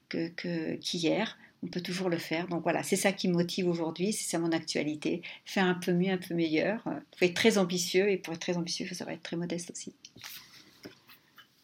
que, 0.10 0.76
qu'hier. 0.76 1.38
On 1.64 1.68
peut 1.68 1.82
toujours 1.82 2.10
le 2.10 2.18
faire. 2.18 2.48
Donc 2.50 2.64
voilà, 2.64 2.84
c'est 2.84 2.98
ça 2.98 3.14
qui 3.14 3.30
me 3.30 3.34
motive 3.34 3.70
aujourd'hui, 3.70 4.12
c'est 4.12 4.30
ça 4.30 4.38
mon 4.38 4.52
actualité. 4.52 5.22
Faire 5.46 5.66
un 5.66 5.76
peu 5.76 5.94
mieux, 5.94 6.12
un 6.12 6.18
peu 6.18 6.34
meilleur. 6.34 6.82
Il 6.88 7.18
faut 7.18 7.26
être 7.26 7.36
très 7.36 7.58
ambitieux 7.58 8.10
et 8.10 8.18
pour 8.18 8.34
être 8.34 8.42
très 8.42 8.58
ambitieux, 8.58 8.86
ça 8.94 9.06
va 9.06 9.14
être 9.14 9.24
très 9.24 9.38
modeste 9.38 9.72
aussi. 9.72 9.94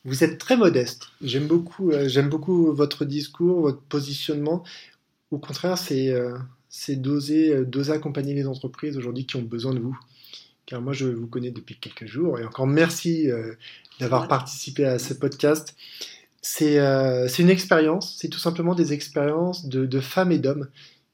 Vous 0.07 0.23
êtes 0.23 0.37
très 0.37 0.55
modeste. 0.55 1.09
J'aime 1.21 1.47
beaucoup, 1.47 1.91
euh, 1.91 2.07
j'aime 2.07 2.29
beaucoup 2.29 2.73
votre 2.73 3.03
discours, 3.03 3.59
votre 3.59 3.81
positionnement. 3.81 4.63
Au 5.31 5.37
contraire, 5.37 5.77
c'est 5.77 6.11
euh, 6.11 6.37
d'oser, 6.91 7.53
euh, 7.53 7.65
d'oser 7.65 7.91
accompagner 7.91 8.33
les 8.33 8.47
entreprises 8.47 8.95
aujourd'hui 8.95 9.25
qui 9.25 9.35
ont 9.35 9.41
besoin 9.41 9.73
de 9.73 9.79
vous. 9.79 9.99
Car 10.65 10.81
moi, 10.81 10.93
je 10.93 11.07
vous 11.07 11.27
connais 11.27 11.51
depuis 11.51 11.75
quelques 11.75 12.05
jours 12.05 12.39
et 12.39 12.45
encore 12.45 12.67
merci 12.67 13.27
d'avoir 13.99 14.29
participé 14.29 14.85
à 14.85 14.97
ce 14.97 15.13
podcast. 15.13 15.75
C'est 16.41 16.77
une 17.39 17.49
expérience, 17.49 18.17
c'est 18.17 18.27
tout 18.27 18.39
simplement 18.39 18.75
des 18.75 18.91
expériences 18.91 19.65
de, 19.67 19.85
de 19.85 19.99
femmes 20.01 20.31
et 20.31 20.39
d'hommes 20.39 20.67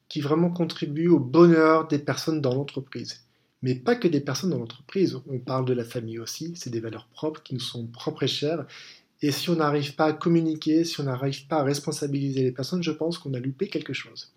qui 0.08 0.20
vraiment 0.20 0.50
contribuent 0.50 1.08
au 1.08 1.20
bonheur 1.20 1.86
des 1.86 2.00
personnes 2.00 2.40
dans 2.40 2.54
l'entreprise 2.54 3.24
mais 3.64 3.74
pas 3.74 3.96
que 3.96 4.06
des 4.06 4.20
personnes 4.20 4.50
dans 4.50 4.58
l'entreprise. 4.58 5.18
On 5.26 5.38
parle 5.38 5.64
de 5.64 5.72
la 5.72 5.84
famille 5.84 6.18
aussi, 6.18 6.52
c'est 6.54 6.68
des 6.68 6.80
valeurs 6.80 7.08
propres 7.14 7.42
qui 7.42 7.54
nous 7.54 7.60
sont 7.60 7.86
propres 7.86 8.24
et 8.24 8.28
chères. 8.28 8.66
Et 9.22 9.32
si 9.32 9.48
on 9.48 9.56
n'arrive 9.56 9.94
pas 9.94 10.04
à 10.04 10.12
communiquer, 10.12 10.84
si 10.84 11.00
on 11.00 11.04
n'arrive 11.04 11.46
pas 11.46 11.60
à 11.60 11.62
responsabiliser 11.62 12.42
les 12.42 12.52
personnes, 12.52 12.82
je 12.82 12.90
pense 12.90 13.16
qu'on 13.16 13.32
a 13.32 13.38
loupé 13.38 13.68
quelque 13.68 13.94
chose. 13.94 14.34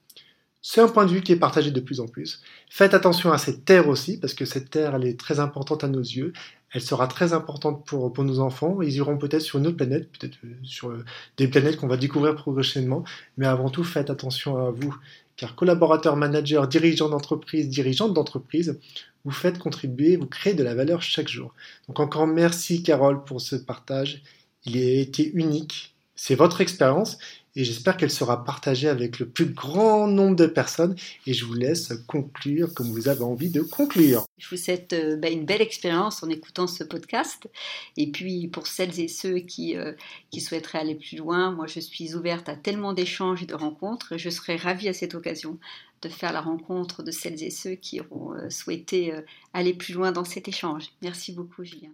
C'est 0.62 0.80
un 0.80 0.88
point 0.88 1.06
de 1.06 1.12
vue 1.12 1.22
qui 1.22 1.34
est 1.34 1.38
partagé 1.38 1.72
de 1.72 1.80
plus 1.82 2.00
en 2.00 2.08
plus. 2.08 2.42
Faites 2.70 2.94
attention 2.94 3.34
à 3.34 3.38
cette 3.38 3.66
terre 3.66 3.90
aussi, 3.90 4.18
parce 4.18 4.34
que 4.34 4.46
cette 4.46 4.70
terre, 4.70 4.96
elle 4.96 5.06
est 5.06 5.20
très 5.20 5.42
importante 5.42 5.84
à 5.84 5.90
nos 5.90 6.00
yeux. 6.00 6.32
Elle 6.72 6.82
sera 6.82 7.08
très 7.08 7.34
importante 7.34 7.86
pour, 7.86 8.14
pour 8.14 8.24
nos 8.24 8.40
enfants. 8.40 8.82
Ils 8.82 8.96
iront 8.96 9.18
peut-être 9.18 9.42
sur 9.42 9.60
une 9.60 9.68
autre 9.68 9.78
planète, 9.78 10.10
peut-être 10.10 10.38
euh, 10.46 10.54
sur 10.64 10.90
euh, 10.90 11.04
des 11.36 11.50
planètes 11.50 11.76
qu'on 11.76 11.88
va 11.88 11.98
découvrir 11.98 12.36
prochainement. 12.36 13.04
Mais 13.38 13.46
avant 13.46 13.70
tout, 13.70 13.84
faites 13.84 14.10
attention 14.10 14.58
à 14.58 14.72
vous. 14.72 14.96
Car 15.38 15.56
collaborateurs, 15.56 16.18
managers, 16.18 16.64
dirigeants 16.68 17.10
d'entreprise, 17.10 17.70
dirigeantes 17.70 18.14
d'entreprise, 18.14 18.80
vous 19.28 19.34
faites 19.34 19.60
contribuer, 19.60 20.16
vous 20.16 20.26
créez 20.26 20.54
de 20.54 20.64
la 20.64 20.74
valeur 20.74 21.02
chaque 21.02 21.28
jour. 21.28 21.54
Donc 21.90 22.00
encore 22.00 22.28
merci 22.28 22.82
Carole 22.82 23.26
pour 23.26 23.42
ce 23.42 23.58
partage. 23.58 24.22
Il 24.66 24.78
a 24.78 25.02
été 25.02 25.30
unique. 25.34 25.96
C'est 26.16 26.36
votre 26.36 26.62
expérience 26.62 27.18
et 27.58 27.64
j'espère 27.64 27.98
qu'elle 27.98 28.12
sera 28.12 28.46
partagée 28.46 28.88
avec 28.88 29.18
le 29.18 29.28
plus 29.28 29.48
grand 29.48 30.08
nombre 30.08 30.36
de 30.36 30.46
personnes. 30.46 30.96
Et 31.26 31.34
je 31.34 31.44
vous 31.44 31.56
laisse 31.56 31.92
conclure 32.06 32.74
comme 32.74 32.92
vous 32.92 33.10
avez 33.10 33.24
envie 33.24 33.50
de 33.50 33.62
conclure. 33.62 34.26
Je 34.38 34.48
vous 34.48 34.58
souhaite 34.58 34.94
euh, 34.94 35.18
bah, 35.18 35.30
une 35.30 35.44
belle 35.44 35.64
expérience 35.64 36.22
en 36.22 36.30
écoutant 36.30 36.68
ce 36.68 36.84
podcast. 36.84 37.50
Et 37.98 38.12
puis 38.12 38.48
pour 38.48 38.68
celles 38.68 39.00
et 39.00 39.08
ceux 39.08 39.40
qui, 39.40 39.76
euh, 39.76 39.94
qui 40.30 40.40
souhaiteraient 40.40 40.78
aller 40.78 40.94
plus 40.94 41.18
loin, 41.18 41.52
moi 41.52 41.66
je 41.66 41.80
suis 41.80 42.14
ouverte 42.14 42.48
à 42.48 42.56
tellement 42.56 42.94
d'échanges 42.94 43.42
et 43.42 43.48
de 43.48 43.56
rencontres. 43.56 44.18
Je 44.18 44.30
serai 44.30 44.56
ravie 44.56 44.88
à 44.88 44.94
cette 44.94 45.16
occasion 45.16 45.58
de 46.02 46.10
faire 46.10 46.34
la 46.34 46.42
rencontre 46.42 47.04
de 47.04 47.12
celles 47.12 47.44
et 47.44 47.50
ceux 47.50 47.76
qui 47.76 48.00
auront 48.02 48.34
euh, 48.34 48.50
souhaité 48.50 49.14
euh, 49.14 49.22
aller 49.54 49.74
plus 49.74 49.94
loin 49.94 50.12
dans 50.12 50.26
cet 50.26 50.48
échange. 50.48 50.90
Merci 51.02 51.34
beaucoup, 51.34 51.64
Julien. 51.64 51.90